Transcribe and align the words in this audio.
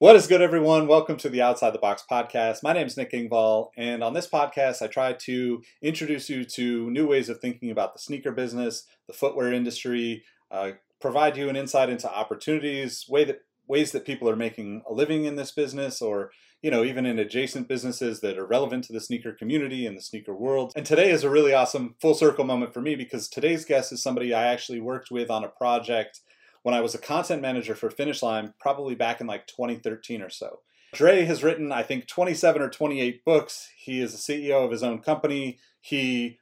What 0.00 0.16
is 0.16 0.26
good, 0.26 0.42
everyone? 0.42 0.88
Welcome 0.88 1.18
to 1.18 1.28
the 1.28 1.40
Outside 1.40 1.72
the 1.72 1.78
Box 1.78 2.02
podcast. 2.10 2.64
My 2.64 2.72
name 2.72 2.88
is 2.88 2.96
Nick 2.96 3.12
Engvall, 3.12 3.68
and 3.76 4.02
on 4.02 4.12
this 4.12 4.28
podcast, 4.28 4.82
I 4.82 4.88
try 4.88 5.12
to 5.12 5.62
introduce 5.82 6.28
you 6.28 6.44
to 6.46 6.90
new 6.90 7.06
ways 7.06 7.28
of 7.28 7.38
thinking 7.38 7.70
about 7.70 7.92
the 7.92 8.00
sneaker 8.00 8.32
business, 8.32 8.88
the 9.06 9.12
footwear 9.12 9.52
industry, 9.52 10.24
uh, 10.50 10.72
provide 11.00 11.36
you 11.36 11.48
an 11.48 11.54
insight 11.54 11.90
into 11.90 12.12
opportunities, 12.12 13.06
way 13.08 13.22
that 13.22 13.42
ways 13.68 13.92
that 13.92 14.04
people 14.04 14.28
are 14.28 14.34
making 14.34 14.82
a 14.90 14.92
living 14.92 15.26
in 15.26 15.36
this 15.36 15.52
business, 15.52 16.02
or 16.02 16.32
you 16.60 16.72
know, 16.72 16.82
even 16.82 17.06
in 17.06 17.20
adjacent 17.20 17.68
businesses 17.68 18.20
that 18.20 18.36
are 18.36 18.46
relevant 18.46 18.82
to 18.84 18.92
the 18.92 19.00
sneaker 19.00 19.32
community 19.32 19.86
and 19.86 19.96
the 19.96 20.02
sneaker 20.02 20.34
world. 20.34 20.72
And 20.74 20.84
today 20.84 21.12
is 21.12 21.22
a 21.22 21.30
really 21.30 21.54
awesome 21.54 21.94
full 22.00 22.14
circle 22.14 22.44
moment 22.44 22.74
for 22.74 22.80
me 22.80 22.96
because 22.96 23.28
today's 23.28 23.64
guest 23.64 23.92
is 23.92 24.02
somebody 24.02 24.34
I 24.34 24.48
actually 24.48 24.80
worked 24.80 25.12
with 25.12 25.30
on 25.30 25.44
a 25.44 25.48
project 25.48 26.20
when 26.64 26.74
I 26.74 26.80
was 26.80 26.94
a 26.94 26.98
content 26.98 27.42
manager 27.42 27.74
for 27.74 27.90
Finish 27.90 28.22
Line, 28.22 28.54
probably 28.58 28.94
back 28.94 29.20
in 29.20 29.26
like 29.26 29.46
2013 29.46 30.22
or 30.22 30.30
so. 30.30 30.60
Dre 30.94 31.24
has 31.24 31.44
written, 31.44 31.70
I 31.70 31.82
think, 31.82 32.08
27 32.08 32.62
or 32.62 32.70
28 32.70 33.24
books. 33.24 33.70
He 33.76 34.00
is 34.00 34.14
a 34.14 34.16
CEO 34.16 34.64
of 34.64 34.70
his 34.70 34.82
own 34.82 35.00
company. 35.00 35.58
He 35.80 36.38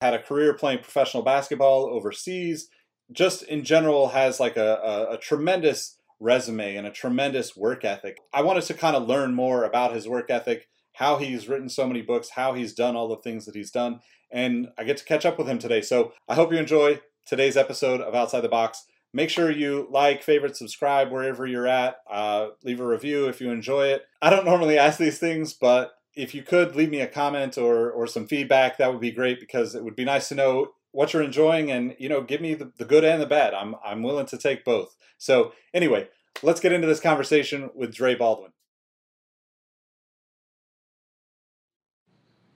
had 0.00 0.14
a 0.14 0.22
career 0.22 0.54
playing 0.54 0.78
professional 0.78 1.22
basketball 1.22 1.86
overseas. 1.86 2.68
Just 3.12 3.42
in 3.42 3.62
general, 3.62 4.08
has 4.08 4.40
like 4.40 4.56
a, 4.56 4.76
a, 4.76 5.14
a 5.14 5.18
tremendous 5.18 5.98
resume 6.18 6.76
and 6.76 6.86
a 6.86 6.90
tremendous 6.90 7.54
work 7.54 7.84
ethic. 7.84 8.20
I 8.32 8.42
wanted 8.42 8.64
to 8.64 8.74
kind 8.74 8.96
of 8.96 9.06
learn 9.06 9.34
more 9.34 9.64
about 9.64 9.94
his 9.94 10.08
work 10.08 10.30
ethic, 10.30 10.68
how 10.94 11.18
he's 11.18 11.48
written 11.48 11.68
so 11.68 11.86
many 11.86 12.00
books, 12.00 12.30
how 12.30 12.54
he's 12.54 12.72
done 12.72 12.96
all 12.96 13.08
the 13.08 13.16
things 13.16 13.44
that 13.44 13.54
he's 13.54 13.70
done, 13.70 14.00
and 14.30 14.68
I 14.78 14.84
get 14.84 14.96
to 14.98 15.04
catch 15.04 15.26
up 15.26 15.38
with 15.38 15.46
him 15.46 15.58
today. 15.58 15.80
So 15.80 16.12
I 16.28 16.34
hope 16.34 16.52
you 16.52 16.58
enjoy 16.58 17.00
today's 17.26 17.56
episode 17.56 18.00
of 18.00 18.14
Outside 18.14 18.40
the 18.40 18.48
Box. 18.48 18.84
Make 19.12 19.30
sure 19.30 19.50
you 19.50 19.88
like, 19.90 20.22
favorite, 20.22 20.56
subscribe 20.56 21.10
wherever 21.10 21.46
you're 21.46 21.66
at. 21.66 21.96
Uh, 22.10 22.48
leave 22.62 22.80
a 22.80 22.86
review 22.86 23.26
if 23.26 23.40
you 23.40 23.50
enjoy 23.50 23.88
it. 23.88 24.02
I 24.20 24.30
don't 24.30 24.44
normally 24.44 24.78
ask 24.78 24.98
these 24.98 25.18
things, 25.18 25.54
but 25.54 25.92
if 26.14 26.34
you 26.34 26.42
could 26.42 26.76
leave 26.76 26.90
me 26.90 27.00
a 27.00 27.06
comment 27.06 27.56
or, 27.56 27.90
or 27.90 28.06
some 28.06 28.26
feedback, 28.26 28.76
that 28.76 28.90
would 28.90 29.00
be 29.00 29.12
great 29.12 29.40
because 29.40 29.74
it 29.74 29.84
would 29.84 29.96
be 29.96 30.04
nice 30.04 30.28
to 30.28 30.34
know 30.34 30.72
what 30.92 31.12
you're 31.12 31.22
enjoying 31.22 31.70
and 31.70 31.94
you 31.98 32.08
know 32.08 32.22
give 32.22 32.40
me 32.40 32.54
the, 32.54 32.72
the 32.78 32.84
good 32.84 33.04
and 33.04 33.20
the 33.20 33.26
bad. 33.26 33.54
I'm 33.54 33.76
I'm 33.84 34.02
willing 34.02 34.26
to 34.26 34.38
take 34.38 34.64
both. 34.64 34.96
So 35.18 35.52
anyway, 35.74 36.08
let's 36.42 36.60
get 36.60 36.72
into 36.72 36.86
this 36.86 37.00
conversation 37.00 37.70
with 37.74 37.94
Dre 37.94 38.14
Baldwin. 38.14 38.52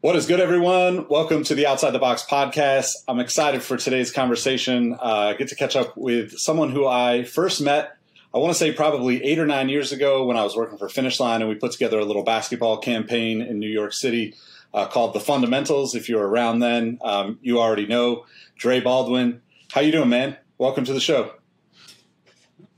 What 0.02 0.16
is 0.16 0.26
good, 0.26 0.40
everyone? 0.40 1.06
Welcome 1.06 1.44
to 1.44 1.54
the 1.54 1.68
Outside 1.68 1.92
the 1.92 2.00
Box 2.00 2.26
podcast. 2.28 2.88
I'm 3.06 3.20
excited 3.20 3.62
for 3.62 3.76
today's 3.76 4.10
conversation. 4.10 4.94
Uh, 4.94 4.98
I 5.00 5.34
get 5.34 5.46
to 5.50 5.54
catch 5.54 5.76
up 5.76 5.96
with 5.96 6.36
someone 6.38 6.72
who 6.72 6.88
I 6.88 7.22
first 7.22 7.60
met, 7.60 7.96
I 8.34 8.38
want 8.38 8.52
to 8.52 8.58
say 8.58 8.72
probably 8.72 9.22
eight 9.22 9.38
or 9.38 9.46
nine 9.46 9.68
years 9.68 9.92
ago 9.92 10.24
when 10.24 10.36
I 10.36 10.42
was 10.42 10.56
working 10.56 10.76
for 10.76 10.88
Finish 10.88 11.20
Line, 11.20 11.40
and 11.40 11.48
we 11.48 11.54
put 11.54 11.70
together 11.70 12.00
a 12.00 12.04
little 12.04 12.24
basketball 12.24 12.78
campaign 12.78 13.40
in 13.40 13.60
New 13.60 13.68
York 13.68 13.92
City 13.92 14.34
uh, 14.74 14.88
called 14.88 15.14
The 15.14 15.20
Fundamentals. 15.20 15.94
If 15.94 16.08
you're 16.08 16.26
around 16.26 16.58
then, 16.58 16.98
um, 17.02 17.38
you 17.40 17.60
already 17.60 17.86
know 17.86 18.26
Dre 18.56 18.80
Baldwin. 18.80 19.40
How 19.70 19.82
you 19.82 19.92
doing, 19.92 20.08
man? 20.08 20.36
Welcome 20.58 20.84
to 20.86 20.92
the 20.92 21.00
show. 21.00 21.34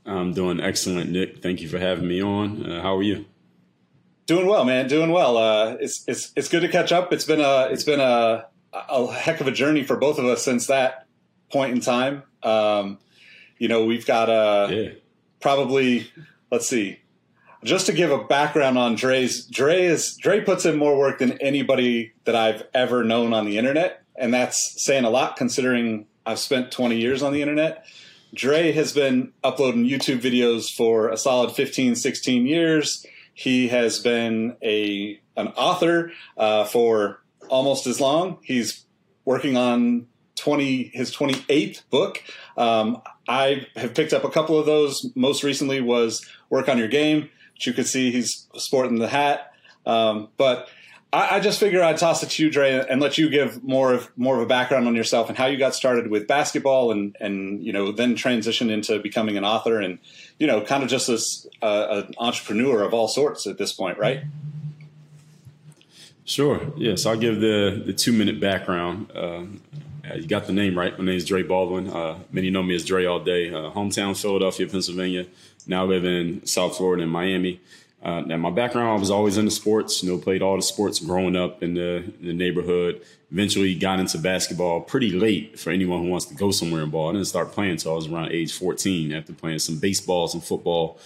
I'm 0.05 0.31
doing 0.31 0.59
excellent, 0.59 1.09
Nick. 1.09 1.41
Thank 1.41 1.59
you 1.61 1.69
for 1.69 1.79
having 1.79 2.07
me 2.07 2.21
on. 2.21 2.69
Uh, 2.69 2.83
how 2.83 2.95
are 2.95 3.03
you? 3.03 3.25
Doing 4.27 4.47
well, 4.47 4.65
man. 4.65 4.87
Doing 4.87 5.11
well. 5.11 5.37
Uh, 5.37 5.77
it's 5.79 6.03
it's 6.07 6.31
it's 6.35 6.49
good 6.49 6.61
to 6.61 6.67
catch 6.67 6.91
up. 6.91 7.13
It's 7.13 7.25
been 7.25 7.41
a 7.41 7.67
it's 7.71 7.83
been 7.83 7.99
a 7.99 8.47
a 8.73 9.13
heck 9.13 9.39
of 9.39 9.47
a 9.47 9.51
journey 9.51 9.83
for 9.83 9.97
both 9.97 10.17
of 10.17 10.25
us 10.25 10.43
since 10.43 10.67
that 10.67 11.05
point 11.51 11.73
in 11.73 11.79
time. 11.79 12.23
Um, 12.41 12.97
you 13.59 13.67
know, 13.67 13.85
we've 13.85 14.05
got 14.05 14.29
a 14.29 14.73
yeah. 14.73 14.89
probably 15.41 16.11
let's 16.51 16.67
see. 16.67 16.99
Just 17.63 17.85
to 17.85 17.93
give 17.93 18.11
a 18.11 18.23
background 18.23 18.77
on 18.77 18.95
Dre's, 18.95 19.45
Dre 19.45 19.83
is 19.83 20.15
Dre 20.17 20.41
puts 20.41 20.65
in 20.65 20.77
more 20.77 20.97
work 20.97 21.19
than 21.19 21.33
anybody 21.33 22.13
that 22.25 22.35
I've 22.35 22.63
ever 22.73 23.03
known 23.03 23.31
on 23.31 23.45
the 23.45 23.59
internet, 23.59 24.03
and 24.15 24.33
that's 24.33 24.83
saying 24.83 25.05
a 25.05 25.09
lot 25.09 25.37
considering 25.37 26.07
I've 26.25 26.39
spent 26.39 26.71
20 26.71 26.97
years 26.97 27.21
on 27.21 27.31
the 27.31 27.41
internet. 27.41 27.85
Dre 28.33 28.71
has 28.71 28.91
been 28.91 29.33
uploading 29.43 29.85
YouTube 29.85 30.19
videos 30.19 30.69
for 30.69 31.09
a 31.09 31.17
solid 31.17 31.51
15, 31.51 31.95
16 31.95 32.45
years 32.45 33.05
he 33.35 33.67
has 33.67 33.99
been 33.99 34.55
a 34.63 35.21
an 35.37 35.49
author 35.49 36.11
uh, 36.37 36.63
for 36.63 37.21
almost 37.49 37.85
as 37.85 37.99
long. 37.99 38.39
He's 38.41 38.85
working 39.25 39.57
on 39.57 40.07
twenty 40.35 40.89
his 40.93 41.11
twenty 41.11 41.43
eighth 41.49 41.83
book. 41.91 42.23
Um, 42.57 43.01
I 43.27 43.67
have 43.75 43.93
picked 43.93 44.13
up 44.13 44.23
a 44.23 44.29
couple 44.29 44.57
of 44.57 44.65
those. 44.65 45.11
Most 45.15 45.43
recently 45.43 45.81
was 45.81 46.25
Work 46.49 46.69
on 46.69 46.77
Your 46.77 46.87
Game, 46.87 47.29
which 47.53 47.67
you 47.67 47.73
could 47.73 47.87
see 47.87 48.09
he's 48.09 48.47
sporting 48.55 48.99
the 48.99 49.09
hat. 49.09 49.51
Um, 49.85 50.29
but 50.37 50.69
I, 51.13 51.37
I, 51.37 51.39
just 51.39 51.59
figure 51.59 51.81
I'd 51.83 51.97
toss 51.97 52.23
it 52.23 52.31
to 52.31 52.43
you, 52.43 52.49
Dre, 52.49 52.85
and 52.89 53.01
let 53.01 53.17
you 53.17 53.29
give 53.29 53.63
more 53.63 53.93
of 53.93 54.11
more 54.17 54.35
of 54.35 54.41
a 54.41 54.45
background 54.45 54.87
on 54.87 54.95
yourself 54.95 55.29
and 55.29 55.37
how 55.37 55.45
you 55.45 55.57
got 55.57 55.73
started 55.73 56.09
with 56.09 56.27
basketball, 56.27 56.91
and 56.91 57.15
and 57.19 57.63
you 57.63 57.71
know 57.71 57.91
then 57.91 58.15
transitioned 58.15 58.69
into 58.69 58.99
becoming 58.99 59.37
an 59.37 59.45
author, 59.45 59.79
and 59.79 59.99
you 60.39 60.47
know 60.47 60.61
kind 60.61 60.83
of 60.83 60.89
just 60.89 61.09
as 61.09 61.47
uh, 61.61 62.03
an 62.07 62.15
entrepreneur 62.17 62.83
of 62.83 62.93
all 62.93 63.07
sorts 63.07 63.47
at 63.47 63.57
this 63.57 63.71
point, 63.71 63.97
right? 63.97 64.23
Sure. 66.25 66.73
Yes, 66.75 67.05
I'll 67.05 67.17
give 67.17 67.39
the 67.39 67.81
the 67.85 67.93
two 67.93 68.11
minute 68.11 68.39
background. 68.39 69.11
Uh, 69.15 69.43
you 70.15 70.27
got 70.27 70.45
the 70.45 70.53
name 70.53 70.77
right. 70.77 70.97
My 70.97 71.05
name 71.05 71.15
is 71.15 71.25
Dre 71.25 71.43
Baldwin. 71.43 71.87
Uh, 71.87 72.19
many 72.31 72.49
know 72.49 72.63
me 72.63 72.75
as 72.75 72.85
Dre 72.85 73.05
all 73.05 73.19
day. 73.19 73.49
Uh, 73.49 73.71
hometown 73.71 74.19
Philadelphia, 74.19 74.67
Pennsylvania. 74.67 75.25
Now 75.67 75.85
live 75.85 76.05
in 76.05 76.45
South 76.45 76.77
Florida 76.77 77.03
and 77.03 77.11
Miami. 77.11 77.59
Uh, 78.05 78.23
and 78.29 78.39
my 78.39 78.51
background, 78.51 78.87
I 78.87 78.99
was 78.99 79.09
always 79.09 79.35
into 79.39 79.49
sports. 79.49 80.03
You 80.03 80.11
know, 80.11 80.19
played 80.19 80.43
all 80.43 80.55
the 80.55 80.61
sports 80.61 80.99
growing 80.99 81.35
up 81.35 81.63
in 81.63 81.73
the, 81.73 82.13
the 82.21 82.33
neighborhood. 82.33 83.01
Eventually, 83.31 83.73
got 83.73 83.99
into 83.99 84.19
basketball 84.19 84.81
pretty 84.81 85.09
late 85.09 85.59
for 85.59 85.71
anyone 85.71 86.03
who 86.03 86.09
wants 86.09 86.25
to 86.27 86.35
go 86.35 86.51
somewhere 86.51 86.83
in 86.83 86.91
ball. 86.91 87.09
I 87.09 87.13
didn't 87.13 87.25
start 87.25 87.51
playing 87.51 87.71
until 87.71 87.93
I 87.93 87.95
was 87.95 88.07
around 88.07 88.31
age 88.31 88.53
14 88.53 89.11
after 89.11 89.33
playing 89.33 89.57
some 89.57 89.79
baseball, 89.79 90.27
some 90.27 90.39
football. 90.39 90.99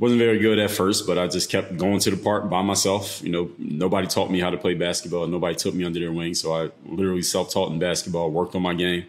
Wasn't 0.00 0.18
very 0.18 0.40
good 0.40 0.58
at 0.58 0.72
first, 0.72 1.06
but 1.06 1.18
I 1.18 1.28
just 1.28 1.50
kept 1.50 1.76
going 1.76 2.00
to 2.00 2.10
the 2.10 2.16
park 2.16 2.50
by 2.50 2.62
myself. 2.62 3.22
You 3.22 3.30
know, 3.30 3.50
nobody 3.56 4.08
taught 4.08 4.28
me 4.28 4.40
how 4.40 4.50
to 4.50 4.56
play 4.56 4.74
basketball. 4.74 5.28
Nobody 5.28 5.54
took 5.54 5.74
me 5.74 5.84
under 5.84 6.00
their 6.00 6.10
wing, 6.10 6.34
so 6.34 6.52
I 6.52 6.70
literally 6.84 7.22
self-taught 7.22 7.70
in 7.70 7.78
basketball. 7.78 8.28
Worked 8.30 8.56
on 8.56 8.62
my 8.62 8.74
game 8.74 9.06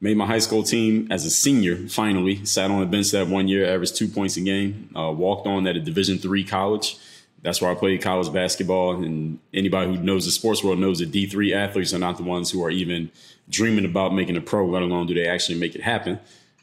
made 0.00 0.16
my 0.16 0.26
high 0.26 0.38
school 0.38 0.62
team 0.62 1.08
as 1.10 1.24
a 1.24 1.30
senior 1.30 1.88
finally. 1.88 2.44
Sat 2.44 2.70
on 2.70 2.80
the 2.80 2.86
bench 2.86 3.10
that 3.12 3.28
one 3.28 3.48
year 3.48 3.66
averaged 3.66 3.96
two 3.96 4.08
points 4.08 4.36
a 4.36 4.40
game. 4.40 4.90
Uh, 4.96 5.10
walked 5.10 5.46
on 5.46 5.66
at 5.66 5.76
a 5.76 5.80
division 5.80 6.18
three 6.18 6.44
college. 6.44 6.98
That's 7.42 7.60
where 7.60 7.70
i 7.70 7.74
played 7.74 8.02
college 8.02 8.32
basketball. 8.32 9.02
And 9.02 9.38
anybody 9.54 9.94
who 9.94 10.02
knows 10.02 10.24
the 10.24 10.32
sports 10.32 10.64
world 10.64 10.78
knows 10.78 10.98
that 10.98 11.12
d3 11.12 11.54
athletes 11.54 11.94
are 11.94 11.98
not 11.98 12.16
the 12.16 12.24
ones 12.24 12.50
who 12.50 12.64
are 12.64 12.70
even 12.70 13.10
dreaming 13.48 13.84
about 13.84 14.12
making 14.12 14.36
a 14.36 14.40
pro 14.40 14.66
let 14.66 14.82
alone 14.82 15.06
do 15.06 15.14
they 15.14 15.26
actually 15.26 15.58
make 15.58 15.74
it 15.74 15.82
happen. 15.82 16.18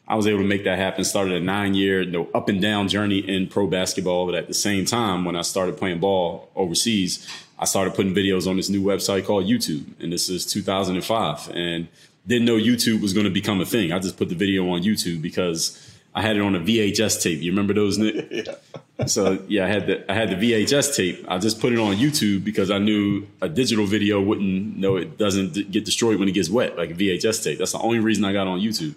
I 0.06 0.16
was 0.16 0.26
able 0.26 0.40
to 0.40 0.46
make 0.46 0.64
that 0.64 0.78
happen. 0.78 1.02
Started 1.02 1.32
a 1.32 1.40
nine 1.40 1.74
year 1.74 2.02
you 2.02 2.10
know, 2.10 2.28
up 2.34 2.50
and 2.50 2.60
down 2.60 2.88
journey 2.88 3.18
in 3.18 3.48
pro 3.48 3.66
basketball. 3.66 4.26
But 4.26 4.34
at 4.34 4.48
the 4.48 4.54
same 4.54 4.84
time 4.84 5.24
when 5.24 5.36
i 5.36 5.42
started 5.42 5.76
playing 5.76 6.00
ball 6.00 6.50
overseas 6.54 7.26
i 7.58 7.64
started 7.64 7.94
putting 7.94 8.14
videos 8.14 8.48
on 8.48 8.56
this 8.56 8.68
new 8.68 8.82
website 8.82 9.24
called 9.24 9.46
youtube. 9.46 9.84
And 10.00 10.12
this 10.12 10.28
is 10.28 10.46
2005 10.46 11.50
and 11.54 11.88
didn't 12.26 12.46
know 12.46 12.56
YouTube 12.56 13.00
was 13.00 13.12
going 13.12 13.24
to 13.24 13.30
become 13.30 13.60
a 13.60 13.66
thing. 13.66 13.92
I 13.92 13.98
just 13.98 14.16
put 14.16 14.28
the 14.28 14.34
video 14.34 14.68
on 14.70 14.82
YouTube 14.82 15.20
because 15.20 15.94
I 16.14 16.22
had 16.22 16.36
it 16.36 16.42
on 16.42 16.54
a 16.54 16.60
VHS 16.60 17.22
tape. 17.22 17.40
You 17.40 17.50
remember 17.50 17.74
those, 17.74 17.98
Nick? 17.98 18.28
yeah. 18.30 19.06
so 19.06 19.42
yeah, 19.48 19.64
I 19.64 19.68
had 19.68 19.86
the 19.86 20.10
I 20.10 20.14
had 20.14 20.30
the 20.30 20.36
VHS 20.36 20.96
tape. 20.96 21.24
I 21.28 21.38
just 21.38 21.60
put 21.60 21.72
it 21.72 21.78
on 21.78 21.96
YouTube 21.96 22.44
because 22.44 22.70
I 22.70 22.78
knew 22.78 23.26
a 23.42 23.48
digital 23.48 23.84
video 23.84 24.20
wouldn't 24.20 24.76
know 24.76 24.96
it 24.96 25.18
doesn't 25.18 25.70
get 25.70 25.84
destroyed 25.84 26.18
when 26.18 26.28
it 26.28 26.32
gets 26.32 26.48
wet 26.48 26.76
like 26.76 26.90
a 26.90 26.94
VHS 26.94 27.42
tape. 27.42 27.58
That's 27.58 27.72
the 27.72 27.80
only 27.80 27.98
reason 27.98 28.24
I 28.24 28.32
got 28.32 28.46
on 28.46 28.60
YouTube. 28.60 28.94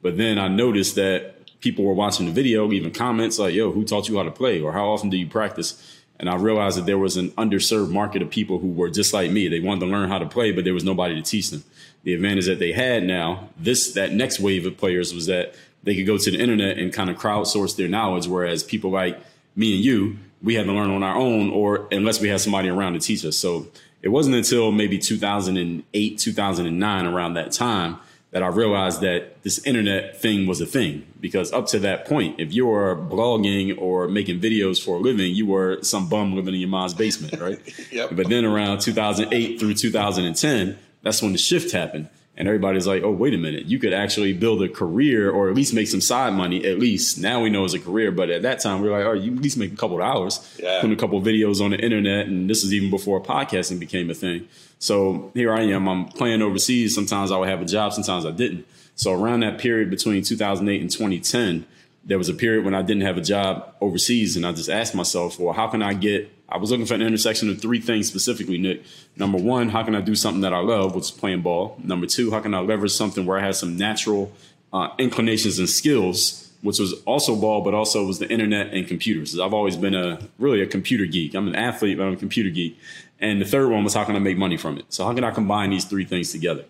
But 0.00 0.16
then 0.16 0.38
I 0.38 0.48
noticed 0.48 0.94
that 0.94 1.34
people 1.60 1.84
were 1.84 1.92
watching 1.92 2.26
the 2.26 2.32
video, 2.32 2.72
even 2.72 2.92
comments 2.92 3.38
like, 3.38 3.52
"Yo, 3.52 3.72
who 3.72 3.84
taught 3.84 4.08
you 4.08 4.16
how 4.16 4.22
to 4.22 4.30
play?" 4.30 4.60
or 4.60 4.72
"How 4.72 4.88
often 4.88 5.10
do 5.10 5.16
you 5.16 5.26
practice?" 5.26 5.99
And 6.20 6.28
I 6.28 6.36
realized 6.36 6.78
that 6.78 6.86
there 6.86 6.98
was 6.98 7.16
an 7.16 7.30
underserved 7.32 7.90
market 7.90 8.22
of 8.22 8.30
people 8.30 8.58
who 8.58 8.68
were 8.68 8.90
just 8.90 9.12
like 9.12 9.30
me. 9.30 9.48
They 9.48 9.58
wanted 9.58 9.80
to 9.80 9.86
learn 9.86 10.08
how 10.08 10.18
to 10.18 10.26
play, 10.26 10.52
but 10.52 10.64
there 10.64 10.74
was 10.74 10.84
nobody 10.84 11.14
to 11.16 11.22
teach 11.22 11.50
them 11.50 11.64
the 12.02 12.14
advantage 12.14 12.46
that 12.46 12.58
they 12.58 12.72
had 12.72 13.04
now, 13.04 13.48
this 13.58 13.92
that 13.92 14.12
next 14.12 14.40
wave 14.40 14.66
of 14.66 14.76
players 14.76 15.12
was 15.12 15.26
that 15.26 15.54
they 15.82 15.94
could 15.94 16.06
go 16.06 16.18
to 16.18 16.30
the 16.30 16.38
internet 16.38 16.78
and 16.78 16.92
kind 16.92 17.10
of 17.10 17.16
crowdsource 17.16 17.76
their 17.76 17.88
knowledge, 17.88 18.26
whereas 18.26 18.62
people 18.62 18.90
like 18.90 19.20
me 19.56 19.74
and 19.74 19.84
you, 19.84 20.18
we 20.42 20.54
had 20.54 20.66
to 20.66 20.72
learn 20.72 20.90
on 20.90 21.02
our 21.02 21.16
own, 21.16 21.50
or 21.50 21.88
unless 21.90 22.20
we 22.20 22.28
had 22.28 22.40
somebody 22.40 22.68
around 22.68 22.94
to 22.94 23.00
teach 23.00 23.24
us. 23.24 23.36
So 23.36 23.66
it 24.02 24.08
wasn't 24.08 24.36
until 24.36 24.72
maybe 24.72 24.98
2008, 24.98 26.18
2009, 26.18 27.06
around 27.06 27.34
that 27.34 27.52
time, 27.52 27.98
that 28.30 28.42
I 28.42 28.46
realized 28.46 29.00
that 29.00 29.42
this 29.42 29.64
internet 29.66 30.20
thing 30.20 30.46
was 30.46 30.60
a 30.60 30.66
thing. 30.66 31.06
Because 31.20 31.52
up 31.52 31.66
to 31.68 31.80
that 31.80 32.06
point, 32.06 32.38
if 32.38 32.52
you 32.52 32.66
were 32.66 32.94
blogging 32.96 33.76
or 33.76 34.06
making 34.06 34.40
videos 34.40 34.82
for 34.82 34.96
a 34.96 34.98
living, 34.98 35.34
you 35.34 35.46
were 35.46 35.82
some 35.82 36.08
bum 36.08 36.36
living 36.36 36.54
in 36.54 36.60
your 36.60 36.68
mom's 36.68 36.94
basement, 36.94 37.40
right? 37.40 37.58
yep. 37.92 38.10
But 38.12 38.28
then 38.28 38.44
around 38.44 38.80
2008 38.80 39.58
through 39.58 39.74
2010 39.74 40.78
that's 41.02 41.22
when 41.22 41.32
the 41.32 41.38
shift 41.38 41.72
happened. 41.72 42.08
And 42.36 42.48
everybody's 42.48 42.86
like, 42.86 43.02
oh, 43.02 43.10
wait 43.10 43.34
a 43.34 43.38
minute, 43.38 43.66
you 43.66 43.78
could 43.78 43.92
actually 43.92 44.32
build 44.32 44.62
a 44.62 44.68
career 44.68 45.30
or 45.30 45.50
at 45.50 45.54
least 45.54 45.74
make 45.74 45.88
some 45.88 46.00
side 46.00 46.32
money, 46.32 46.64
at 46.64 46.78
least. 46.78 47.18
Now 47.18 47.42
we 47.42 47.50
know 47.50 47.64
it's 47.64 47.74
a 47.74 47.78
career. 47.78 48.10
But 48.12 48.30
at 48.30 48.42
that 48.42 48.60
time, 48.60 48.80
we 48.80 48.88
are 48.88 48.92
like, 48.92 49.04
oh, 49.04 49.12
you 49.12 49.34
at 49.34 49.42
least 49.42 49.58
make 49.58 49.72
a 49.72 49.76
couple 49.76 49.96
of 49.96 50.02
hours, 50.02 50.56
yeah. 50.58 50.80
putting 50.80 50.96
a 50.96 50.98
couple 50.98 51.18
of 51.18 51.24
videos 51.24 51.62
on 51.62 51.72
the 51.72 51.78
internet. 51.78 52.28
And 52.28 52.48
this 52.48 52.64
is 52.64 52.72
even 52.72 52.88
before 52.88 53.22
podcasting 53.22 53.78
became 53.78 54.08
a 54.08 54.14
thing. 54.14 54.48
So 54.80 55.30
here 55.34 55.52
I 55.52 55.62
am, 55.62 55.88
I'm 55.88 56.06
playing 56.06 56.42
overseas. 56.42 56.94
Sometimes 56.94 57.30
I 57.30 57.38
would 57.38 57.48
have 57.48 57.62
a 57.62 57.66
job, 57.66 57.92
sometimes 57.92 58.26
I 58.26 58.32
didn't. 58.32 58.66
So 58.96 59.12
around 59.12 59.40
that 59.40 59.58
period 59.58 59.90
between 59.90 60.22
2008 60.24 60.80
and 60.80 60.90
2010, 60.90 61.66
there 62.04 62.18
was 62.18 62.28
a 62.28 62.34
period 62.34 62.64
when 62.64 62.74
I 62.74 62.82
didn't 62.82 63.02
have 63.02 63.16
a 63.16 63.22
job 63.22 63.74
overseas. 63.80 64.36
And 64.36 64.44
I 64.44 64.52
just 64.52 64.68
asked 64.68 64.94
myself, 64.94 65.38
well, 65.38 65.52
how 65.52 65.68
can 65.68 65.82
I 65.82 65.94
get 65.94 66.32
I 66.52 66.56
was 66.56 66.70
looking 66.70 66.86
for 66.86 66.94
an 66.94 67.02
intersection 67.02 67.48
of 67.48 67.62
three 67.62 67.80
things 67.80 68.08
specifically, 68.08 68.58
Nick. 68.58 68.82
Number 69.16 69.38
one, 69.38 69.68
how 69.68 69.84
can 69.84 69.94
I 69.94 70.00
do 70.00 70.16
something 70.16 70.40
that 70.40 70.52
I 70.52 70.58
love, 70.58 70.96
which 70.96 71.04
is 71.04 71.10
playing 71.12 71.42
ball? 71.42 71.78
Number 71.82 72.06
two, 72.06 72.32
how 72.32 72.40
can 72.40 72.54
I 72.54 72.60
leverage 72.60 72.90
something 72.90 73.24
where 73.24 73.38
I 73.38 73.42
have 73.42 73.54
some 73.54 73.76
natural 73.76 74.32
uh, 74.72 74.88
inclinations 74.98 75.60
and 75.60 75.68
skills, 75.68 76.49
which 76.62 76.78
was 76.78 76.94
also 77.04 77.36
ball, 77.36 77.62
but 77.62 77.74
also 77.74 78.04
was 78.04 78.18
the 78.18 78.28
internet 78.28 78.72
and 78.72 78.86
computers. 78.86 79.38
I've 79.38 79.54
always 79.54 79.76
been 79.76 79.94
a 79.94 80.20
really 80.38 80.60
a 80.60 80.66
computer 80.66 81.06
geek. 81.06 81.34
I'm 81.34 81.48
an 81.48 81.54
athlete, 81.54 81.98
but 81.98 82.04
I'm 82.04 82.14
a 82.14 82.16
computer 82.16 82.50
geek. 82.50 82.78
And 83.18 83.40
the 83.40 83.44
third 83.44 83.70
one 83.70 83.84
was 83.84 83.94
how 83.94 84.04
can 84.04 84.16
I 84.16 84.18
make 84.18 84.36
money 84.36 84.56
from 84.56 84.78
it? 84.78 84.86
So 84.88 85.04
how 85.04 85.14
can 85.14 85.24
I 85.24 85.30
combine 85.30 85.70
these 85.70 85.84
three 85.84 86.04
things 86.04 86.32
together? 86.32 86.64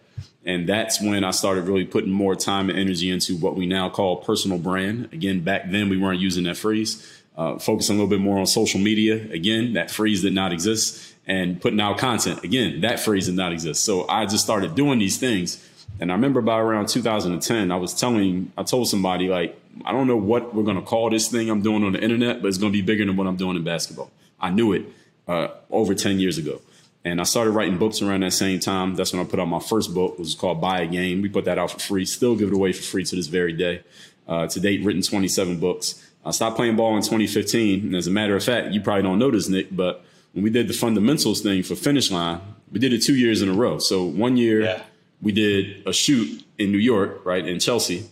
And 0.45 0.69
that's 0.69 1.03
when 1.03 1.23
I 1.23 1.33
started 1.33 1.65
really 1.65 1.85
putting 1.85 2.11
more 2.11 2.35
time 2.35 2.71
and 2.71 2.79
energy 2.79 3.11
into 3.11 3.37
what 3.37 3.57
we 3.57 3.67
now 3.67 3.91
call 3.91 4.17
personal 4.17 4.59
brand. 4.59 5.11
Again, 5.13 5.41
back 5.41 5.71
then 5.71 5.89
we 5.89 5.99
weren't 5.99 6.21
using 6.21 6.45
that 6.45 6.57
phrase 6.57 7.21
uh, 7.37 7.59
focusing 7.59 7.97
a 7.97 7.99
little 7.99 8.11
bit 8.11 8.21
more 8.21 8.39
on 8.39 8.47
social 8.47 8.81
media. 8.81 9.15
Again, 9.33 9.75
that 9.75 9.91
phrase 9.91 10.23
did 10.23 10.35
not 10.35 10.53
exist. 10.53 11.15
And 11.27 11.61
putting 11.61 11.81
out 11.81 11.99
content. 11.99 12.43
Again, 12.43 12.81
that 12.81 12.99
phrase 12.99 13.27
did 13.27 13.37
not 13.37 13.53
exist. 13.53 13.85
So 13.85 14.09
I 14.09 14.27
just 14.27 14.43
started 14.43 14.75
doing 14.75 14.99
these 14.99 15.17
things. 15.17 15.65
And 16.01 16.11
I 16.11 16.15
remember 16.15 16.41
by 16.41 16.59
around 16.59 16.89
2010, 16.89 17.71
I 17.71 17.77
was 17.77 17.95
telling, 17.95 18.51
I 18.59 18.65
told 18.65 18.89
somebody, 18.89 19.29
like, 19.29 19.60
I 19.84 19.93
don't 19.93 20.06
know 20.06 20.17
what 20.17 20.55
we're 20.55 20.64
going 20.64 20.76
to 20.76 20.82
call 20.82 21.11
this 21.11 21.28
thing 21.28 21.49
I'm 21.50 21.62
doing 21.62 21.84
on 21.84 21.93
the 21.93 22.02
internet, 22.02 22.43
but 22.43 22.49
it's 22.49 22.58
going 22.58 22.72
to 22.72 22.76
be 22.76 22.82
bigger 22.82 23.05
than 23.05 23.17
what 23.17 23.26
I'm 23.26 23.37
doing 23.37 23.56
in 23.56 23.64
basketball. 23.64 24.11
I 24.40 24.50
knew 24.50 24.72
it 24.72 24.87
uh, 25.28 25.49
over 25.70 25.94
10 25.94 26.19
years 26.19 26.38
ago. 26.38 26.61
And 27.05 27.20
I 27.20 27.25
started 27.25 27.52
writing 27.52 27.78
books 27.78 28.02
around 28.02 28.20
that 28.20 28.32
same 28.32 28.61
time. 28.61 28.94
That's 28.94 29.12
when 29.12 29.22
I 29.22 29.25
put 29.25 29.40
out 29.40 29.46
my 29.46 29.61
first 29.61 29.94
book, 29.94 30.12
which 30.12 30.26
was 30.26 30.34
called 30.34 30.61
Buy 30.61 30.81
a 30.81 30.87
Game. 30.87 31.22
We 31.22 31.31
put 31.31 31.46
that 31.46 31.58
out 31.58 31.70
for 31.70 31.78
free, 31.78 32.05
still 32.05 32.37
give 32.37 32.49
it 32.49 32.55
away 32.55 32.72
for 32.72 32.82
free 32.82 33.05
to 33.05 33.17
this 33.17 33.28
very 33.28 33.55
day. 33.55 33.82
Uh, 34.28 34.46
to 34.46 34.61
date, 34.61 34.84
written 34.84 35.02
27 35.02 35.58
books. 35.58 36.06
I 36.25 36.31
stopped 36.31 36.56
playing 36.56 36.76
ball 36.76 36.96
in 36.96 37.02
2015. 37.02 37.87
And 37.87 37.96
as 37.96 38.06
a 38.06 38.11
matter 38.11 38.37
of 38.37 38.44
fact, 38.44 38.72
you 38.72 38.81
probably 38.81 39.02
don't 39.02 39.19
know 39.19 39.31
this, 39.31 39.49
Nick, 39.49 39.75
but 39.75 40.05
when 40.32 40.44
we 40.44 40.50
did 40.50 40.69
the 40.69 40.75
fundamentals 40.75 41.40
thing 41.40 41.62
for 41.62 41.75
Finish 41.75 42.11
Line, 42.11 42.40
we 42.70 42.78
did 42.78 42.93
it 42.93 43.02
two 43.02 43.17
years 43.17 43.43
in 43.43 43.49
a 43.49 43.55
row. 43.55 43.78
So 43.78 44.05
one 44.05 44.37
year 44.37 44.62
yeah. 44.62 44.82
we 45.22 45.32
did 45.32 45.87
a 45.87 45.93
shoot 45.93 46.44
in 46.58 46.70
New 46.70 46.78
York, 46.78 47.25
right, 47.25 47.46
in 47.46 47.58
Chelsea. 47.58 48.08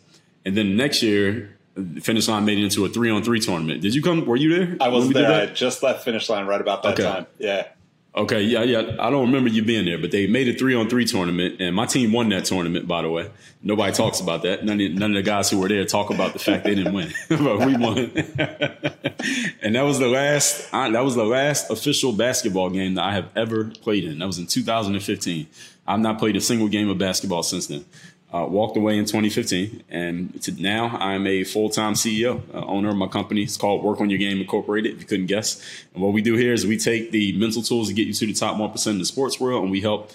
And 0.48 0.56
then 0.56 0.76
next 0.76 1.02
year, 1.02 1.58
Finish 2.00 2.26
Line 2.26 2.46
made 2.46 2.56
it 2.56 2.64
into 2.64 2.82
a 2.86 2.88
three 2.88 3.10
on 3.10 3.22
three 3.22 3.38
tournament. 3.38 3.82
Did 3.82 3.94
you 3.94 4.00
come? 4.00 4.24
Were 4.24 4.34
you 4.34 4.56
there? 4.56 4.78
I 4.80 4.88
was 4.88 5.10
there. 5.10 5.42
I 5.42 5.44
just 5.44 5.82
left 5.82 6.04
Finish 6.04 6.30
Line 6.30 6.46
right 6.46 6.58
about 6.58 6.82
that 6.84 6.94
okay. 6.94 7.02
time. 7.02 7.26
Yeah. 7.36 7.66
Okay, 8.16 8.40
yeah, 8.40 8.62
yeah. 8.62 8.96
I 8.98 9.10
don't 9.10 9.26
remember 9.26 9.50
you 9.50 9.62
being 9.62 9.84
there, 9.84 9.98
but 9.98 10.10
they 10.10 10.26
made 10.26 10.48
a 10.48 10.54
three 10.54 10.74
on 10.74 10.88
three 10.88 11.04
tournament, 11.04 11.60
and 11.60 11.76
my 11.76 11.84
team 11.84 12.12
won 12.12 12.30
that 12.30 12.46
tournament. 12.46 12.88
By 12.88 13.02
the 13.02 13.10
way, 13.10 13.30
nobody 13.62 13.92
talks 13.92 14.20
about 14.20 14.42
that. 14.44 14.64
None 14.64 14.80
of, 14.80 14.92
none 14.92 15.10
of 15.10 15.16
the 15.16 15.22
guys 15.22 15.50
who 15.50 15.58
were 15.58 15.68
there 15.68 15.84
talk 15.84 16.08
about 16.08 16.32
the 16.32 16.38
fact 16.38 16.64
they 16.64 16.74
didn't 16.74 16.94
win, 16.94 17.12
but 17.28 17.58
we 17.58 17.76
won. 17.76 17.98
and 19.60 19.74
that 19.74 19.82
was 19.82 19.98
the 19.98 20.08
last. 20.08 20.70
that 20.72 21.04
was 21.04 21.14
the 21.14 21.26
last 21.26 21.70
official 21.70 22.12
basketball 22.12 22.70
game 22.70 22.94
that 22.94 23.04
I 23.04 23.12
have 23.12 23.28
ever 23.36 23.66
played 23.66 24.04
in. 24.04 24.20
That 24.20 24.26
was 24.26 24.38
in 24.38 24.46
2015. 24.46 25.46
I've 25.86 26.00
not 26.00 26.18
played 26.18 26.36
a 26.36 26.40
single 26.40 26.68
game 26.68 26.88
of 26.88 26.98
basketball 26.98 27.42
since 27.42 27.66
then. 27.66 27.84
Uh, 28.30 28.44
walked 28.44 28.76
away 28.76 28.98
in 28.98 29.06
2015, 29.06 29.84
and 29.88 30.42
to 30.42 30.52
now 30.60 30.88
I'm 31.00 31.26
a 31.26 31.44
full-time 31.44 31.94
CEO, 31.94 32.42
uh, 32.52 32.62
owner 32.66 32.90
of 32.90 32.96
my 32.96 33.06
company. 33.06 33.42
It's 33.42 33.56
called 33.56 33.82
Work 33.82 34.02
on 34.02 34.10
Your 34.10 34.18
Game 34.18 34.38
Incorporated. 34.38 34.92
If 34.92 35.00
you 35.00 35.06
couldn't 35.06 35.28
guess, 35.28 35.64
and 35.94 36.02
what 36.02 36.12
we 36.12 36.20
do 36.20 36.36
here 36.36 36.52
is 36.52 36.66
we 36.66 36.76
take 36.76 37.10
the 37.10 37.32
mental 37.38 37.62
tools 37.62 37.88
to 37.88 37.94
get 37.94 38.06
you 38.06 38.12
to 38.12 38.26
the 38.26 38.34
top 38.34 38.58
one 38.58 38.70
percent 38.70 38.96
in 38.96 38.98
the 38.98 39.06
sports 39.06 39.40
world, 39.40 39.62
and 39.62 39.70
we 39.70 39.80
help 39.80 40.10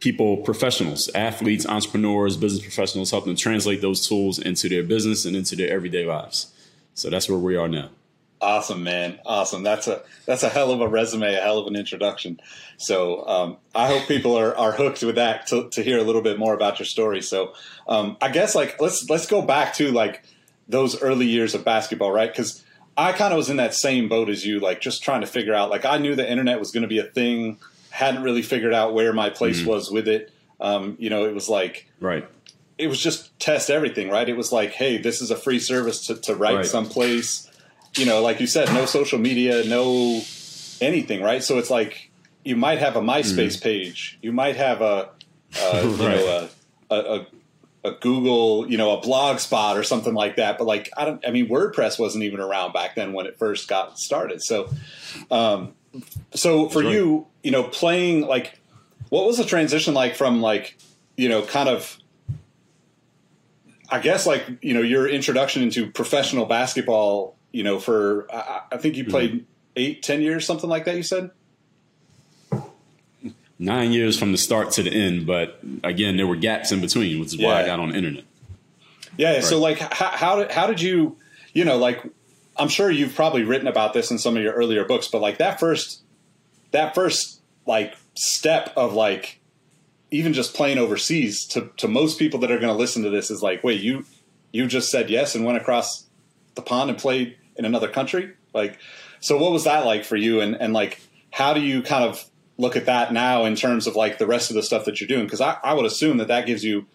people, 0.00 0.36
professionals, 0.38 1.08
athletes, 1.14 1.66
entrepreneurs, 1.66 2.36
business 2.36 2.62
professionals, 2.62 3.10
help 3.10 3.24
them 3.24 3.36
translate 3.36 3.80
those 3.80 4.06
tools 4.06 4.38
into 4.38 4.68
their 4.68 4.82
business 4.82 5.24
and 5.24 5.34
into 5.34 5.56
their 5.56 5.70
everyday 5.70 6.04
lives. 6.04 6.52
So 6.94 7.10
that's 7.10 7.28
where 7.28 7.38
we 7.38 7.56
are 7.56 7.68
now. 7.68 7.90
Awesome, 8.40 8.84
man. 8.84 9.18
Awesome. 9.26 9.62
That's 9.62 9.88
a 9.88 10.02
that's 10.24 10.42
a 10.42 10.48
hell 10.48 10.70
of 10.70 10.80
a 10.80 10.88
resume, 10.88 11.34
a 11.34 11.40
hell 11.40 11.58
of 11.58 11.66
an 11.66 11.74
introduction. 11.74 12.40
So 12.76 13.26
um, 13.26 13.56
I 13.74 13.88
hope 13.88 14.06
people 14.06 14.38
are, 14.38 14.56
are 14.56 14.72
hooked 14.72 15.02
with 15.02 15.16
that 15.16 15.48
to, 15.48 15.68
to 15.70 15.82
hear 15.82 15.98
a 15.98 16.04
little 16.04 16.22
bit 16.22 16.38
more 16.38 16.54
about 16.54 16.78
your 16.78 16.86
story. 16.86 17.20
So 17.20 17.54
um, 17.88 18.16
I 18.22 18.28
guess 18.30 18.54
like 18.54 18.80
let's 18.80 19.08
let's 19.10 19.26
go 19.26 19.42
back 19.42 19.74
to 19.74 19.90
like 19.90 20.24
those 20.68 21.00
early 21.02 21.26
years 21.26 21.54
of 21.54 21.64
basketball, 21.64 22.12
right? 22.12 22.30
Because 22.30 22.64
I 22.96 23.12
kind 23.12 23.32
of 23.32 23.38
was 23.38 23.50
in 23.50 23.56
that 23.56 23.74
same 23.74 24.08
boat 24.08 24.28
as 24.28 24.46
you, 24.46 24.60
like 24.60 24.80
just 24.80 25.02
trying 25.02 25.22
to 25.22 25.26
figure 25.26 25.54
out. 25.54 25.70
Like 25.70 25.84
I 25.84 25.98
knew 25.98 26.14
the 26.14 26.28
internet 26.28 26.60
was 26.60 26.70
going 26.70 26.82
to 26.82 26.88
be 26.88 26.98
a 26.98 27.04
thing, 27.04 27.58
hadn't 27.90 28.22
really 28.22 28.42
figured 28.42 28.74
out 28.74 28.94
where 28.94 29.12
my 29.12 29.30
place 29.30 29.60
mm-hmm. 29.60 29.70
was 29.70 29.90
with 29.90 30.06
it. 30.06 30.32
Um, 30.60 30.96
you 31.00 31.10
know, 31.10 31.24
it 31.24 31.34
was 31.34 31.48
like 31.48 31.88
right. 32.00 32.28
It 32.76 32.86
was 32.86 33.00
just 33.00 33.36
test 33.40 33.70
everything, 33.70 34.08
right? 34.08 34.28
It 34.28 34.36
was 34.36 34.52
like, 34.52 34.70
hey, 34.70 34.98
this 34.98 35.20
is 35.20 35.32
a 35.32 35.36
free 35.36 35.58
service 35.58 36.06
to, 36.06 36.14
to 36.14 36.36
write 36.36 36.56
right. 36.56 36.66
someplace 36.66 37.47
you 37.96 38.06
know, 38.06 38.22
like 38.22 38.40
you 38.40 38.46
said, 38.46 38.72
no 38.72 38.86
social 38.86 39.18
media, 39.18 39.64
no 39.64 40.20
anything, 40.80 41.22
right? 41.22 41.42
So 41.42 41.58
it's 41.58 41.70
like 41.70 42.10
you 42.44 42.56
might 42.56 42.78
have 42.78 42.96
a 42.96 43.00
MySpace 43.00 43.58
mm. 43.58 43.62
page, 43.62 44.18
you 44.22 44.32
might 44.32 44.56
have 44.56 44.80
a, 44.80 45.10
a 45.60 45.82
you 45.84 45.90
right. 45.90 45.98
know 45.98 46.48
a, 46.90 46.94
a, 46.94 47.26
a 47.84 47.92
Google, 47.92 48.70
you 48.70 48.76
know, 48.76 48.96
a 48.96 49.00
blog 49.00 49.38
spot 49.38 49.76
or 49.76 49.82
something 49.82 50.14
like 50.14 50.36
that. 50.36 50.58
But 50.58 50.66
like 50.66 50.90
I 50.96 51.04
don't, 51.04 51.24
I 51.26 51.30
mean, 51.30 51.48
WordPress 51.48 51.98
wasn't 51.98 52.24
even 52.24 52.40
around 52.40 52.72
back 52.72 52.94
then 52.94 53.12
when 53.12 53.26
it 53.26 53.38
first 53.38 53.68
got 53.68 53.98
started. 53.98 54.42
So, 54.42 54.70
um, 55.30 55.74
so 56.34 56.68
for 56.68 56.82
right. 56.82 56.92
you, 56.92 57.26
you 57.42 57.50
know, 57.50 57.64
playing 57.64 58.26
like, 58.26 58.58
what 59.08 59.26
was 59.26 59.38
the 59.38 59.44
transition 59.44 59.94
like 59.94 60.16
from 60.16 60.40
like, 60.40 60.76
you 61.16 61.28
know, 61.28 61.42
kind 61.42 61.68
of 61.68 61.98
I 63.90 64.00
guess 64.00 64.26
like 64.26 64.44
you 64.60 64.74
know 64.74 64.82
your 64.82 65.08
introduction 65.08 65.62
into 65.62 65.90
professional 65.90 66.44
basketball 66.44 67.37
you 67.58 67.64
know, 67.64 67.80
for 67.80 68.28
I, 68.32 68.60
I 68.70 68.76
think 68.76 68.96
you 68.96 69.04
played 69.04 69.32
mm-hmm. 69.32 69.44
eight, 69.74 70.04
ten 70.04 70.22
years, 70.22 70.46
something 70.46 70.70
like 70.70 70.84
that. 70.84 70.96
You 70.96 71.02
said 71.02 71.32
nine 73.58 73.90
years 73.90 74.16
from 74.16 74.30
the 74.30 74.38
start 74.38 74.70
to 74.70 74.84
the 74.84 74.92
end, 74.92 75.26
but 75.26 75.58
again, 75.82 76.16
there 76.16 76.28
were 76.28 76.36
gaps 76.36 76.70
in 76.70 76.80
between, 76.80 77.18
which 77.18 77.34
is 77.34 77.38
why. 77.38 77.62
I 77.62 77.66
got 77.66 77.80
on 77.80 77.88
the 77.88 77.96
internet. 77.96 78.22
Yeah. 79.16 79.32
Right. 79.32 79.42
So, 79.42 79.58
like, 79.58 79.78
how, 79.80 80.10
how 80.10 80.36
did 80.36 80.52
how 80.52 80.68
did 80.68 80.80
you, 80.80 81.16
you 81.52 81.64
know, 81.64 81.78
like, 81.78 82.00
I'm 82.56 82.68
sure 82.68 82.92
you've 82.92 83.16
probably 83.16 83.42
written 83.42 83.66
about 83.66 83.92
this 83.92 84.12
in 84.12 84.18
some 84.18 84.36
of 84.36 84.42
your 84.44 84.52
earlier 84.52 84.84
books, 84.84 85.08
but 85.08 85.20
like 85.20 85.38
that 85.38 85.58
first, 85.58 86.02
that 86.70 86.94
first 86.94 87.40
like 87.66 87.96
step 88.14 88.72
of 88.76 88.94
like 88.94 89.40
even 90.12 90.32
just 90.32 90.54
playing 90.54 90.78
overseas 90.78 91.44
to 91.46 91.72
to 91.78 91.88
most 91.88 92.20
people 92.20 92.38
that 92.38 92.52
are 92.52 92.60
going 92.60 92.72
to 92.72 92.78
listen 92.78 93.02
to 93.02 93.10
this 93.10 93.32
is 93.32 93.42
like, 93.42 93.64
wait, 93.64 93.80
you 93.80 94.04
you 94.52 94.68
just 94.68 94.92
said 94.92 95.10
yes 95.10 95.34
and 95.34 95.44
went 95.44 95.58
across 95.58 96.06
the 96.54 96.62
pond 96.62 96.88
and 96.90 96.98
played 97.00 97.36
in 97.58 97.64
another 97.64 97.88
country? 97.88 98.32
Like, 98.54 98.78
so 99.20 99.36
what 99.36 99.52
was 99.52 99.64
that 99.64 99.84
like 99.84 100.04
for 100.04 100.16
you? 100.16 100.40
And, 100.40 100.54
and 100.54 100.72
like, 100.72 101.00
how 101.30 101.52
do 101.52 101.60
you 101.60 101.82
kind 101.82 102.04
of 102.04 102.24
look 102.56 102.76
at 102.76 102.86
that 102.86 103.12
now 103.12 103.44
in 103.44 103.56
terms 103.56 103.86
of 103.86 103.96
like 103.96 104.18
the 104.18 104.26
rest 104.26 104.50
of 104.50 104.56
the 104.56 104.62
stuff 104.62 104.84
that 104.86 105.00
you're 105.00 105.08
doing? 105.08 105.28
Cause 105.28 105.40
I, 105.40 105.58
I 105.62 105.74
would 105.74 105.84
assume 105.84 106.16
that 106.18 106.28
that 106.28 106.46
gives 106.46 106.64
you 106.64 106.86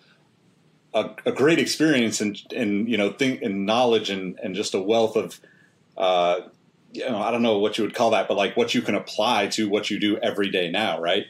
a, 0.94 1.12
a 1.26 1.32
great 1.32 1.60
experience 1.60 2.22
and, 2.22 2.42
and, 2.56 2.90
you 2.90 2.98
know, 2.98 3.12
think 3.12 3.42
and 3.42 3.66
knowledge 3.66 4.10
and, 4.10 4.40
and 4.42 4.56
just 4.56 4.74
a 4.74 4.82
wealth 4.82 5.16
of, 5.16 5.40
uh, 5.98 6.42
you 6.94 7.08
know, 7.10 7.18
I 7.18 7.32
don't 7.32 7.42
know 7.42 7.60
what 7.60 7.78
you 7.78 7.84
would 7.84 7.96
call 7.96 8.12
that, 8.12 8.28
but 8.28 8.38
like 8.38 8.56
what 8.56 8.74
you 8.74 8.82
can 8.82 8.96
apply 8.96 9.48
to 9.48 9.68
what 9.68 9.90
you 9.90 10.00
do 10.00 10.18
every 10.18 10.50
day 10.50 10.70
now, 10.70 11.00
right? 11.00 11.26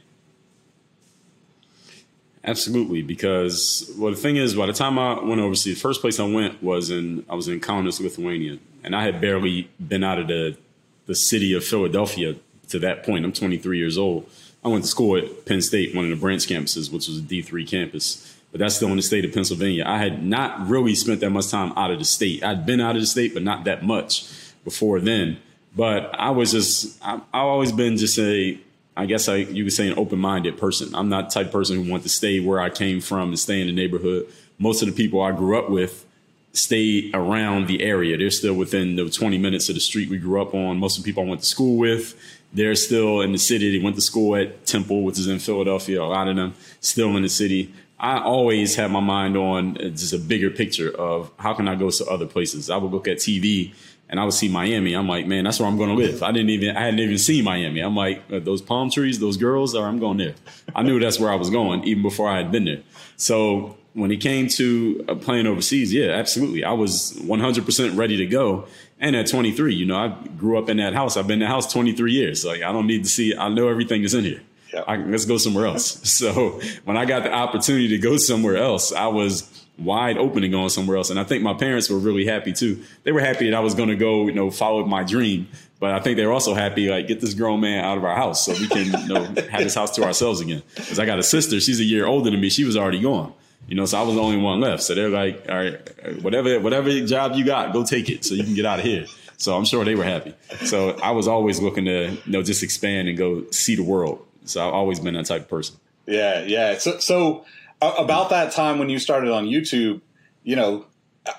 Absolutely, 2.45 3.01
because 3.01 3.89
well, 3.97 4.11
the 4.11 4.17
thing 4.17 4.35
is, 4.35 4.53
by 4.53 4.65
the 4.65 4.73
time 4.73 4.99
I 4.99 5.23
went 5.23 5.39
overseas, 5.39 5.75
the 5.75 5.79
first 5.79 6.01
place 6.01 6.19
I 6.19 6.25
went 6.25 6.61
was 6.61 6.89
in 6.89 7.25
I 7.29 7.35
was 7.35 7.47
in 7.47 7.61
Kaunas, 7.61 8.01
Lithuania, 8.01 8.59
and 8.83 8.95
I 8.95 9.03
had 9.03 9.21
barely 9.21 9.69
been 9.85 10.03
out 10.03 10.19
of 10.19 10.27
the 10.27 10.57
the 11.05 11.15
city 11.15 11.53
of 11.53 11.63
Philadelphia 11.65 12.35
to 12.69 12.79
that 12.79 13.03
point. 13.03 13.25
I'm 13.25 13.33
23 13.33 13.77
years 13.77 13.97
old. 13.97 14.29
I 14.63 14.69
went 14.69 14.85
to 14.85 14.89
school 14.89 15.17
at 15.17 15.45
Penn 15.45 15.61
State, 15.61 15.93
one 15.93 16.05
of 16.05 16.11
the 16.11 16.15
branch 16.15 16.47
campuses, 16.47 16.91
which 16.91 17.07
was 17.07 17.19
a 17.19 17.21
D3 17.21 17.67
campus, 17.67 18.37
but 18.51 18.59
that's 18.59 18.75
still 18.75 18.87
in 18.89 18.95
the 18.95 19.01
state 19.01 19.25
of 19.25 19.33
Pennsylvania. 19.33 19.83
I 19.85 19.97
had 19.97 20.23
not 20.23 20.67
really 20.69 20.95
spent 20.95 21.19
that 21.19 21.31
much 21.31 21.49
time 21.49 21.73
out 21.75 21.91
of 21.91 21.99
the 21.99 22.05
state. 22.05 22.43
I'd 22.43 22.65
been 22.65 22.79
out 22.79 22.95
of 22.95 23.01
the 23.01 23.07
state, 23.07 23.33
but 23.33 23.43
not 23.43 23.65
that 23.65 23.83
much 23.83 24.29
before 24.63 24.99
then. 24.99 25.39
But 25.75 26.17
I 26.17 26.29
was 26.29 26.51
just 26.51 27.03
I, 27.03 27.15
I've 27.15 27.23
always 27.33 27.71
been 27.71 27.97
just 27.97 28.17
a 28.19 28.57
I 28.95 29.05
guess 29.05 29.27
I 29.27 29.37
you 29.37 29.63
could 29.63 29.73
say 29.73 29.87
an 29.87 29.97
open 29.97 30.19
minded 30.19 30.57
person. 30.57 30.93
I'm 30.95 31.09
not 31.09 31.29
the 31.29 31.33
type 31.33 31.47
of 31.47 31.51
person 31.51 31.83
who 31.83 31.91
want 31.91 32.03
to 32.03 32.09
stay 32.09 32.39
where 32.39 32.59
I 32.59 32.69
came 32.69 33.01
from 33.01 33.29
and 33.29 33.39
stay 33.39 33.59
in 33.59 33.67
the 33.67 33.73
neighborhood. 33.73 34.27
Most 34.59 34.81
of 34.81 34.87
the 34.87 34.93
people 34.93 35.21
I 35.21 35.31
grew 35.31 35.57
up 35.57 35.69
with 35.69 36.05
stay 36.53 37.09
around 37.13 37.67
the 37.67 37.81
area. 37.81 38.17
They're 38.17 38.29
still 38.29 38.53
within 38.53 38.95
the 38.95 39.09
20 39.09 39.37
minutes 39.37 39.69
of 39.69 39.75
the 39.75 39.81
street 39.81 40.09
we 40.09 40.17
grew 40.17 40.41
up 40.41 40.53
on. 40.53 40.77
Most 40.77 40.97
of 40.97 41.03
the 41.03 41.09
people 41.09 41.23
I 41.23 41.27
went 41.27 41.41
to 41.41 41.47
school 41.47 41.77
with, 41.77 42.15
they're 42.53 42.75
still 42.75 43.21
in 43.21 43.31
the 43.31 43.39
city. 43.39 43.75
They 43.75 43.83
went 43.83 43.95
to 43.95 44.01
school 44.01 44.35
at 44.35 44.65
Temple, 44.65 45.03
which 45.03 45.17
is 45.17 45.27
in 45.27 45.39
Philadelphia. 45.39 46.01
A 46.01 46.05
lot 46.05 46.27
of 46.27 46.35
them 46.35 46.53
still 46.79 47.17
in 47.17 47.23
the 47.23 47.29
city. 47.29 47.73
I 47.99 48.19
always 48.19 48.75
had 48.75 48.91
my 48.91 48.99
mind 48.99 49.35
on 49.35 49.75
just 49.75 50.13
a 50.13 50.19
bigger 50.19 50.49
picture 50.49 50.91
of 50.95 51.31
how 51.37 51.53
can 51.53 51.67
I 51.67 51.75
go 51.75 51.89
to 51.89 52.05
other 52.05 52.27
places. 52.27 52.69
I 52.69 52.77
would 52.77 52.91
look 52.91 53.07
at 53.07 53.17
TV 53.17 53.73
and 54.09 54.19
I 54.19 54.25
would 54.25 54.33
see 54.33 54.49
Miami. 54.49 54.93
I'm 54.93 55.07
like, 55.07 55.25
man, 55.25 55.45
that's 55.45 55.59
where 55.59 55.67
I'm 55.67 55.77
going 55.77 55.89
to 55.89 55.95
live. 55.95 56.21
I 56.21 56.31
didn't 56.31 56.49
even, 56.49 56.75
I 56.75 56.81
hadn't 56.81 56.99
even 56.99 57.17
seen 57.17 57.45
Miami. 57.45 57.79
I'm 57.79 57.95
like, 57.95 58.21
uh, 58.31 58.39
those 58.39 58.61
palm 58.61 58.91
trees, 58.91 59.19
those 59.19 59.37
girls, 59.37 59.73
or 59.73 59.87
I'm 59.87 59.99
going 59.99 60.17
there. 60.17 60.35
I 60.75 60.83
knew 60.83 60.99
that's 60.99 61.19
where 61.19 61.31
I 61.31 61.35
was 61.35 61.49
going 61.49 61.83
even 61.85 62.03
before 62.03 62.29
I 62.29 62.37
had 62.37 62.51
been 62.51 62.65
there. 62.65 62.81
So 63.15 63.77
when 63.93 64.11
it 64.11 64.17
came 64.17 64.47
to 64.47 65.05
uh, 65.07 65.15
playing 65.15 65.47
overseas, 65.47 65.93
yeah, 65.93 66.11
absolutely. 66.11 66.63
I 66.63 66.71
was 66.71 67.13
100% 67.21 67.97
ready 67.97 68.17
to 68.17 68.25
go. 68.25 68.67
And 68.99 69.15
at 69.15 69.27
23, 69.27 69.75
you 69.75 69.85
know, 69.85 69.97
I 69.97 70.07
grew 70.37 70.57
up 70.57 70.69
in 70.69 70.77
that 70.77 70.93
house. 70.93 71.17
I've 71.17 71.27
been 71.27 71.41
in 71.41 71.47
the 71.47 71.47
house 71.47 71.71
23 71.71 72.11
years. 72.11 72.45
Like, 72.45 72.63
I 72.63 72.71
don't 72.71 72.87
need 72.87 73.03
to 73.03 73.09
see, 73.09 73.35
I 73.35 73.49
know 73.49 73.67
everything 73.67 74.03
is 74.03 74.13
in 74.13 74.23
here. 74.23 74.41
Yeah. 74.73 74.83
I, 74.87 74.97
let's 74.97 75.25
go 75.25 75.37
somewhere 75.37 75.67
else. 75.67 76.09
so 76.09 76.59
when 76.85 76.97
I 76.97 77.05
got 77.05 77.23
the 77.23 77.31
opportunity 77.31 77.89
to 77.89 77.97
go 77.99 78.17
somewhere 78.17 78.57
else, 78.57 78.91
I 78.91 79.07
was 79.07 79.65
wide 79.77 80.17
open 80.17 80.41
to 80.41 80.49
going 80.49 80.69
somewhere 80.69 80.97
else. 80.97 81.09
And 81.09 81.19
I 81.19 81.23
think 81.23 81.43
my 81.43 81.53
parents 81.53 81.89
were 81.89 81.97
really 81.97 82.25
happy 82.25 82.53
too. 82.53 82.83
They 83.03 83.11
were 83.11 83.19
happy 83.19 83.49
that 83.49 83.55
I 83.55 83.59
was 83.59 83.75
going 83.75 83.89
to 83.89 83.95
go, 83.95 84.25
you 84.25 84.33
know, 84.33 84.49
follow 84.49 84.85
my 84.85 85.03
dream. 85.03 85.47
But 85.79 85.91
I 85.91 85.99
think 85.99 86.15
they 86.15 86.25
were 86.25 86.31
also 86.31 86.53
happy, 86.53 86.89
like, 86.89 87.07
get 87.07 87.19
this 87.19 87.33
grown 87.33 87.59
man 87.59 87.83
out 87.83 87.97
of 87.97 88.05
our 88.05 88.15
house 88.15 88.45
so 88.45 88.53
we 88.53 88.67
can, 88.69 88.85
you 89.01 89.13
know, 89.13 89.23
have 89.51 89.63
this 89.63 89.75
house 89.75 89.91
to 89.97 90.03
ourselves 90.03 90.39
again. 90.39 90.63
Because 90.75 90.97
I 90.97 91.05
got 91.05 91.19
a 91.19 91.23
sister, 91.23 91.59
she's 91.59 91.79
a 91.81 91.83
year 91.83 92.05
older 92.05 92.31
than 92.31 92.39
me. 92.39 92.49
She 92.49 92.63
was 92.63 92.77
already 92.77 93.01
gone. 93.01 93.33
You 93.67 93.75
know, 93.75 93.85
so 93.85 93.97
I 93.97 94.01
was 94.03 94.15
the 94.15 94.21
only 94.21 94.37
one 94.37 94.59
left. 94.59 94.83
So 94.83 94.93
they're 94.93 95.09
like, 95.09 95.45
all 95.49 95.55
right, 95.55 96.21
whatever, 96.21 96.59
whatever 96.59 96.89
job 97.05 97.33
you 97.35 97.45
got, 97.45 97.73
go 97.73 97.83
take 97.83 98.09
it 98.09 98.25
so 98.25 98.35
you 98.35 98.43
can 98.43 98.53
get 98.53 98.65
out 98.65 98.79
of 98.79 98.85
here. 98.85 99.05
So 99.37 99.57
I'm 99.57 99.65
sure 99.65 99.83
they 99.83 99.95
were 99.95 100.03
happy. 100.03 100.33
So 100.65 100.91
I 101.01 101.11
was 101.11 101.27
always 101.27 101.59
looking 101.59 101.85
to, 101.85 102.11
you 102.11 102.31
know, 102.31 102.43
just 102.43 102.63
expand 102.63 103.07
and 103.07 103.17
go 103.17 103.49
see 103.51 103.75
the 103.75 103.83
world. 103.83 104.25
So 104.45 104.65
I've 104.65 104.73
always 104.73 104.99
been 104.99 105.15
that 105.15 105.25
type 105.25 105.41
of 105.41 105.49
person. 105.49 105.77
Yeah, 106.05 106.43
yeah. 106.43 106.77
So, 106.77 106.99
so 106.99 107.45
about 107.81 108.29
that 108.29 108.51
time 108.51 108.79
when 108.79 108.89
you 108.89 108.99
started 108.99 109.31
on 109.31 109.45
YouTube, 109.45 110.01
you 110.43 110.55
know, 110.55 110.85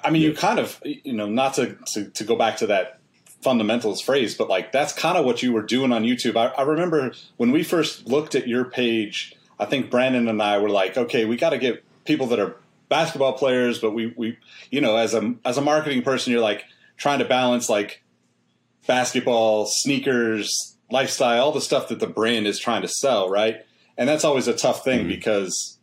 I 0.03 0.11
mean, 0.11 0.23
yeah. 0.23 0.29
you 0.29 0.35
kind 0.35 0.59
of, 0.59 0.83
you 0.85 1.13
know, 1.13 1.27
not 1.27 1.55
to, 1.55 1.77
to, 1.93 2.11
to 2.11 2.25
go 2.25 2.37
back 2.37 2.59
to 2.59 2.67
that 2.69 3.01
fundamentals 3.45 4.01
phrase, 4.01 4.35
but 4.35 4.49
like 4.49 4.73
that's 4.73 4.93
kind 4.93 5.19
of 5.19 5.25
what 5.25 5.43
you 5.43 5.53
were 5.53 5.63
doing 5.63 5.93
on 5.93 6.03
YouTube. 6.03 6.37
I, 6.37 6.47
I, 6.47 6.63
remember 6.63 7.13
when 7.37 7.53
we 7.53 7.63
first 7.63 8.07
looked 8.07 8.35
at 8.35 8.49
your 8.49 8.65
page, 8.65 9.35
I 9.61 9.67
think 9.67 9.91
Brandon 9.91 10.29
and 10.29 10.43
I 10.43 10.59
were 10.59 10.71
like, 10.71 10.97
okay, 10.97 11.27
we 11.27 11.37
got 11.37 11.51
to 11.51 11.59
get 11.59 11.85
people 12.05 12.27
that 12.29 12.39
are 12.39 12.57
basketball 12.89 13.33
players, 13.33 13.79
but 13.79 13.93
we, 13.93 14.13
we, 14.17 14.39
you 14.71 14.81
know, 14.81 14.97
as 14.97 15.15
a, 15.15 15.35
as 15.45 15.57
a 15.57 15.63
marketing 15.63 16.03
person, 16.03 16.33
you're 16.33 16.43
like 16.43 16.65
trying 16.97 17.19
to 17.19 17.25
balance 17.25 17.69
like 17.69 18.03
basketball, 18.87 19.67
sneakers, 19.67 20.77
lifestyle, 20.91 21.45
all 21.45 21.53
the 21.53 21.61
stuff 21.61 21.89
that 21.89 22.01
the 22.01 22.07
brand 22.07 22.47
is 22.47 22.59
trying 22.59 22.83
to 22.83 22.89
sell, 22.89 23.29
right? 23.29 23.65
And 23.97 24.09
that's 24.09 24.25
always 24.25 24.49
a 24.49 24.55
tough 24.55 24.85
thing 24.85 25.01
mm-hmm. 25.01 25.09
because 25.09 25.79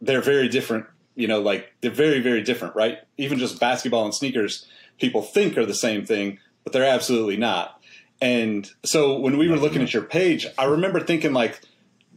they're 0.00 0.22
very 0.22 0.48
different. 0.48 0.86
You 1.14 1.28
know, 1.28 1.40
like 1.40 1.72
they're 1.80 1.90
very, 1.90 2.20
very 2.20 2.42
different, 2.42 2.76
right? 2.76 2.98
Even 3.16 3.38
just 3.38 3.58
basketball 3.58 4.04
and 4.04 4.14
sneakers, 4.14 4.66
people 4.98 5.22
think 5.22 5.56
are 5.56 5.64
the 5.64 5.74
same 5.74 6.04
thing, 6.04 6.38
but 6.62 6.72
they're 6.72 6.84
absolutely 6.84 7.36
not. 7.36 7.80
And 8.20 8.70
so 8.84 9.18
when 9.18 9.38
we 9.38 9.48
were 9.48 9.56
looking 9.56 9.82
at 9.82 9.94
your 9.94 10.02
page, 10.02 10.46
I 10.58 10.64
remember 10.64 11.00
thinking 11.00 11.32
like, 11.32 11.60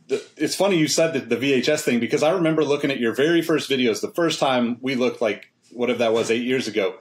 it's 0.09 0.55
funny 0.55 0.77
you 0.77 0.87
said 0.87 1.13
the, 1.13 1.35
the 1.35 1.37
VHS 1.37 1.81
thing 1.81 1.99
because 1.99 2.23
I 2.23 2.31
remember 2.31 2.63
looking 2.63 2.91
at 2.91 2.99
your 2.99 3.13
very 3.13 3.41
first 3.41 3.69
videos, 3.69 4.01
the 4.01 4.11
first 4.11 4.39
time 4.39 4.77
we 4.81 4.95
looked 4.95 5.21
like 5.21 5.51
whatever 5.71 5.99
that 5.99 6.13
was 6.13 6.31
eight 6.31 6.43
years 6.43 6.67
ago, 6.67 6.95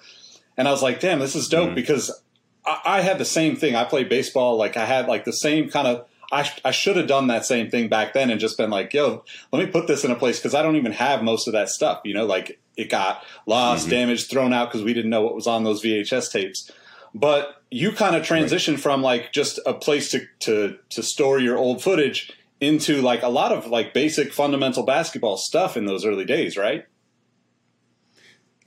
and 0.57 0.69
I 0.69 0.71
was 0.71 0.83
like, 0.83 1.01
damn, 1.01 1.19
this 1.19 1.35
is 1.35 1.49
dope 1.49 1.67
mm-hmm. 1.67 1.75
because 1.75 2.23
I, 2.67 2.81
I, 2.85 3.01
had 3.01 3.19
the 3.19 3.25
same 3.25 3.57
thing. 3.57 3.75
I 3.75 3.85
played 3.85 4.09
baseball, 4.09 4.57
like 4.57 4.77
I 4.77 4.85
had 4.85 5.07
like 5.07 5.25
the 5.25 5.33
same 5.33 5.71
kind 5.71 5.87
of. 5.89 6.07
I, 6.31 6.51
I 6.63 6.73
should 6.73 6.97
have 6.99 7.07
done 7.07 7.29
that 7.29 7.47
same 7.47 7.71
thing 7.71 7.89
back 7.89 8.13
then 8.13 8.29
and 8.29 8.39
just 8.39 8.59
been 8.59 8.69
like, 8.69 8.93
yo, 8.93 9.25
let 9.51 9.65
me 9.65 9.73
put 9.73 9.87
this 9.87 10.05
in 10.05 10.11
a 10.11 10.15
place 10.15 10.39
because 10.39 10.55
I 10.55 10.61
don't 10.61 10.77
even 10.77 10.93
have 10.93 11.23
most 11.23 11.47
of 11.47 11.55
that 11.55 11.71
stuff. 11.71 12.03
You 12.05 12.13
know, 12.13 12.27
like 12.27 12.61
it 12.77 12.91
got 12.91 13.25
lost, 13.47 13.85
mm-hmm. 13.85 13.93
damaged, 13.93 14.29
thrown 14.29 14.53
out 14.53 14.69
because 14.69 14.85
we 14.85 14.93
didn't 14.93 15.11
know 15.11 15.23
what 15.23 15.35
was 15.35 15.47
on 15.47 15.65
those 15.65 15.83
VHS 15.83 16.31
tapes. 16.31 16.71
But 17.15 17.63
you 17.71 17.93
kind 17.93 18.15
of 18.15 18.23
transitioned 18.23 18.73
right. 18.73 18.81
from 18.81 19.03
like 19.03 19.33
just 19.33 19.59
a 19.65 19.73
place 19.73 20.11
to, 20.11 20.27
to 20.41 20.79
to 20.91 21.03
store 21.03 21.39
your 21.39 21.57
old 21.57 21.83
footage 21.83 22.31
into 22.61 23.01
like 23.03 23.23
a 23.23 23.29
lot 23.29 23.53
of 23.53 23.67
like 23.67 23.95
basic 23.95 24.33
fundamental 24.33 24.83
basketball 24.83 25.37
stuff 25.37 25.77
in 25.77 25.87
those 25.87 26.05
early 26.05 26.25
days, 26.25 26.57
right? 26.57 26.87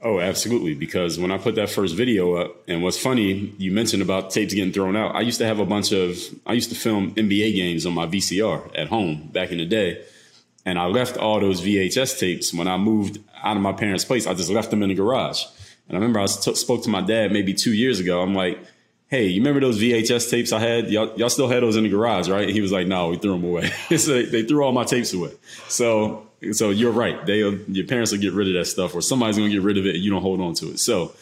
Oh, 0.03 0.19
absolutely. 0.19 0.73
Because 0.73 1.19
when 1.19 1.31
I 1.31 1.37
put 1.37 1.55
that 1.55 1.69
first 1.69 1.95
video 1.95 2.33
up, 2.35 2.63
and 2.67 2.81
what's 2.81 2.97
funny, 2.97 3.53
you 3.57 3.71
mentioned 3.71 4.01
about 4.01 4.31
tapes 4.31 4.53
getting 4.53 4.73
thrown 4.73 4.95
out. 4.95 5.15
I 5.15 5.21
used 5.21 5.37
to 5.39 5.45
have 5.45 5.59
a 5.59 5.65
bunch 5.65 5.91
of, 5.91 6.17
I 6.45 6.53
used 6.53 6.69
to 6.69 6.75
film 6.75 7.13
NBA 7.13 7.55
games 7.55 7.85
on 7.85 7.93
my 7.93 8.07
VCR 8.07 8.71
at 8.75 8.87
home 8.87 9.29
back 9.31 9.51
in 9.51 9.59
the 9.59 9.65
day. 9.65 10.03
And 10.65 10.79
I 10.79 10.85
left 10.85 11.17
all 11.17 11.39
those 11.39 11.61
VHS 11.61 12.19
tapes 12.19 12.53
when 12.53 12.67
I 12.67 12.77
moved 12.77 13.19
out 13.43 13.57
of 13.57 13.63
my 13.63 13.73
parents' 13.73 14.05
place. 14.05 14.25
I 14.25 14.33
just 14.33 14.49
left 14.49 14.71
them 14.71 14.81
in 14.81 14.89
the 14.89 14.95
garage. 14.95 15.45
And 15.87 15.97
I 15.97 15.99
remember 15.99 16.19
I 16.19 16.25
t- 16.25 16.55
spoke 16.55 16.83
to 16.83 16.89
my 16.89 17.01
dad 17.01 17.31
maybe 17.31 17.53
two 17.53 17.73
years 17.73 17.99
ago. 17.99 18.21
I'm 18.21 18.33
like, 18.33 18.59
hey, 19.11 19.27
you 19.27 19.41
remember 19.41 19.59
those 19.59 19.79
VHS 19.79 20.29
tapes 20.29 20.53
I 20.53 20.59
had? 20.59 20.89
Y'all, 20.89 21.13
y'all 21.17 21.29
still 21.29 21.49
had 21.49 21.61
those 21.61 21.75
in 21.75 21.83
the 21.83 21.89
garage, 21.89 22.29
right? 22.29 22.47
he 22.47 22.61
was 22.61 22.71
like, 22.71 22.87
no, 22.87 23.09
we 23.09 23.17
threw 23.17 23.33
them 23.33 23.43
away. 23.43 23.69
so 23.97 24.23
they 24.23 24.43
threw 24.43 24.63
all 24.63 24.71
my 24.71 24.85
tapes 24.85 25.13
away. 25.13 25.33
So 25.67 26.27
so 26.53 26.71
you're 26.71 26.91
right. 26.91 27.23
They 27.25 27.39
your 27.39 27.87
parents 27.87 28.11
will 28.11 28.19
get 28.19 28.33
rid 28.33 28.47
of 28.47 28.53
that 28.55 28.65
stuff, 28.65 28.95
or 28.95 29.01
somebody's 29.01 29.37
gonna 29.37 29.51
get 29.51 29.61
rid 29.61 29.77
of 29.77 29.85
it, 29.85 29.95
and 29.95 30.03
you 30.03 30.09
don't 30.09 30.23
hold 30.23 30.41
on 30.41 30.55
to 30.55 30.69
it. 30.69 30.79
So 30.79 31.13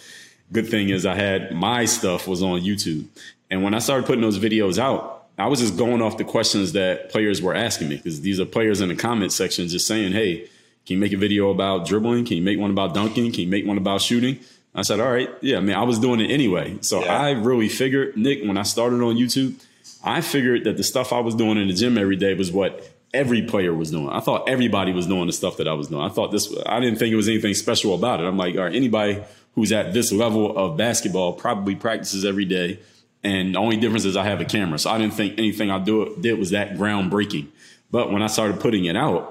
good 0.53 0.69
thing 0.69 0.89
is 0.89 1.05
I 1.05 1.15
had 1.15 1.51
my 1.51 1.85
stuff 1.85 2.27
was 2.27 2.41
on 2.41 2.61
YouTube, 2.61 3.05
and 3.49 3.63
when 3.63 3.73
I 3.73 3.79
started 3.79 4.05
putting 4.05 4.21
those 4.21 4.39
videos 4.39 4.77
out, 4.77 5.25
I 5.37 5.47
was 5.47 5.59
just 5.59 5.75
going 5.75 6.01
off 6.01 6.17
the 6.17 6.23
questions 6.23 6.71
that 6.73 7.09
players 7.09 7.41
were 7.41 7.53
asking 7.53 7.89
me 7.89 7.97
because 7.97 8.21
these 8.21 8.39
are 8.39 8.45
players 8.45 8.79
in 8.79 8.89
the 8.89 8.95
comment 8.95 9.33
section 9.33 9.67
just 9.67 9.87
saying, 9.87 10.13
"Hey, 10.13 10.47
can 10.85 10.95
you 10.95 10.97
make 10.99 11.11
a 11.11 11.17
video 11.17 11.49
about 11.49 11.85
dribbling? 11.85 12.23
Can 12.23 12.37
you 12.37 12.43
make 12.43 12.59
one 12.59 12.71
about 12.71 12.93
dunking? 12.93 13.31
Can 13.31 13.41
you 13.41 13.47
make 13.47 13.65
one 13.65 13.77
about 13.77 14.01
shooting?" 14.01 14.39
I 14.75 14.83
said, 14.83 14.99
"All 14.99 15.11
right, 15.11 15.29
yeah." 15.41 15.57
I 15.57 15.59
mean, 15.61 15.75
I 15.75 15.83
was 15.83 15.99
doing 15.99 16.19
it 16.19 16.31
anyway, 16.31 16.77
so 16.81 17.03
yeah. 17.03 17.17
I 17.17 17.31
really 17.31 17.69
figured, 17.69 18.15
Nick, 18.17 18.43
when 18.43 18.57
I 18.57 18.63
started 18.63 19.01
on 19.01 19.15
YouTube, 19.15 19.55
I 20.03 20.21
figured 20.21 20.63
that 20.63 20.77
the 20.77 20.83
stuff 20.83 21.11
I 21.11 21.19
was 21.19 21.35
doing 21.35 21.57
in 21.57 21.67
the 21.67 21.73
gym 21.73 21.97
every 21.97 22.15
day 22.15 22.33
was 22.33 22.51
what 22.51 22.87
every 23.13 23.41
player 23.41 23.73
was 23.73 23.91
doing. 23.91 24.09
I 24.09 24.19
thought 24.19 24.47
everybody 24.47 24.93
was 24.93 25.07
doing 25.07 25.27
the 25.27 25.33
stuff 25.33 25.57
that 25.57 25.67
I 25.67 25.73
was 25.73 25.87
doing. 25.87 26.01
I 26.01 26.09
thought 26.09 26.31
this, 26.31 26.53
I 26.65 26.79
didn't 26.79 26.99
think 26.99 27.11
it 27.11 27.15
was 27.15 27.27
anything 27.27 27.53
special 27.53 27.95
about 27.95 28.21
it. 28.21 28.23
I'm 28.25 28.37
like, 28.37 28.55
all 28.55 28.63
right, 28.63 28.75
anybody 28.75 29.21
who's 29.55 29.71
at 29.71 29.93
this 29.93 30.11
level 30.11 30.55
of 30.57 30.77
basketball 30.77 31.33
probably 31.33 31.75
practices 31.75 32.23
every 32.23 32.45
day. 32.45 32.79
And 33.23 33.55
the 33.55 33.59
only 33.59 33.77
difference 33.77 34.05
is 34.05 34.15
I 34.15 34.23
have 34.23 34.39
a 34.39 34.45
camera. 34.45 34.79
So 34.79 34.89
I 34.89 34.97
didn't 34.97 35.15
think 35.15 35.37
anything 35.37 35.69
I 35.71 35.79
do, 35.79 36.15
did 36.21 36.39
was 36.39 36.51
that 36.51 36.75
groundbreaking. 36.75 37.47
But 37.91 38.11
when 38.11 38.21
I 38.21 38.27
started 38.27 38.59
putting 38.59 38.85
it 38.85 38.95
out, 38.95 39.28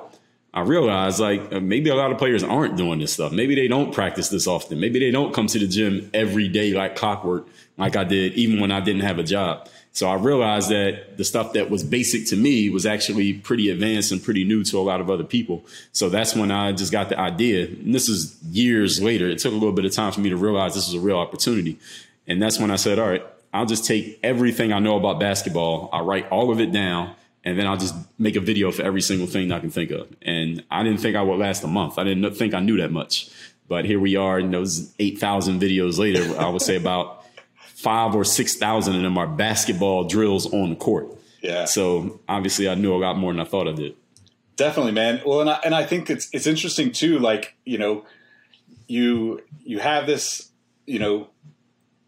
I 0.59 0.63
realized 0.63 1.21
like 1.21 1.53
uh, 1.53 1.61
maybe 1.61 1.89
a 1.89 1.95
lot 1.95 2.11
of 2.11 2.19
players 2.19 2.43
aren't 2.43 2.77
doing 2.77 2.99
this 2.99 3.13
stuff. 3.13 3.31
Maybe 3.31 3.55
they 3.55 3.69
don't 3.69 3.95
practice 3.95 4.29
this 4.29 4.49
often. 4.49 4.81
Maybe 4.81 4.99
they 4.99 5.13
don't 5.13 5.33
come 5.33 5.47
to 5.47 5.57
the 5.57 5.69
gym 5.69 6.11
every 6.13 6.49
day 6.49 6.73
like 6.73 6.97
clockwork, 6.97 7.47
like 7.77 7.95
I 7.95 8.03
did, 8.03 8.33
even 8.35 8.59
when 8.61 8.73
I 8.73 8.81
didn't 8.81 9.03
have 9.03 9.21
a 9.21 9.23
job. 9.23 9.69
So 9.93 10.09
I 10.09 10.15
realized 10.15 10.71
that 10.71 11.17
the 11.17 11.23
stuff 11.23 11.53
that 11.53 11.71
was 11.71 11.85
basic 11.85 12.27
to 12.31 12.37
me 12.37 12.71
was 12.71 12.87
actually 12.87 13.35
pretty 13.35 13.71
advanced 13.71 14.11
and 14.11 14.21
pretty 14.21 14.43
new 14.43 14.65
to 14.65 14.79
a 14.79 14.83
lot 14.83 15.01
of 15.01 15.09
other 15.11 15.23
people. 15.23 15.65
So 15.93 16.09
that's 16.09 16.35
when 16.35 16.51
I 16.51 16.73
just 16.73 16.91
got 16.91 17.09
the 17.09 17.21
idea. 17.21 17.67
And 17.67 17.95
this 17.95 18.09
is 18.09 18.37
years 18.43 19.01
later. 19.01 19.29
It 19.29 19.39
took 19.39 19.53
a 19.53 19.57
little 19.57 19.73
bit 19.73 19.85
of 19.85 19.93
time 19.93 20.11
for 20.11 20.19
me 20.19 20.29
to 20.31 20.37
realize 20.37 20.75
this 20.75 20.89
was 20.93 21.01
a 21.01 21.07
real 21.07 21.19
opportunity. 21.19 21.79
And 22.27 22.43
that's 22.43 22.59
when 22.59 22.73
I 22.73 22.77
said, 22.77 22.99
all 22.99 23.09
right, 23.09 23.25
I'll 23.55 23.67
just 23.67 23.85
take 23.85 24.19
everything 24.25 24.73
I 24.73 24.81
know 24.81 24.97
about 24.97 25.21
basketball. 25.21 25.89
I'll 25.93 26.05
write 26.05 26.29
all 26.31 26.51
of 26.51 26.61
it 26.61 26.73
down 26.73 27.15
and 27.45 27.59
then 27.59 27.67
I'll 27.67 27.77
just 27.77 27.95
make 28.19 28.37
a 28.37 28.41
video 28.41 28.71
for 28.73 28.83
every 28.83 29.01
single 29.01 29.27
thing 29.27 29.53
I 29.53 29.61
can 29.61 29.71
think 29.71 29.91
of. 29.91 30.09
And 30.23 30.65
I 30.71 30.83
didn't 30.83 31.01
think 31.01 31.17
I 31.17 31.23
would 31.23 31.39
last 31.39 31.65
a 31.65 31.69
month. 31.69 31.99
I 31.99 32.05
didn't 32.05 32.35
think 32.35 32.55
I 32.55 32.61
knew 32.61 32.77
that 32.79 32.91
much. 32.91 33.31
But 33.69 33.85
here 33.85 34.01
we 34.01 34.17
are, 34.17 34.39
and 34.39 34.53
those 34.53 34.95
8,000 34.99 35.61
videos 35.61 35.99
later, 35.99 36.39
I 36.41 36.49
would 36.49 36.63
say 36.63 36.77
about 36.77 37.19
five 37.79 38.13
or 38.13 38.25
six 38.25 38.57
thousand 38.57 38.97
of 38.97 39.03
them 39.03 39.17
are 39.17 39.27
basketball 39.29 40.03
drills 40.03 40.53
on 40.53 40.71
the 40.71 40.77
court. 40.77 41.07
Yeah. 41.41 41.67
So 41.67 42.21
obviously, 42.29 42.69
I 42.69 42.75
knew 42.75 42.93
a 42.93 42.99
lot 42.99 43.17
more 43.17 43.33
than 43.33 43.41
I 43.41 43.45
thought 43.45 43.69
I 43.69 43.73
did. 43.73 43.95
Definitely, 44.57 44.93
man. 44.93 45.23
Well, 45.25 45.41
and 45.41 45.51
I, 45.51 45.61
and 45.65 45.75
I 45.75 45.87
think 45.87 46.11
it's 46.11 46.29
it's 46.33 46.49
interesting 46.49 46.91
too. 46.91 47.21
Like 47.21 47.55
you 47.65 47.79
know, 47.79 48.05
you 48.89 49.43
you 49.63 49.79
have 49.79 50.07
this 50.07 50.51
you 50.87 50.99
know 50.99 51.29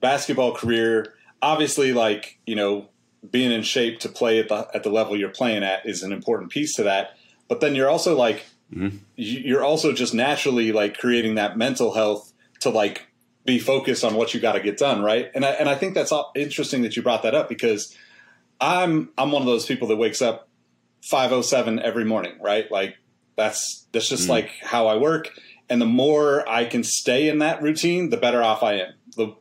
basketball 0.00 0.54
career. 0.54 1.14
Obviously, 1.40 1.92
like 1.92 2.38
you 2.46 2.56
know, 2.56 2.88
being 3.28 3.52
in 3.52 3.62
shape 3.62 4.00
to 4.00 4.08
play 4.08 4.38
at 4.38 4.48
the 4.48 4.68
at 4.74 4.82
the 4.82 4.90
level 4.90 5.16
you're 5.16 5.28
playing 5.28 5.62
at 5.62 5.86
is 5.86 6.02
an 6.02 6.12
important 6.12 6.50
piece 6.50 6.74
to 6.76 6.84
that. 6.84 7.16
But 7.48 7.60
then 7.60 7.74
you're 7.74 7.90
also 7.90 8.16
like 8.16 8.46
mm-hmm. 8.72 8.98
you're 9.16 9.64
also 9.64 9.92
just 9.92 10.14
naturally 10.14 10.72
like 10.72 10.96
creating 10.96 11.34
that 11.34 11.58
mental 11.58 11.92
health 11.92 12.32
to 12.60 12.70
like 12.70 13.06
be 13.44 13.58
focused 13.58 14.04
on 14.04 14.14
what 14.14 14.34
you 14.34 14.40
got 14.40 14.52
to 14.52 14.60
get 14.60 14.78
done, 14.78 15.02
right? 15.02 15.30
And 15.34 15.44
I, 15.44 15.50
and 15.52 15.68
I 15.68 15.74
think 15.74 15.94
that's 15.94 16.12
interesting 16.36 16.82
that 16.82 16.96
you 16.96 17.02
brought 17.02 17.22
that 17.22 17.34
up 17.34 17.48
because 17.48 17.96
I'm 18.60 19.10
I'm 19.16 19.32
one 19.32 19.42
of 19.42 19.46
those 19.46 19.66
people 19.66 19.88
that 19.88 19.96
wakes 19.96 20.22
up 20.22 20.48
5:07 21.02 21.80
every 21.80 22.04
morning, 22.04 22.34
right? 22.40 22.70
Like 22.70 22.96
that's 23.36 23.86
that's 23.92 24.08
just 24.08 24.26
mm. 24.26 24.30
like 24.30 24.50
how 24.62 24.86
I 24.86 24.96
work. 24.96 25.30
And 25.68 25.80
the 25.80 25.86
more 25.86 26.48
I 26.48 26.64
can 26.64 26.82
stay 26.82 27.28
in 27.28 27.38
that 27.38 27.62
routine, 27.62 28.10
the 28.10 28.16
better 28.16 28.42
off 28.42 28.62
I 28.62 28.74
am. 28.74 28.92
The 29.16 29.34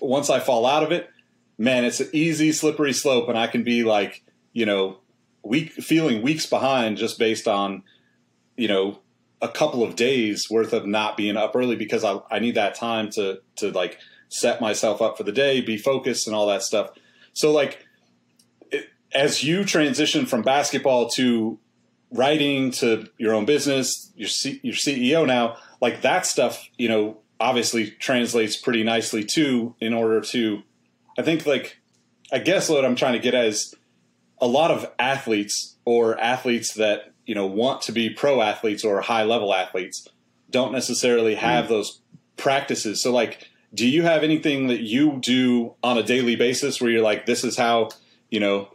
once 0.00 0.30
I 0.30 0.40
fall 0.40 0.64
out 0.64 0.82
of 0.82 0.92
it, 0.92 1.10
man, 1.58 1.84
it's 1.84 2.00
an 2.00 2.10
easy 2.12 2.52
slippery 2.52 2.92
slope, 2.92 3.28
and 3.28 3.38
I 3.38 3.46
can 3.46 3.62
be 3.62 3.84
like, 3.84 4.22
you 4.52 4.66
know, 4.66 4.98
week 5.42 5.72
feeling 5.72 6.22
weeks 6.22 6.46
behind 6.46 6.96
just 6.96 7.18
based 7.18 7.46
on, 7.46 7.82
you 8.56 8.68
know, 8.68 9.00
a 9.40 9.48
couple 9.48 9.82
of 9.82 9.96
days 9.96 10.48
worth 10.50 10.72
of 10.72 10.86
not 10.86 11.16
being 11.16 11.36
up 11.36 11.54
early 11.54 11.76
because 11.76 12.04
I, 12.04 12.20
I 12.30 12.38
need 12.38 12.54
that 12.54 12.74
time 12.74 13.10
to 13.10 13.40
to 13.56 13.70
like 13.70 13.98
set 14.28 14.60
myself 14.60 15.00
up 15.00 15.16
for 15.16 15.22
the 15.22 15.32
day, 15.32 15.60
be 15.60 15.76
focused, 15.76 16.26
and 16.26 16.34
all 16.34 16.46
that 16.48 16.62
stuff. 16.62 16.90
So 17.32 17.52
like, 17.52 17.84
it, 18.70 18.88
as 19.12 19.42
you 19.44 19.64
transition 19.64 20.26
from 20.26 20.42
basketball 20.42 21.08
to 21.10 21.58
writing 22.10 22.70
to 22.70 23.06
your 23.18 23.34
own 23.34 23.44
business, 23.44 24.12
your 24.16 24.28
C, 24.28 24.60
your 24.62 24.74
CEO 24.74 25.26
now, 25.26 25.56
like 25.80 26.02
that 26.02 26.26
stuff, 26.26 26.68
you 26.76 26.88
know, 26.88 27.18
obviously 27.38 27.90
translates 27.90 28.56
pretty 28.56 28.82
nicely 28.82 29.24
too. 29.24 29.74
In 29.80 29.92
order 29.92 30.20
to, 30.20 30.62
I 31.18 31.22
think 31.22 31.46
like, 31.46 31.78
I 32.32 32.38
guess 32.38 32.68
what 32.68 32.84
I'm 32.84 32.96
trying 32.96 33.14
to 33.14 33.18
get 33.18 33.34
at 33.34 33.46
is 33.46 33.74
a 34.40 34.46
lot 34.46 34.70
of 34.70 34.90
athletes 34.98 35.76
or 35.84 36.18
athletes 36.20 36.74
that 36.74 37.12
you 37.24 37.34
know 37.34 37.46
want 37.46 37.82
to 37.82 37.92
be 37.92 38.10
pro 38.10 38.40
athletes 38.40 38.84
or 38.84 39.00
high 39.00 39.24
level 39.24 39.54
athletes 39.54 40.06
don't 40.50 40.72
necessarily 40.72 41.34
have 41.34 41.66
mm. 41.66 41.68
those 41.68 42.00
practices. 42.36 43.02
So 43.02 43.12
like 43.12 43.48
do 43.74 43.86
you 43.86 44.02
have 44.02 44.22
anything 44.22 44.68
that 44.68 44.80
you 44.80 45.18
do 45.20 45.74
on 45.82 45.98
a 45.98 46.02
daily 46.02 46.34
basis 46.34 46.80
where 46.80 46.90
you're 46.90 47.02
like 47.02 47.26
this 47.26 47.44
is 47.44 47.56
how 47.56 47.90
you 48.30 48.40
know 48.40 48.68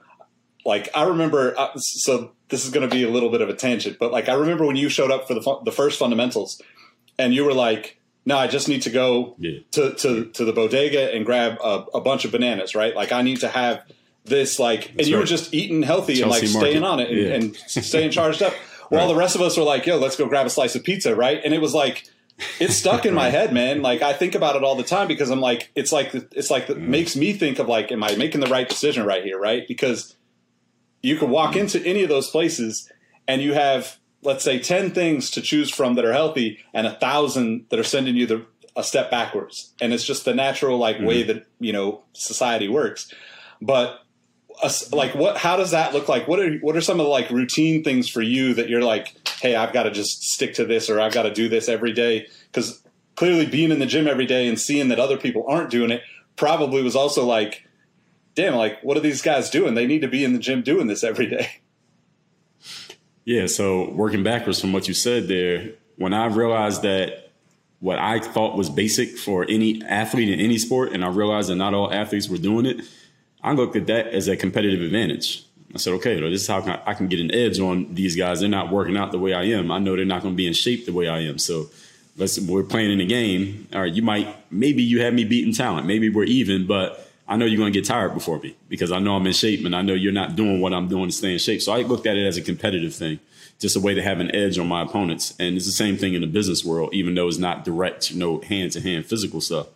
like 0.65 0.89
i 0.95 1.03
remember 1.03 1.57
uh, 1.57 1.71
so 1.75 2.31
this 2.50 2.65
is 2.65 2.71
going 2.71 2.88
to 2.88 2.93
be 2.93 3.03
a 3.03 3.10
little 3.10 3.29
bit 3.29 3.41
of 3.41 3.50
a 3.50 3.53
tangent 3.53 3.98
but 4.00 4.12
like 4.12 4.29
i 4.29 4.33
remember 4.33 4.65
when 4.65 4.75
you 4.75 4.89
showed 4.89 5.12
up 5.12 5.27
for 5.27 5.33
the, 5.33 5.60
the 5.65 5.71
first 5.71 5.98
fundamentals 6.00 6.62
and 7.17 7.33
you 7.33 7.43
were 7.43 7.53
like 7.53 8.00
no 8.25 8.37
i 8.37 8.47
just 8.47 8.67
need 8.67 8.81
to 8.81 8.89
go 8.89 9.35
yeah. 9.37 9.59
to, 9.71 9.93
to, 9.93 10.25
to 10.25 10.45
the 10.45 10.53
bodega 10.53 11.13
and 11.13 11.25
grab 11.25 11.57
a, 11.63 11.85
a, 11.95 12.01
bunch 12.01 12.25
of 12.25 12.31
bananas 12.31 12.75
right 12.75 12.95
like 12.95 13.11
i 13.11 13.21
need 13.21 13.39
to 13.39 13.47
have 13.47 13.83
this 14.25 14.59
like 14.59 14.81
That's 14.81 14.99
and 14.99 15.07
you 15.07 15.15
right. 15.15 15.21
were 15.21 15.27
just 15.27 15.53
eating 15.53 15.83
healthy 15.83 16.15
Chelsea 16.15 16.23
and 16.23 16.31
like 16.31 16.43
market. 16.53 16.69
staying 16.69 16.83
on 16.83 16.99
it 16.99 17.09
and, 17.09 17.19
yeah. 17.19 17.33
and 17.33 17.55
staying 17.55 18.11
charged 18.11 18.41
up 18.41 18.53
while 18.89 19.01
right. 19.01 19.07
the 19.07 19.15
rest 19.15 19.35
of 19.35 19.41
us 19.41 19.57
were 19.57 19.63
like 19.63 19.85
yo 19.85 19.97
let's 19.97 20.15
go 20.15 20.27
grab 20.27 20.45
a 20.45 20.49
slice 20.49 20.75
of 20.75 20.83
pizza 20.83 21.15
right 21.15 21.41
and 21.43 21.53
it 21.53 21.61
was 21.61 21.73
like 21.73 22.07
it's 22.59 22.75
stuck 22.75 23.05
in 23.05 23.13
my 23.13 23.29
head, 23.29 23.53
man. 23.53 23.81
Like 23.81 24.01
I 24.01 24.13
think 24.13 24.35
about 24.35 24.55
it 24.55 24.63
all 24.63 24.75
the 24.75 24.83
time 24.83 25.07
because 25.07 25.29
I'm 25.29 25.41
like, 25.41 25.71
it's 25.75 25.91
like 25.91 26.13
it's 26.13 26.49
like 26.49 26.69
it 26.69 26.77
mm. 26.77 26.87
makes 26.87 27.15
me 27.15 27.33
think 27.33 27.59
of 27.59 27.67
like, 27.67 27.91
am 27.91 28.03
I 28.03 28.15
making 28.15 28.41
the 28.41 28.47
right 28.47 28.67
decision 28.67 29.05
right 29.05 29.23
here, 29.23 29.39
right? 29.39 29.67
Because 29.67 30.15
you 31.01 31.17
can 31.17 31.29
walk 31.29 31.55
into 31.55 31.83
any 31.85 32.03
of 32.03 32.09
those 32.09 32.29
places 32.29 32.91
and 33.27 33.41
you 33.41 33.53
have, 33.53 33.97
let's 34.23 34.43
say, 34.43 34.59
ten 34.59 34.91
things 34.91 35.29
to 35.31 35.41
choose 35.41 35.69
from 35.69 35.95
that 35.95 36.05
are 36.05 36.13
healthy, 36.13 36.59
and 36.73 36.87
a 36.87 36.93
thousand 36.93 37.65
that 37.69 37.79
are 37.79 37.83
sending 37.83 38.15
you 38.15 38.25
the 38.25 38.45
a 38.75 38.83
step 38.83 39.11
backwards, 39.11 39.73
and 39.81 39.93
it's 39.93 40.05
just 40.05 40.25
the 40.25 40.33
natural 40.33 40.77
like 40.77 40.97
mm-hmm. 40.97 41.05
way 41.05 41.23
that 41.23 41.45
you 41.59 41.73
know 41.73 42.03
society 42.13 42.69
works. 42.69 43.13
But 43.61 43.99
like 44.91 45.15
what 45.15 45.37
how 45.37 45.57
does 45.57 45.71
that 45.71 45.93
look 45.93 46.07
like? 46.07 46.27
What 46.27 46.39
are 46.39 46.57
what 46.57 46.75
are 46.75 46.81
some 46.81 46.99
of 46.99 47.05
the 47.05 47.09
like 47.09 47.29
routine 47.29 47.83
things 47.83 48.09
for 48.09 48.21
you 48.21 48.53
that 48.53 48.69
you're 48.69 48.83
like 48.83 49.15
hey 49.41 49.55
i've 49.55 49.73
got 49.73 49.83
to 49.83 49.91
just 49.91 50.21
stick 50.21 50.53
to 50.53 50.65
this 50.65 50.89
or 50.89 51.01
i've 51.01 51.13
got 51.13 51.23
to 51.23 51.33
do 51.33 51.49
this 51.49 51.67
every 51.67 51.91
day 51.91 52.27
because 52.45 52.81
clearly 53.15 53.45
being 53.45 53.71
in 53.71 53.79
the 53.79 53.85
gym 53.85 54.07
every 54.07 54.25
day 54.25 54.47
and 54.47 54.59
seeing 54.59 54.87
that 54.87 54.99
other 54.99 55.17
people 55.17 55.43
aren't 55.47 55.71
doing 55.71 55.91
it 55.91 56.01
probably 56.35 56.81
was 56.81 56.95
also 56.95 57.25
like 57.25 57.67
damn 58.35 58.55
like 58.55 58.81
what 58.81 58.95
are 58.95 59.01
these 59.01 59.21
guys 59.21 59.49
doing? 59.49 59.73
They 59.73 59.87
need 59.87 60.01
to 60.01 60.07
be 60.07 60.23
in 60.23 60.33
the 60.33 60.39
gym 60.39 60.61
doing 60.61 60.87
this 60.87 61.03
every 61.03 61.27
day 61.27 61.49
yeah 63.25 63.47
so 63.47 63.89
working 63.91 64.23
backwards 64.23 64.59
from 64.59 64.73
what 64.73 64.87
you 64.87 64.93
said 64.93 65.27
there 65.27 65.71
when 65.97 66.13
i 66.13 66.25
realized 66.25 66.81
that 66.81 67.31
what 67.79 67.97
i 67.99 68.19
thought 68.19 68.57
was 68.57 68.69
basic 68.69 69.17
for 69.17 69.45
any 69.49 69.83
athlete 69.83 70.29
in 70.29 70.39
any 70.39 70.57
sport 70.57 70.91
and 70.91 71.03
i 71.03 71.07
realized 71.07 71.49
that 71.49 71.55
not 71.55 71.73
all 71.73 71.91
athletes 71.93 72.29
were 72.29 72.37
doing 72.37 72.65
it 72.65 72.81
I 73.43 73.53
looked 73.53 73.75
at 73.75 73.87
that 73.87 74.07
as 74.07 74.27
a 74.27 74.37
competitive 74.37 74.81
advantage. 74.81 75.45
I 75.73 75.77
said, 75.77 75.93
okay, 75.93 76.19
this 76.19 76.41
is 76.41 76.47
how 76.47 76.81
I 76.85 76.93
can 76.93 77.07
get 77.07 77.19
an 77.19 77.33
edge 77.33 77.59
on 77.59 77.93
these 77.93 78.15
guys. 78.15 78.41
They're 78.41 78.49
not 78.49 78.71
working 78.71 78.97
out 78.97 79.11
the 79.11 79.19
way 79.19 79.33
I 79.33 79.43
am. 79.43 79.71
I 79.71 79.79
know 79.79 79.95
they're 79.95 80.05
not 80.05 80.21
going 80.21 80.33
to 80.33 80.37
be 80.37 80.47
in 80.47 80.53
shape 80.53 80.85
the 80.85 80.93
way 80.93 81.07
I 81.07 81.19
am. 81.21 81.37
So 81.37 81.69
let's 82.17 82.39
we're 82.39 82.63
playing 82.63 82.91
in 82.91 82.99
a 82.99 83.05
game. 83.05 83.67
All 83.73 83.81
right, 83.81 83.93
you 83.93 84.01
might 84.01 84.35
maybe 84.51 84.83
you 84.83 85.01
have 85.01 85.13
me 85.13 85.23
beating 85.23 85.53
talent. 85.53 85.87
Maybe 85.87 86.09
we're 86.09 86.25
even, 86.25 86.67
but 86.67 87.09
I 87.31 87.38
know 87.38 87.45
you're 87.45 87.57
going 87.57 87.71
to 87.71 87.79
get 87.79 87.88
tired 87.88 88.13
before 88.13 88.39
me 88.39 88.57
because 88.67 88.91
I 88.91 89.00
know 89.00 89.15
I'm 89.15 89.25
in 89.25 89.31
shape 89.31 89.65
and 89.65 89.73
I 89.73 89.81
know 89.81 89.93
you're 89.93 90.11
not 90.11 90.35
doing 90.35 90.59
what 90.59 90.73
I'm 90.73 90.89
doing 90.89 91.07
to 91.07 91.15
stay 91.15 91.31
in 91.31 91.39
shape. 91.39 91.61
So 91.61 91.71
I 91.71 91.83
looked 91.83 92.06
at 92.06 92.17
it 92.17 92.27
as 92.27 92.36
a 92.36 92.41
competitive 92.41 92.93
thing, 92.93 93.21
just 93.58 93.77
a 93.77 93.79
way 93.79 93.93
to 93.93 94.01
have 94.01 94.19
an 94.19 94.36
edge 94.36 94.60
on 94.60 94.67
my 94.67 94.82
opponents. 94.82 95.34
And 95.39 95.56
it's 95.56 95.65
the 95.65 95.71
same 95.71 95.95
thing 95.95 96.13
in 96.13 96.19
the 96.19 96.27
business 96.27 96.65
world, 96.65 96.93
even 96.93 97.15
though 97.15 97.29
it's 97.29 97.38
not 97.38 97.63
direct, 97.63 98.12
you 98.12 98.19
know, 98.19 98.41
hand 98.41 98.73
to 98.73 98.82
hand 98.82 99.06
physical 99.06 99.39
stuff. 99.39 99.67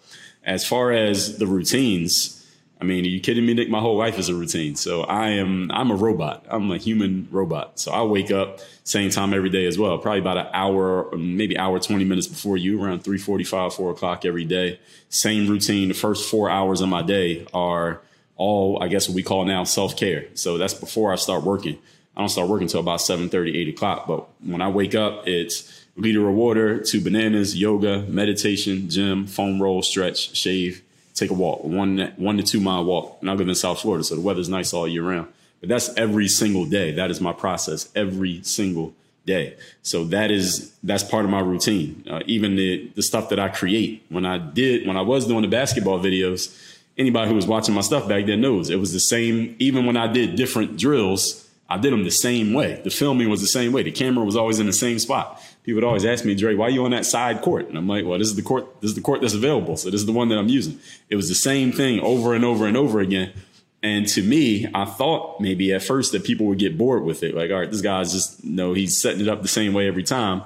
As 0.43 0.67
far 0.67 0.91
as 0.91 1.38
the 1.38 1.47
routines, 1.47 2.35
I 2.79 2.83
mean, 2.83 3.05
are 3.05 3.07
you 3.07 3.21
kidding 3.21 3.45
me, 3.45 3.53
Nick? 3.53 3.69
My 3.69 3.79
whole 3.79 3.95
life 3.97 4.19
is 4.19 4.27
a 4.27 4.35
routine. 4.35 4.75
So 4.75 5.03
I 5.03 5.29
am 5.29 5.71
I'm 5.71 5.91
a 5.91 5.95
robot. 5.95 6.45
I'm 6.49 6.71
a 6.71 6.77
human 6.77 7.27
robot. 7.31 7.79
So 7.79 7.91
I 7.91 8.03
wake 8.03 8.31
up 8.31 8.59
same 8.83 9.09
time 9.09 9.33
every 9.33 9.49
day 9.49 9.65
as 9.65 9.77
well. 9.77 9.97
Probably 9.97 10.19
about 10.19 10.38
an 10.38 10.47
hour, 10.53 11.09
maybe 11.15 11.57
hour 11.57 11.79
twenty 11.79 12.03
minutes 12.03 12.27
before 12.27 12.57
you, 12.57 12.83
around 12.83 13.03
three 13.03 13.17
forty 13.17 13.43
five, 13.45 13.73
four 13.73 13.91
o'clock 13.91 14.25
every 14.25 14.45
day. 14.45 14.79
Same 15.09 15.47
routine. 15.47 15.88
The 15.88 15.93
first 15.93 16.29
four 16.29 16.49
hours 16.49 16.81
of 16.81 16.89
my 16.89 17.01
day 17.01 17.47
are 17.53 18.01
all 18.35 18.83
I 18.83 18.89
guess 18.89 19.07
what 19.07 19.15
we 19.15 19.23
call 19.23 19.45
now 19.45 19.63
self 19.63 19.95
care. 19.95 20.25
So 20.33 20.57
that's 20.57 20.73
before 20.73 21.13
I 21.13 21.15
start 21.15 21.43
working. 21.43 21.77
I 22.17 22.21
don't 22.21 22.29
start 22.29 22.47
working 22.47 22.65
until 22.65 22.79
about 22.79 23.01
7 23.01 23.27
30, 23.29 23.57
8 23.57 23.69
o'clock. 23.69 24.07
But 24.07 24.27
when 24.41 24.61
I 24.61 24.69
wake 24.69 24.95
up, 24.95 25.27
it's 25.27 25.85
liter 25.97 26.27
of 26.27 26.35
water, 26.35 26.79
two 26.79 27.01
bananas, 27.01 27.55
yoga, 27.55 28.03
meditation, 28.03 28.89
gym, 28.89 29.27
foam 29.27 29.61
roll, 29.61 29.81
stretch, 29.81 30.35
shave, 30.35 30.81
take 31.15 31.32
a 31.32 31.34
walk, 31.34 31.63
one 31.63 32.13
one 32.17 32.38
to 32.38 32.43
two 32.43 32.60
mile 32.60 32.86
walk. 32.86 33.17
And 33.21 33.30
I 33.30 33.34
live 33.34 33.47
in 33.47 33.56
South 33.56 33.80
Florida, 33.80 34.04
so 34.04 34.15
the 34.15 34.21
weather's 34.21 34.49
nice 34.49 34.73
all 34.73 34.88
year 34.88 35.04
round. 35.04 35.28
But 35.62 35.69
that's 35.69 35.89
every 35.97 36.28
single 36.28 36.65
day. 36.65 36.91
That 36.91 37.10
is 37.10 37.19
my 37.19 37.34
process 37.34 37.89
every 37.95 38.43
single 38.43 38.93
day. 39.25 39.56
So 39.82 40.04
that 40.06 40.30
is 40.30 40.75
that's 40.84 41.04
part 41.04 41.25
of 41.25 41.32
my 41.32 41.39
routine. 41.39 42.04
Uh, 42.10 42.21
even 42.28 42.56
the 42.56 42.91
the 42.95 43.01
stuff 43.01 43.30
that 43.30 43.39
I 43.39 43.49
create 43.49 44.06
when 44.10 44.25
I 44.25 44.38
did 44.38 44.86
when 44.86 44.97
I 44.97 45.01
was 45.01 45.25
doing 45.25 45.41
the 45.41 45.47
basketball 45.47 45.99
videos. 45.99 46.62
Anybody 46.97 47.28
who 47.28 47.36
was 47.36 47.45
watching 47.45 47.75
my 47.75 47.82
stuff 47.82 48.08
back 48.08 48.25
then 48.25 48.39
knows 48.39 48.69
it 48.69 48.80
was 48.80 48.93
the 48.93 49.01
same. 49.01 49.56
Even 49.60 49.86
when 49.86 49.97
I 49.97 50.08
did 50.08 50.38
different 50.38 50.78
drills, 50.78 51.45
I 51.67 51.78
did 51.78 51.91
them 51.91 52.06
the 52.06 52.10
same 52.10 52.54
way. 52.54 52.80
The 52.84 52.89
filming 52.89 53.30
was 53.30 53.41
the 53.41 53.47
same 53.47 53.73
way. 53.73 53.84
The 53.84 53.91
camera 53.91 54.23
was 54.23 54.38
always 54.38 54.60
in 54.60 54.65
the 54.65 54.73
same 54.73 54.99
spot 54.99 55.41
people 55.65 55.78
would 55.78 55.84
always 55.84 56.06
ask 56.06 56.23
me, 56.23 56.36
Dre, 56.36 56.54
why 56.54 56.67
are 56.67 56.69
you 56.69 56.86
on 56.86 56.91
that 56.91 57.08
side 57.08 57.41
court? 57.41 57.67
And 57.67 57.78
I'm 57.78 57.88
like, 57.88 58.06
well, 58.06 58.19
this 58.19 58.28
is 58.28 58.36
the 58.36 58.43
court, 58.43 58.82
this 58.82 58.91
is 58.91 58.95
the 58.95 59.01
court 59.01 59.21
that's 59.21 59.34
available. 59.34 59.75
So 59.78 59.89
this 59.89 59.99
is 59.99 60.06
the 60.06 60.12
one 60.12 60.30
that 60.30 60.38
I'm 60.38 60.47
using. 60.47 60.80
It 61.10 61.15
was 61.15 61.28
the 61.28 61.36
same 61.36 61.71
thing 61.71 61.99
over 62.01 62.36
and 62.36 62.45
over 62.45 62.67
and 62.67 62.78
over 62.78 62.99
again. 62.99 63.34
And 63.82 64.08
to 64.10 64.21
me, 64.21 64.67
I 64.75 64.86
thought 64.86 65.41
maybe 65.41 65.73
at 65.73 65.82
first 65.82 66.12
that 66.12 66.23
people 66.23 66.45
would 66.47 66.60
get 66.60 66.78
bored 66.78 67.04
with 67.04 67.23
it. 67.23 67.34
Like, 67.34 67.49
all 67.49 67.60
right, 67.60 67.69
this 67.69 67.82
guy's 67.82 68.13
just, 68.13 68.43
you 68.43 68.51
know, 68.51 68.73
he's 68.73 68.99
setting 68.99 69.21
it 69.21 69.28
up 69.28 69.41
the 69.41 69.47
same 69.47 69.73
way 69.73 69.88
every 69.88 70.04
time. 70.04 70.43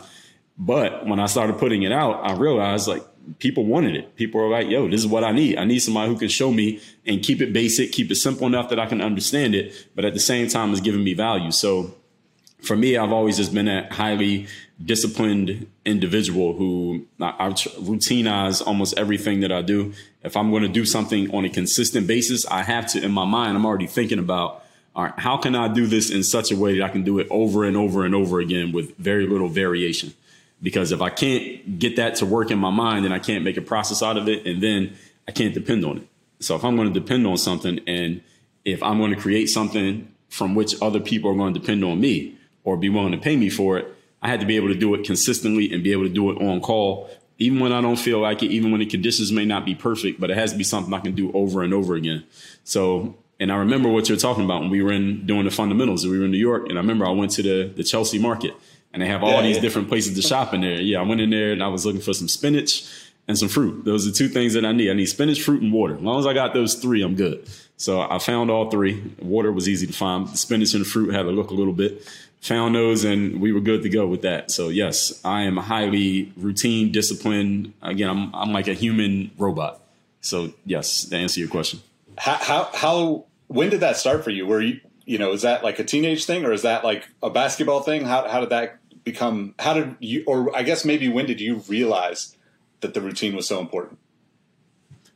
But 0.57 1.05
when 1.05 1.19
I 1.19 1.25
started 1.25 1.57
putting 1.57 1.83
it 1.83 1.91
out, 1.91 2.23
I 2.23 2.33
realized 2.33 2.87
like 2.87 3.03
people 3.39 3.65
wanted 3.65 3.95
it. 3.95 4.15
People 4.15 4.39
were 4.41 4.49
like, 4.49 4.69
yo, 4.69 4.89
this 4.89 5.01
is 5.01 5.07
what 5.07 5.25
I 5.25 5.33
need. 5.33 5.57
I 5.57 5.65
need 5.65 5.79
somebody 5.79 6.09
who 6.11 6.17
can 6.17 6.29
show 6.29 6.51
me 6.51 6.79
and 7.05 7.21
keep 7.21 7.41
it 7.41 7.51
basic, 7.51 7.91
keep 7.91 8.09
it 8.09 8.15
simple 8.15 8.47
enough 8.47 8.69
that 8.69 8.79
I 8.79 8.85
can 8.85 9.01
understand 9.01 9.53
it, 9.53 9.87
but 9.95 10.05
at 10.05 10.13
the 10.13 10.19
same 10.19 10.47
time 10.47 10.71
is 10.71 10.81
giving 10.81 11.03
me 11.03 11.13
value. 11.13 11.51
So 11.51 11.93
for 12.61 12.75
me, 12.75 12.97
I've 12.97 13.11
always 13.11 13.37
just 13.37 13.53
been 13.53 13.67
a 13.67 13.91
highly 13.93 14.47
disciplined 14.83 15.67
individual 15.85 16.53
who 16.53 17.05
I, 17.19 17.33
I 17.39 17.49
routinize 17.49 18.65
almost 18.65 18.97
everything 18.97 19.41
that 19.41 19.51
I 19.51 19.61
do. 19.61 19.93
If 20.23 20.37
I'm 20.37 20.51
going 20.51 20.63
to 20.63 20.69
do 20.69 20.85
something 20.85 21.33
on 21.33 21.45
a 21.45 21.49
consistent 21.49 22.07
basis, 22.07 22.45
I 22.47 22.63
have 22.63 22.87
to, 22.87 23.03
in 23.03 23.11
my 23.11 23.25
mind, 23.25 23.57
I'm 23.57 23.65
already 23.65 23.87
thinking 23.87 24.19
about, 24.19 24.63
all 24.95 25.05
right, 25.05 25.13
how 25.17 25.37
can 25.37 25.55
I 25.55 25.67
do 25.67 25.87
this 25.87 26.09
in 26.09 26.23
such 26.23 26.51
a 26.51 26.55
way 26.55 26.77
that 26.77 26.83
I 26.83 26.89
can 26.89 27.03
do 27.03 27.19
it 27.19 27.27
over 27.29 27.63
and 27.63 27.77
over 27.77 28.05
and 28.05 28.13
over 28.13 28.39
again 28.39 28.71
with 28.71 28.95
very 28.97 29.27
little 29.27 29.47
variation? 29.47 30.13
Because 30.61 30.91
if 30.91 31.01
I 31.01 31.09
can't 31.09 31.79
get 31.79 31.95
that 31.95 32.15
to 32.15 32.25
work 32.25 32.51
in 32.51 32.59
my 32.59 32.71
mind, 32.71 33.05
then 33.05 33.13
I 33.13 33.19
can't 33.19 33.43
make 33.43 33.55
a 33.55 33.61
process 33.61 34.03
out 34.03 34.17
of 34.17 34.27
it, 34.27 34.45
and 34.45 34.61
then 34.61 34.95
I 35.27 35.31
can't 35.31 35.53
depend 35.53 35.85
on 35.85 35.97
it. 35.97 36.07
So 36.41 36.55
if 36.55 36.65
I'm 36.65 36.75
going 36.75 36.91
to 36.91 36.99
depend 36.99 37.25
on 37.27 37.37
something, 37.37 37.79
and 37.87 38.21
if 38.65 38.83
I'm 38.83 38.97
going 38.97 39.11
to 39.11 39.19
create 39.19 39.47
something 39.47 40.13
from 40.27 40.55
which 40.55 40.75
other 40.81 40.99
people 40.99 41.31
are 41.31 41.35
going 41.35 41.53
to 41.53 41.59
depend 41.59 41.83
on 41.83 41.99
me 42.01 42.35
or 42.73 42.77
be 42.77 42.89
willing 42.89 43.11
to 43.11 43.17
pay 43.17 43.35
me 43.35 43.49
for 43.49 43.77
it, 43.77 43.87
I 44.21 44.27
had 44.27 44.39
to 44.41 44.45
be 44.45 44.55
able 44.55 44.67
to 44.69 44.75
do 44.75 44.93
it 44.95 45.05
consistently 45.05 45.71
and 45.73 45.83
be 45.83 45.91
able 45.91 46.03
to 46.03 46.09
do 46.09 46.31
it 46.31 46.41
on 46.41 46.61
call, 46.61 47.09
even 47.37 47.59
when 47.59 47.71
I 47.71 47.81
don't 47.81 47.97
feel 47.97 48.19
like 48.19 48.43
it, 48.43 48.51
even 48.51 48.71
when 48.71 48.79
the 48.79 48.85
conditions 48.85 49.31
may 49.31 49.45
not 49.45 49.65
be 49.65 49.75
perfect, 49.75 50.19
but 50.19 50.29
it 50.29 50.37
has 50.37 50.51
to 50.51 50.57
be 50.57 50.63
something 50.63 50.93
I 50.93 50.99
can 50.99 51.15
do 51.15 51.31
over 51.33 51.63
and 51.63 51.73
over 51.73 51.95
again. 51.95 52.25
So, 52.63 53.15
and 53.39 53.51
I 53.51 53.55
remember 53.55 53.89
what 53.89 54.09
you're 54.09 54.17
talking 54.17 54.43
about 54.43 54.61
when 54.61 54.69
we 54.69 54.81
were 54.83 54.91
in 54.91 55.25
doing 55.25 55.45
the 55.45 55.51
fundamentals. 55.51 56.05
We 56.05 56.19
were 56.19 56.25
in 56.25 56.31
New 56.31 56.37
York, 56.37 56.67
and 56.69 56.77
I 56.77 56.81
remember 56.81 57.05
I 57.05 57.11
went 57.11 57.31
to 57.33 57.43
the 57.43 57.71
the 57.73 57.83
Chelsea 57.83 58.19
market, 58.19 58.53
and 58.93 59.01
they 59.01 59.07
have 59.07 59.23
all 59.23 59.31
yeah, 59.31 59.41
these 59.43 59.55
yeah. 59.57 59.61
different 59.61 59.87
places 59.87 60.15
to 60.15 60.21
shop 60.21 60.53
in 60.53 60.61
there. 60.61 60.81
Yeah, 60.81 60.99
I 60.99 61.03
went 61.03 61.21
in 61.21 61.29
there 61.29 61.51
and 61.51 61.63
I 61.63 61.67
was 61.67 61.85
looking 61.85 62.01
for 62.01 62.13
some 62.13 62.27
spinach 62.27 62.85
and 63.27 63.37
some 63.37 63.47
fruit. 63.47 63.85
Those 63.85 64.07
are 64.07 64.11
two 64.11 64.27
things 64.27 64.53
that 64.55 64.65
I 64.65 64.71
need. 64.71 64.89
I 64.89 64.93
need 64.93 65.05
spinach, 65.05 65.41
fruit, 65.41 65.61
and 65.61 65.71
water. 65.71 65.95
As 65.95 66.01
long 66.01 66.19
as 66.19 66.25
I 66.25 66.33
got 66.33 66.53
those 66.53 66.75
three, 66.75 67.03
I'm 67.03 67.15
good. 67.15 67.47
So 67.79 68.01
I 68.01 68.19
found 68.19 68.51
all 68.51 68.69
three. 68.69 69.01
Water 69.19 69.51
was 69.51 69.67
easy 69.67 69.87
to 69.87 69.93
find. 69.93 70.27
The 70.27 70.37
spinach 70.37 70.75
and 70.75 70.85
fruit 70.85 71.13
had 71.13 71.23
to 71.23 71.31
look 71.31 71.49
a 71.49 71.55
little 71.55 71.73
bit 71.73 72.05
found 72.41 72.75
those 72.75 73.03
and 73.03 73.41
we 73.41 73.51
were 73.51 73.59
good 73.59 73.83
to 73.83 73.89
go 73.89 74.07
with 74.07 74.21
that. 74.21 74.51
So 74.51 74.69
yes, 74.69 75.19
I 75.25 75.43
am 75.43 75.57
highly 75.57 76.31
routine, 76.37 76.91
disciplined. 76.91 77.73
Again, 77.81 78.09
I'm 78.09 78.35
I'm 78.35 78.53
like 78.53 78.67
a 78.67 78.73
human 78.73 79.31
robot. 79.37 79.81
So 80.21 80.53
yes, 80.65 81.05
to 81.05 81.15
answer 81.15 81.39
your 81.39 81.49
question. 81.49 81.81
How 82.17 82.35
how, 82.35 82.69
how 82.73 83.25
when 83.47 83.69
did 83.69 83.81
that 83.81 83.97
start 83.97 84.23
for 84.23 84.29
you? 84.29 84.45
Were 84.45 84.61
you 84.61 84.79
you 85.05 85.17
know 85.17 85.33
is 85.33 85.41
that 85.41 85.63
like 85.63 85.79
a 85.79 85.83
teenage 85.83 86.25
thing 86.25 86.45
or 86.45 86.51
is 86.51 86.61
that 86.61 86.83
like 86.83 87.07
a 87.21 87.29
basketball 87.29 87.81
thing? 87.81 88.05
How 88.05 88.27
how 88.27 88.39
did 88.39 88.49
that 88.49 88.79
become? 89.03 89.55
How 89.59 89.73
did 89.73 89.95
you, 89.99 90.23
or 90.25 90.55
I 90.55 90.63
guess 90.63 90.85
maybe 90.85 91.07
when 91.07 91.25
did 91.25 91.41
you 91.41 91.57
realize 91.67 92.35
that 92.81 92.93
the 92.93 93.01
routine 93.01 93.35
was 93.35 93.47
so 93.47 93.59
important? 93.59 93.98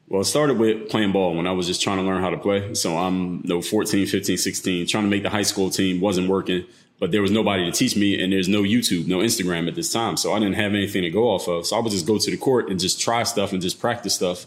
Well, 0.08 0.22
it 0.22 0.26
started 0.26 0.58
with 0.58 0.90
playing 0.90 1.12
ball 1.12 1.34
when 1.36 1.48
I 1.48 1.52
was 1.52 1.66
just 1.66 1.82
trying 1.82 1.98
to 1.98 2.04
learn 2.04 2.22
how 2.22 2.30
to 2.30 2.38
play. 2.38 2.74
So 2.76 2.98
I'm 2.98 3.42
know, 3.44 3.62
14, 3.62 4.06
15, 4.06 4.38
16, 4.38 4.88
trying 4.88 5.04
to 5.06 5.10
make 5.10 5.24
the 5.24 5.30
high 5.30 5.44
school 5.44 5.70
team, 5.70 6.02
wasn't 6.02 6.30
working, 6.30 6.66
but 7.00 7.12
there 7.12 7.22
was 7.22 7.32
nobody 7.32 7.66
to 7.66 7.72
teach 7.72 7.96
me, 7.96 8.22
and 8.22 8.32
there's 8.32 8.50
no 8.50 8.62
YouTube, 8.62 9.08
no 9.08 9.20
Instagram 9.20 9.68
at 9.68 9.76
this 9.76 9.92
time. 9.92 10.18
So 10.18 10.34
I 10.34 10.40
didn't 10.40 10.56
have 10.56 10.74
anything 10.74 11.04
to 11.04 11.10
go 11.10 11.30
off 11.30 11.48
of. 11.48 11.66
So 11.66 11.78
I 11.78 11.80
would 11.80 11.92
just 11.92 12.06
go 12.06 12.18
to 12.18 12.32
the 12.32 12.38
court 12.38 12.70
and 12.70 12.80
just 12.80 13.00
try 13.00 13.24
stuff 13.24 13.54
and 13.54 13.62
just 13.62 13.80
practice 13.80 14.14
stuff. 14.14 14.46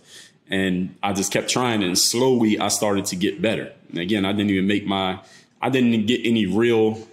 And 0.48 0.94
I 1.02 1.12
just 1.12 1.32
kept 1.32 1.48
trying, 1.50 1.82
and 1.82 1.98
slowly 1.98 2.58
I 2.58 2.68
started 2.68 3.06
to 3.06 3.16
get 3.16 3.42
better. 3.42 3.72
And 3.88 3.98
again, 3.98 4.24
I 4.24 4.32
didn't 4.32 4.50
even 4.50 4.66
make 4.66 4.86
my, 4.86 5.20
I 5.60 5.70
didn't 5.70 6.06
get 6.06 6.20
any 6.24 6.46
real 6.46 7.06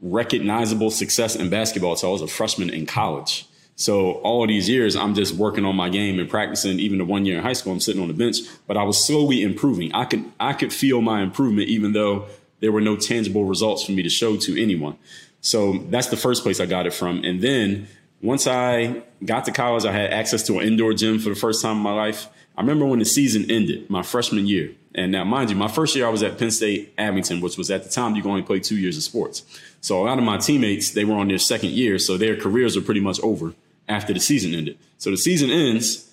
recognizable 0.00 0.90
success 0.90 1.34
in 1.36 1.50
basketball 1.50 1.92
until 1.92 2.10
I 2.10 2.12
was 2.12 2.22
a 2.22 2.28
freshman 2.28 2.70
in 2.70 2.86
college. 2.86 3.47
So 3.78 4.14
all 4.24 4.44
these 4.44 4.68
years, 4.68 4.96
I'm 4.96 5.14
just 5.14 5.34
working 5.34 5.64
on 5.64 5.76
my 5.76 5.88
game 5.88 6.18
and 6.18 6.28
practicing. 6.28 6.80
Even 6.80 6.98
the 6.98 7.04
one 7.04 7.24
year 7.24 7.38
in 7.38 7.44
high 7.44 7.52
school, 7.52 7.72
I'm 7.72 7.78
sitting 7.78 8.02
on 8.02 8.08
the 8.08 8.14
bench, 8.14 8.38
but 8.66 8.76
I 8.76 8.82
was 8.82 9.06
slowly 9.06 9.40
improving. 9.40 9.94
I 9.94 10.04
could 10.04 10.24
I 10.40 10.52
could 10.52 10.72
feel 10.72 11.00
my 11.00 11.22
improvement, 11.22 11.68
even 11.68 11.92
though 11.92 12.26
there 12.58 12.72
were 12.72 12.80
no 12.80 12.96
tangible 12.96 13.44
results 13.44 13.84
for 13.84 13.92
me 13.92 14.02
to 14.02 14.08
show 14.08 14.36
to 14.36 14.60
anyone. 14.60 14.98
So 15.42 15.78
that's 15.90 16.08
the 16.08 16.16
first 16.16 16.42
place 16.42 16.58
I 16.58 16.66
got 16.66 16.86
it 16.86 16.92
from. 16.92 17.22
And 17.22 17.40
then 17.40 17.86
once 18.20 18.48
I 18.48 19.04
got 19.24 19.44
to 19.44 19.52
college, 19.52 19.84
I 19.84 19.92
had 19.92 20.10
access 20.10 20.42
to 20.48 20.58
an 20.58 20.66
indoor 20.66 20.92
gym 20.92 21.20
for 21.20 21.28
the 21.28 21.36
first 21.36 21.62
time 21.62 21.76
in 21.76 21.82
my 21.84 21.92
life. 21.92 22.26
I 22.56 22.62
remember 22.62 22.84
when 22.84 22.98
the 22.98 23.04
season 23.04 23.48
ended, 23.48 23.88
my 23.88 24.02
freshman 24.02 24.48
year. 24.48 24.72
And 24.92 25.12
now, 25.12 25.22
mind 25.22 25.50
you, 25.50 25.56
my 25.56 25.68
first 25.68 25.94
year 25.94 26.04
I 26.04 26.08
was 26.08 26.24
at 26.24 26.36
Penn 26.36 26.50
State 26.50 26.92
Abington, 26.98 27.40
which 27.40 27.56
was 27.56 27.70
at 27.70 27.84
the 27.84 27.90
time 27.90 28.16
you 28.16 28.22
could 28.22 28.30
only 28.30 28.42
play 28.42 28.58
two 28.58 28.76
years 28.76 28.96
of 28.96 29.04
sports. 29.04 29.44
So 29.80 30.02
a 30.02 30.04
lot 30.04 30.18
of 30.18 30.24
my 30.24 30.38
teammates, 30.38 30.90
they 30.90 31.04
were 31.04 31.14
on 31.14 31.28
their 31.28 31.38
second 31.38 31.70
year, 31.70 32.00
so 32.00 32.16
their 32.16 32.34
careers 32.34 32.74
were 32.74 32.82
pretty 32.82 33.00
much 33.00 33.20
over 33.20 33.54
after 33.88 34.12
the 34.12 34.20
season 34.20 34.54
ended. 34.54 34.78
So 34.98 35.10
the 35.10 35.16
season 35.16 35.50
ends. 35.50 36.04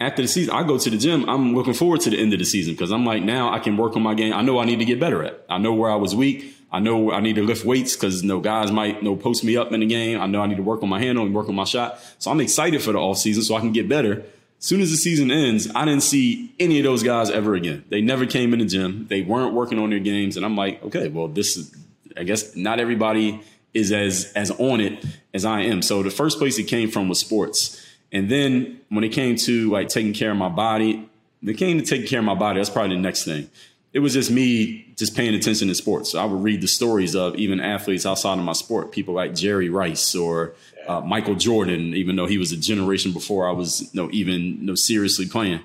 After 0.00 0.22
the 0.22 0.28
season, 0.28 0.52
I 0.52 0.64
go 0.64 0.78
to 0.78 0.90
the 0.90 0.98
gym. 0.98 1.28
I'm 1.28 1.54
looking 1.54 1.74
forward 1.74 2.00
to 2.00 2.10
the 2.10 2.18
end 2.18 2.32
of 2.32 2.40
the 2.40 2.44
season 2.44 2.74
because 2.74 2.90
I'm 2.90 3.06
like, 3.06 3.22
now 3.22 3.52
I 3.52 3.60
can 3.60 3.76
work 3.76 3.94
on 3.94 4.02
my 4.02 4.14
game. 4.14 4.32
I 4.32 4.42
know 4.42 4.58
I 4.58 4.64
need 4.64 4.80
to 4.80 4.84
get 4.84 4.98
better 4.98 5.22
at. 5.22 5.44
I 5.48 5.58
know 5.58 5.72
where 5.72 5.92
I 5.92 5.94
was 5.94 6.12
weak. 6.12 6.56
I 6.72 6.80
know 6.80 7.12
I 7.12 7.20
need 7.20 7.36
to 7.36 7.42
lift 7.44 7.64
weights 7.64 7.94
because 7.94 8.22
you 8.22 8.28
know, 8.28 8.40
guys 8.40 8.72
might 8.72 8.96
you 8.96 9.02
know, 9.02 9.14
post 9.14 9.44
me 9.44 9.56
up 9.56 9.70
in 9.70 9.80
the 9.80 9.86
game. 9.86 10.20
I 10.20 10.26
know 10.26 10.42
I 10.42 10.46
need 10.46 10.56
to 10.56 10.62
work 10.62 10.82
on 10.82 10.88
my 10.88 10.98
handle 10.98 11.24
and 11.24 11.32
work 11.34 11.48
on 11.48 11.54
my 11.54 11.64
shot. 11.64 12.00
So 12.18 12.30
I'm 12.30 12.40
excited 12.40 12.82
for 12.82 12.92
the 12.92 12.98
off 12.98 13.18
season 13.18 13.44
so 13.44 13.54
I 13.54 13.60
can 13.60 13.72
get 13.72 13.88
better. 13.88 14.24
Soon 14.58 14.80
as 14.80 14.90
the 14.90 14.96
season 14.96 15.30
ends, 15.30 15.68
I 15.74 15.84
didn't 15.84 16.02
see 16.02 16.54
any 16.58 16.78
of 16.78 16.84
those 16.84 17.02
guys 17.02 17.30
ever 17.30 17.54
again. 17.54 17.84
They 17.88 18.00
never 18.00 18.26
came 18.26 18.52
in 18.52 18.60
the 18.60 18.64
gym. 18.64 19.06
They 19.08 19.20
weren't 19.20 19.54
working 19.54 19.78
on 19.78 19.90
their 19.90 19.98
games. 19.98 20.36
And 20.36 20.46
I'm 20.46 20.56
like, 20.56 20.82
okay, 20.84 21.08
well, 21.08 21.28
this 21.28 21.56
is, 21.56 21.76
I 22.16 22.22
guess 22.22 22.56
not 22.56 22.80
everybody 22.80 23.40
is 23.74 23.92
as 23.92 24.32
as 24.34 24.50
on 24.52 24.80
it 24.80 25.04
as 25.34 25.44
I 25.44 25.62
am. 25.62 25.82
So 25.82 26.02
the 26.02 26.10
first 26.10 26.38
place 26.38 26.58
it 26.58 26.64
came 26.64 26.90
from 26.90 27.08
was 27.08 27.18
sports. 27.18 27.84
And 28.12 28.30
then 28.30 28.80
when 28.90 29.04
it 29.04 29.10
came 29.10 29.36
to 29.36 29.70
like 29.70 29.88
taking 29.88 30.12
care 30.12 30.30
of 30.30 30.36
my 30.36 30.48
body, 30.48 31.08
it 31.42 31.54
came 31.54 31.78
to 31.78 31.84
taking 31.84 32.06
care 32.06 32.18
of 32.18 32.24
my 32.24 32.34
body. 32.34 32.58
That's 32.58 32.70
probably 32.70 32.96
the 32.96 33.02
next 33.02 33.24
thing. 33.24 33.48
It 33.92 34.00
was 34.00 34.14
just 34.14 34.30
me 34.30 34.86
just 34.96 35.14
paying 35.16 35.34
attention 35.34 35.68
to 35.68 35.74
sports. 35.74 36.10
So 36.12 36.18
I 36.18 36.24
would 36.24 36.42
read 36.42 36.60
the 36.60 36.68
stories 36.68 37.14
of 37.14 37.36
even 37.36 37.60
athletes 37.60 38.06
outside 38.06 38.38
of 38.38 38.44
my 38.44 38.52
sport, 38.52 38.92
people 38.92 39.14
like 39.14 39.34
Jerry 39.34 39.68
Rice 39.68 40.14
or 40.14 40.54
uh, 40.86 41.00
Michael 41.00 41.34
Jordan, 41.34 41.94
even 41.94 42.16
though 42.16 42.26
he 42.26 42.38
was 42.38 42.52
a 42.52 42.56
generation 42.56 43.12
before 43.12 43.48
I 43.48 43.52
was 43.52 43.82
you 43.92 44.02
know, 44.02 44.10
even 44.12 44.40
you 44.40 44.62
know, 44.62 44.74
seriously 44.74 45.26
playing. 45.26 45.60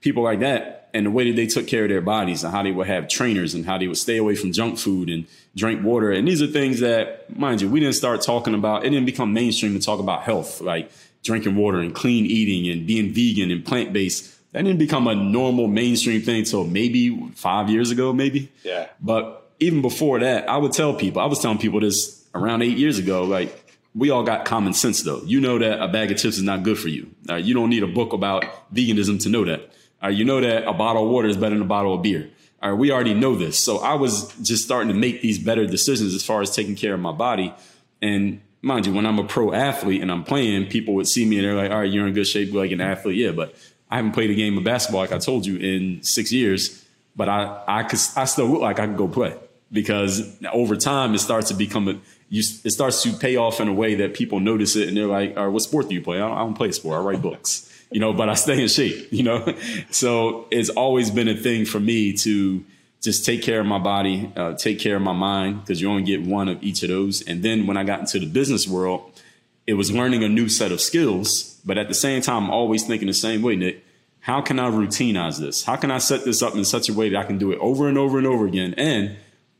People 0.00 0.22
like 0.22 0.40
that 0.40 0.81
and 0.94 1.06
the 1.06 1.10
way 1.10 1.30
that 1.30 1.36
they 1.36 1.46
took 1.46 1.66
care 1.66 1.84
of 1.84 1.88
their 1.88 2.00
bodies 2.00 2.44
and 2.44 2.52
how 2.52 2.62
they 2.62 2.70
would 2.70 2.86
have 2.86 3.08
trainers 3.08 3.54
and 3.54 3.64
how 3.64 3.78
they 3.78 3.88
would 3.88 3.96
stay 3.96 4.18
away 4.18 4.34
from 4.34 4.52
junk 4.52 4.78
food 4.78 5.08
and 5.08 5.26
drink 5.56 5.82
water. 5.82 6.10
And 6.10 6.28
these 6.28 6.42
are 6.42 6.46
things 6.46 6.80
that, 6.80 7.34
mind 7.36 7.62
you, 7.62 7.68
we 7.70 7.80
didn't 7.80 7.94
start 7.94 8.20
talking 8.20 8.54
about. 8.54 8.84
It 8.84 8.90
didn't 8.90 9.06
become 9.06 9.32
mainstream 9.32 9.72
to 9.72 9.84
talk 9.84 10.00
about 10.00 10.22
health, 10.22 10.60
like 10.60 10.90
drinking 11.22 11.56
water 11.56 11.80
and 11.80 11.94
clean 11.94 12.26
eating 12.26 12.70
and 12.70 12.86
being 12.86 13.12
vegan 13.12 13.50
and 13.50 13.64
plant 13.64 13.92
based. 13.92 14.30
That 14.52 14.64
didn't 14.64 14.78
become 14.78 15.06
a 15.06 15.14
normal 15.14 15.66
mainstream 15.66 16.20
thing 16.20 16.40
until 16.40 16.64
maybe 16.64 17.32
five 17.34 17.70
years 17.70 17.90
ago, 17.90 18.12
maybe. 18.12 18.50
Yeah. 18.62 18.88
But 19.00 19.50
even 19.60 19.80
before 19.80 20.20
that, 20.20 20.48
I 20.48 20.58
would 20.58 20.72
tell 20.72 20.92
people, 20.92 21.22
I 21.22 21.26
was 21.26 21.38
telling 21.38 21.58
people 21.58 21.80
this 21.80 22.22
around 22.34 22.62
eight 22.62 22.76
years 22.76 22.98
ago, 22.98 23.24
like, 23.24 23.58
we 23.94 24.10
all 24.10 24.24
got 24.24 24.44
common 24.44 24.72
sense 24.74 25.02
though. 25.02 25.22
You 25.24 25.40
know 25.40 25.58
that 25.58 25.82
a 25.82 25.88
bag 25.88 26.10
of 26.10 26.18
chips 26.18 26.36
is 26.36 26.42
not 26.42 26.62
good 26.62 26.78
for 26.78 26.88
you. 26.88 27.10
You 27.28 27.54
don't 27.54 27.70
need 27.70 27.82
a 27.82 27.86
book 27.86 28.12
about 28.12 28.44
veganism 28.74 29.22
to 29.22 29.28
know 29.28 29.44
that. 29.44 29.70
You 30.10 30.24
know 30.24 30.40
that 30.40 30.66
a 30.66 30.72
bottle 30.72 31.04
of 31.04 31.10
water 31.10 31.28
is 31.28 31.36
better 31.36 31.54
than 31.54 31.62
a 31.62 31.66
bottle 31.66 31.94
of 31.94 32.02
beer. 32.02 32.30
All 32.62 32.70
right, 32.70 32.78
we 32.78 32.92
already 32.92 33.14
know 33.14 33.34
this. 33.34 33.58
So 33.58 33.78
I 33.78 33.94
was 33.94 34.32
just 34.40 34.64
starting 34.64 34.88
to 34.88 34.94
make 34.94 35.20
these 35.20 35.38
better 35.38 35.66
decisions 35.66 36.14
as 36.14 36.24
far 36.24 36.42
as 36.42 36.54
taking 36.54 36.76
care 36.76 36.94
of 36.94 37.00
my 37.00 37.10
body. 37.10 37.52
And 38.00 38.40
mind 38.62 38.86
you, 38.86 38.92
when 38.92 39.04
I'm 39.04 39.18
a 39.18 39.24
pro 39.24 39.52
athlete 39.52 40.00
and 40.00 40.10
I'm 40.10 40.22
playing, 40.22 40.66
people 40.66 40.94
would 40.94 41.08
see 41.08 41.24
me 41.26 41.38
and 41.38 41.44
they're 41.44 41.56
like, 41.56 41.70
all 41.72 41.80
right, 41.80 41.90
you're 41.90 42.06
in 42.06 42.14
good 42.14 42.26
shape 42.26 42.52
like 42.52 42.70
an 42.70 42.80
athlete. 42.80 43.16
Yeah, 43.16 43.32
but 43.32 43.54
I 43.90 43.96
haven't 43.96 44.12
played 44.12 44.30
a 44.30 44.34
game 44.34 44.56
of 44.56 44.64
basketball, 44.64 45.00
like 45.00 45.12
I 45.12 45.18
told 45.18 45.44
you, 45.44 45.56
in 45.56 46.02
six 46.02 46.32
years. 46.32 46.84
But 47.16 47.28
I, 47.28 47.62
I, 47.66 47.82
could, 47.82 47.98
I 48.16 48.24
still 48.24 48.46
look 48.46 48.62
like 48.62 48.78
I 48.78 48.86
can 48.86 48.96
go 48.96 49.08
play 49.08 49.36
because 49.72 50.40
over 50.52 50.76
time 50.76 51.14
it 51.14 51.18
starts 51.18 51.48
to 51.48 51.54
become 51.54 51.88
a, 51.88 52.00
you, 52.28 52.42
it 52.64 52.70
starts 52.70 53.02
to 53.02 53.12
pay 53.12 53.36
off 53.36 53.60
in 53.60 53.68
a 53.68 53.72
way 53.72 53.96
that 53.96 54.14
people 54.14 54.40
notice 54.40 54.76
it 54.76 54.88
and 54.88 54.96
they're 54.96 55.06
like, 55.06 55.36
all 55.36 55.44
right, 55.44 55.52
what 55.52 55.62
sport 55.62 55.88
do 55.88 55.94
you 55.94 56.00
play? 56.00 56.18
I 56.18 56.28
don't, 56.28 56.36
I 56.36 56.38
don't 56.40 56.54
play 56.54 56.70
sport. 56.72 56.98
I 56.98 57.02
write 57.02 57.20
books 57.20 57.71
you 57.92 58.00
know, 58.00 58.12
but 58.12 58.28
I 58.28 58.34
stay 58.34 58.60
in 58.60 58.68
shape, 58.68 59.08
you 59.12 59.22
know. 59.22 59.54
so 59.90 60.46
it's 60.50 60.70
always 60.70 61.10
been 61.10 61.28
a 61.28 61.36
thing 61.36 61.64
for 61.64 61.80
me 61.80 62.12
to 62.18 62.64
just 63.00 63.24
take 63.26 63.42
care 63.42 63.60
of 63.60 63.66
my 63.66 63.78
body, 63.78 64.32
uh, 64.36 64.54
take 64.54 64.78
care 64.78 64.96
of 64.96 65.02
my 65.02 65.12
mind, 65.12 65.60
because 65.60 65.80
you 65.80 65.90
only 65.90 66.04
get 66.04 66.22
one 66.22 66.48
of 66.48 66.62
each 66.62 66.82
of 66.82 66.88
those. 66.88 67.20
And 67.22 67.42
then 67.42 67.66
when 67.66 67.76
I 67.76 67.84
got 67.84 68.00
into 68.00 68.20
the 68.20 68.26
business 68.26 68.66
world, 68.68 69.20
it 69.66 69.74
was 69.74 69.92
learning 69.92 70.22
a 70.24 70.28
new 70.28 70.48
set 70.48 70.72
of 70.72 70.80
skills. 70.80 71.60
But 71.64 71.78
at 71.78 71.88
the 71.88 71.94
same 71.94 72.22
time, 72.22 72.44
I'm 72.44 72.50
always 72.50 72.84
thinking 72.84 73.08
the 73.08 73.14
same 73.14 73.42
way, 73.42 73.56
Nick. 73.56 73.84
How 74.20 74.40
can 74.40 74.60
I 74.60 74.70
routinize 74.70 75.40
this? 75.40 75.64
How 75.64 75.74
can 75.74 75.90
I 75.90 75.98
set 75.98 76.24
this 76.24 76.42
up 76.42 76.54
in 76.54 76.64
such 76.64 76.88
a 76.88 76.94
way 76.94 77.08
that 77.08 77.18
I 77.18 77.24
can 77.24 77.38
do 77.38 77.50
it 77.50 77.58
over 77.58 77.88
and 77.88 77.98
over 77.98 78.18
and 78.18 78.26
over 78.26 78.46
again? 78.46 78.72
And 78.76 79.16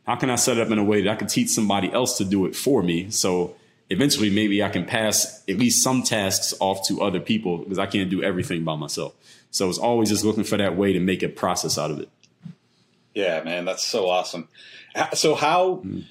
how 0.07 0.15
can 0.15 0.31
I 0.31 0.37
set 0.37 0.57
it 0.57 0.61
up 0.61 0.71
in 0.71 0.79
a 0.79 0.85
way 0.85 1.03
that 1.03 1.11
I 1.11 1.17
can 1.17 1.27
teach 1.27 1.49
somebody 1.49 1.93
else 1.93 2.19
to 2.19 2.25
do 2.25 2.47
it 2.47 2.55
for 2.55 2.81
me? 2.81 3.11
So 3.11 3.57
eventually 3.93 4.31
maybe 4.31 4.63
I 4.63 4.71
can 4.71 4.85
pass 4.87 5.45
at 5.49 5.59
least 5.59 5.85
some 5.85 6.03
tasks 6.03 6.55
off 6.61 6.89
to 6.89 7.03
other 7.03 7.21
people 7.21 7.59
because 7.59 7.79
I 7.79 7.87
can't 7.87 8.11
do 8.11 8.23
everything 8.23 8.65
by 8.65 8.75
myself. 8.75 9.15
So 9.51 9.69
it's 9.69 9.79
always 9.79 10.09
just 10.09 10.25
looking 10.25 10.45
for 10.45 10.57
that 10.57 10.77
way 10.77 10.95
to 10.95 11.01
make 11.01 11.23
a 11.23 11.29
process 11.29 11.77
out 11.77 11.91
of 11.91 12.01
it. 12.01 12.09
Yeah, 13.15 13.43
man, 13.45 13.67
that's 13.67 13.87
so 13.87 14.09
awesome. 14.09 14.49
So 15.15 15.35
how 15.35 15.83
mm. 15.85 16.05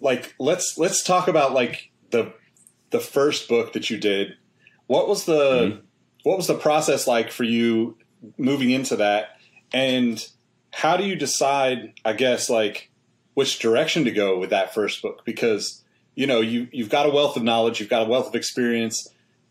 like 0.00 0.34
let's 0.38 0.76
let's 0.78 1.02
talk 1.02 1.28
about 1.28 1.52
like 1.52 1.90
the 2.10 2.32
the 2.90 3.00
first 3.00 3.48
book 3.48 3.72
that 3.72 3.88
you 3.90 3.98
did. 3.98 4.36
What 4.86 5.08
was 5.08 5.24
the 5.24 5.32
mm. 5.34 5.80
what 6.24 6.36
was 6.36 6.48
the 6.48 6.54
process 6.54 7.06
like 7.06 7.30
for 7.30 7.44
you 7.44 7.96
moving 8.36 8.70
into 8.70 8.96
that 8.96 9.38
and 9.72 10.26
how 10.72 10.96
do 10.96 11.04
you 11.04 11.14
decide 11.14 11.92
I 12.04 12.14
guess 12.14 12.50
like 12.50 12.90
which 13.34 13.60
direction 13.60 14.04
to 14.04 14.10
go 14.10 14.38
with 14.38 14.50
that 14.50 14.74
first 14.74 15.02
book 15.02 15.24
because 15.24 15.84
you 16.18 16.26
know 16.26 16.40
you 16.40 16.66
you've 16.72 16.88
got 16.88 17.06
a 17.06 17.10
wealth 17.10 17.36
of 17.36 17.44
knowledge, 17.44 17.78
you've 17.78 17.88
got 17.88 18.02
a 18.02 18.10
wealth 18.10 18.26
of 18.26 18.34
experience, 18.34 19.06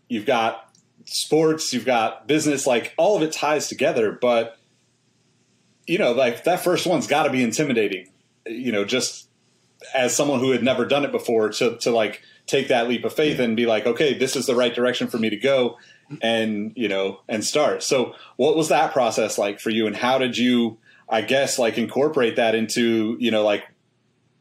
you've 0.10 0.26
got 0.26 0.70
sports, 1.06 1.72
you've 1.72 1.86
got 1.86 2.28
business, 2.28 2.68
like 2.68 2.94
all 2.98 3.16
of 3.16 3.24
it 3.24 3.32
ties 3.32 3.70
together. 3.70 4.12
But 4.12 4.58
you 5.88 5.98
know, 5.98 6.12
like 6.12 6.44
that 6.44 6.60
first 6.60 6.86
one's 6.86 7.08
got 7.08 7.24
to 7.24 7.30
be 7.30 7.42
intimidating. 7.42 8.10
You 8.46 8.74
know, 8.74 8.84
just 8.84 9.30
as 9.96 10.14
someone 10.14 10.42
who 10.42 10.52
had 10.52 10.62
never 10.62 10.86
done 10.86 11.06
it 11.06 11.14
before, 11.14 11.48
to 11.52 11.78
to 11.78 11.92
like 11.92 12.22
take 12.48 12.68
that 12.68 12.90
leap 12.90 13.06
of 13.06 13.14
faith 13.14 13.40
and 13.40 13.56
be 13.56 13.66
like, 13.66 13.86
okay, 13.86 14.14
this 14.14 14.36
is 14.36 14.46
the 14.46 14.56
right 14.56 14.76
direction 14.76 15.08
for 15.08 15.18
me 15.18 15.30
to 15.30 15.38
go, 15.38 15.78
and 16.22 16.74
you 16.76 16.90
know, 16.90 17.22
and 17.30 17.46
start. 17.46 17.82
So, 17.82 18.14
what 18.36 18.58
was 18.58 18.68
that 18.68 18.92
process 18.92 19.38
like 19.38 19.62
for 19.62 19.70
you, 19.70 19.88
and 19.88 19.96
how 19.96 20.18
did 20.18 20.38
you? 20.38 20.80
I 21.08 21.22
guess 21.22 21.58
like 21.58 21.78
incorporate 21.78 22.36
that 22.36 22.56
into 22.56 23.16
you 23.22 23.32
know 23.32 23.46
like 23.46 23.64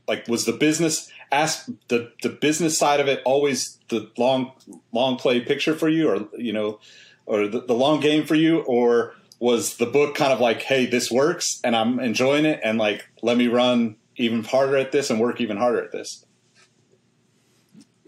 like 0.08 0.26
was 0.26 0.44
the 0.44 0.52
business 0.52 1.12
ask 1.32 1.68
the 1.88 2.12
the 2.22 2.28
business 2.28 2.78
side 2.78 3.00
of 3.00 3.08
it 3.08 3.22
always 3.24 3.78
the 3.88 4.10
long 4.16 4.52
long 4.92 5.16
play 5.16 5.40
picture 5.40 5.74
for 5.74 5.88
you, 5.88 6.08
or 6.08 6.28
you 6.38 6.52
know, 6.52 6.80
or 7.26 7.48
the, 7.48 7.60
the 7.60 7.74
long 7.74 8.00
game 8.00 8.24
for 8.24 8.34
you, 8.34 8.60
or 8.60 9.14
was 9.38 9.76
the 9.76 9.86
book 9.86 10.14
kind 10.14 10.32
of 10.32 10.40
like, 10.40 10.62
hey, 10.62 10.86
this 10.86 11.10
works 11.10 11.60
and 11.62 11.76
I'm 11.76 12.00
enjoying 12.00 12.44
it, 12.44 12.60
and 12.62 12.78
like 12.78 13.06
let 13.22 13.36
me 13.36 13.48
run 13.48 13.96
even 14.16 14.44
harder 14.44 14.76
at 14.76 14.92
this 14.92 15.10
and 15.10 15.20
work 15.20 15.40
even 15.40 15.56
harder 15.56 15.82
at 15.82 15.92
this. 15.92 16.24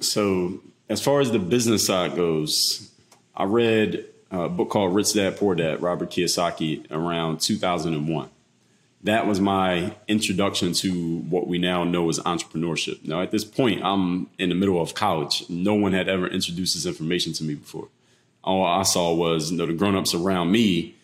So, 0.01 0.61
as 0.89 1.03
far 1.03 1.21
as 1.21 1.33
the 1.33 1.39
business 1.39 1.87
side 1.87 2.15
goes, 2.15 2.91
I 3.37 3.45
read 3.45 4.07
a 4.31 4.49
book 4.49 4.71
called 4.71 4.95
Rich 4.95 5.15
Dad 5.15 5.37
Poor 5.37 5.55
Dad, 5.55 5.83
Robert 5.83 6.11
Kiyosaki, 6.11 6.91
around 6.91 7.41
2001 7.41 8.31
that 9.05 9.27
was 9.27 9.41
my 9.41 9.95
introduction 10.09 10.73
to 10.73 11.19
what 11.21 11.47
we 11.47 11.59
now 11.59 11.85
know 11.85 12.09
as 12.09 12.19
entrepreneurship. 12.19 13.07
Now, 13.07 13.21
at 13.23 13.31
this 13.31 13.45
point, 13.45 13.83
I'm 13.85 14.29
in 14.39 14.49
the 14.49 14.55
middle 14.57 14.81
of 14.81 14.95
college. 14.95 15.45
No 15.49 15.75
one 15.75 15.93
had 15.93 16.09
ever 16.09 16.27
introduced 16.27 16.75
this 16.75 16.85
information 16.85 17.33
to 17.35 17.45
me 17.45 17.55
before. 17.55 17.89
All 18.43 18.65
I 18.65 18.83
saw 18.83 19.15
was, 19.15 19.53
you 19.53 19.57
know, 19.57 19.67
the 19.67 19.73
grown-ups 19.73 20.15
around 20.15 20.51
me. 20.51 20.97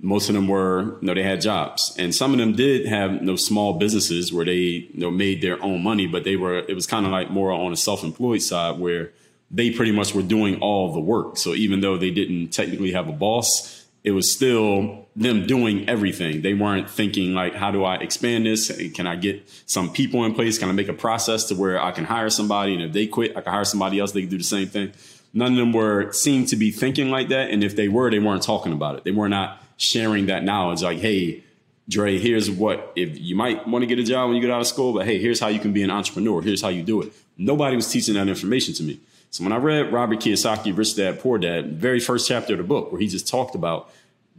Most 0.00 0.28
of 0.28 0.34
them 0.34 0.48
were, 0.48 0.98
you 1.00 1.06
know, 1.06 1.14
they 1.14 1.22
had 1.22 1.40
jobs, 1.40 1.94
and 1.98 2.14
some 2.14 2.32
of 2.32 2.38
them 2.38 2.54
did 2.54 2.86
have, 2.86 3.12
you 3.14 3.20
know, 3.20 3.36
small 3.36 3.74
businesses 3.74 4.32
where 4.32 4.44
they, 4.44 4.88
you 4.92 4.98
know, 5.00 5.10
made 5.10 5.42
their 5.42 5.62
own 5.62 5.82
money. 5.82 6.06
But 6.06 6.24
they 6.24 6.36
were, 6.36 6.58
it 6.58 6.74
was 6.74 6.86
kind 6.86 7.06
of 7.06 7.12
like 7.12 7.30
more 7.30 7.52
on 7.52 7.72
a 7.72 7.76
self-employed 7.76 8.42
side 8.42 8.80
where 8.80 9.12
they 9.50 9.70
pretty 9.70 9.92
much 9.92 10.14
were 10.14 10.22
doing 10.22 10.58
all 10.60 10.92
the 10.92 11.00
work. 11.00 11.36
So 11.36 11.54
even 11.54 11.80
though 11.82 11.98
they 11.98 12.10
didn't 12.10 12.48
technically 12.48 12.92
have 12.92 13.08
a 13.08 13.12
boss, 13.12 13.84
it 14.02 14.12
was 14.12 14.34
still 14.34 15.01
them 15.14 15.46
doing 15.46 15.88
everything. 15.88 16.40
They 16.42 16.54
weren't 16.54 16.88
thinking 16.88 17.34
like, 17.34 17.54
how 17.54 17.70
do 17.70 17.84
I 17.84 17.96
expand 17.96 18.46
this? 18.46 18.70
Can 18.94 19.06
I 19.06 19.16
get 19.16 19.48
some 19.66 19.92
people 19.92 20.24
in 20.24 20.34
place? 20.34 20.58
Can 20.58 20.68
I 20.68 20.72
make 20.72 20.88
a 20.88 20.94
process 20.94 21.44
to 21.44 21.54
where 21.54 21.82
I 21.82 21.90
can 21.90 22.04
hire 22.04 22.30
somebody? 22.30 22.74
And 22.74 22.82
if 22.82 22.92
they 22.92 23.06
quit, 23.06 23.36
I 23.36 23.42
can 23.42 23.52
hire 23.52 23.64
somebody 23.64 23.98
else. 23.98 24.12
They 24.12 24.22
can 24.22 24.30
do 24.30 24.38
the 24.38 24.44
same 24.44 24.68
thing. 24.68 24.92
None 25.34 25.52
of 25.52 25.58
them 25.58 25.72
were 25.72 26.12
seemed 26.12 26.48
to 26.48 26.56
be 26.56 26.70
thinking 26.70 27.10
like 27.10 27.28
that. 27.28 27.50
And 27.50 27.62
if 27.62 27.76
they 27.76 27.88
were, 27.88 28.10
they 28.10 28.18
weren't 28.18 28.42
talking 28.42 28.72
about 28.72 28.96
it. 28.96 29.04
They 29.04 29.10
were 29.10 29.28
not 29.28 29.62
sharing 29.76 30.26
that 30.26 30.44
knowledge. 30.44 30.82
Like, 30.82 30.98
hey, 30.98 31.44
Dre, 31.88 32.18
here's 32.18 32.50
what 32.50 32.92
if 32.96 33.18
you 33.18 33.34
might 33.34 33.66
want 33.66 33.82
to 33.82 33.86
get 33.86 33.98
a 33.98 34.04
job 34.04 34.28
when 34.28 34.36
you 34.36 34.42
get 34.42 34.50
out 34.50 34.60
of 34.60 34.66
school, 34.66 34.92
but 34.92 35.04
hey, 35.04 35.18
here's 35.18 35.40
how 35.40 35.48
you 35.48 35.58
can 35.58 35.72
be 35.72 35.82
an 35.82 35.90
entrepreneur. 35.90 36.40
Here's 36.40 36.62
how 36.62 36.68
you 36.68 36.82
do 36.82 37.02
it. 37.02 37.12
Nobody 37.36 37.76
was 37.76 37.90
teaching 37.90 38.14
that 38.14 38.28
information 38.28 38.72
to 38.74 38.82
me. 38.82 39.00
So 39.30 39.42
when 39.44 39.52
I 39.52 39.56
read 39.56 39.92
Robert 39.92 40.20
Kiyosaki, 40.20 40.76
Rich 40.76 40.96
Dad, 40.96 41.18
Poor 41.18 41.38
Dad, 41.38 41.72
very 41.72 42.00
first 42.00 42.28
chapter 42.28 42.52
of 42.52 42.58
the 42.58 42.64
book, 42.64 42.92
where 42.92 43.00
he 43.00 43.08
just 43.08 43.26
talked 43.26 43.54
about 43.54 43.90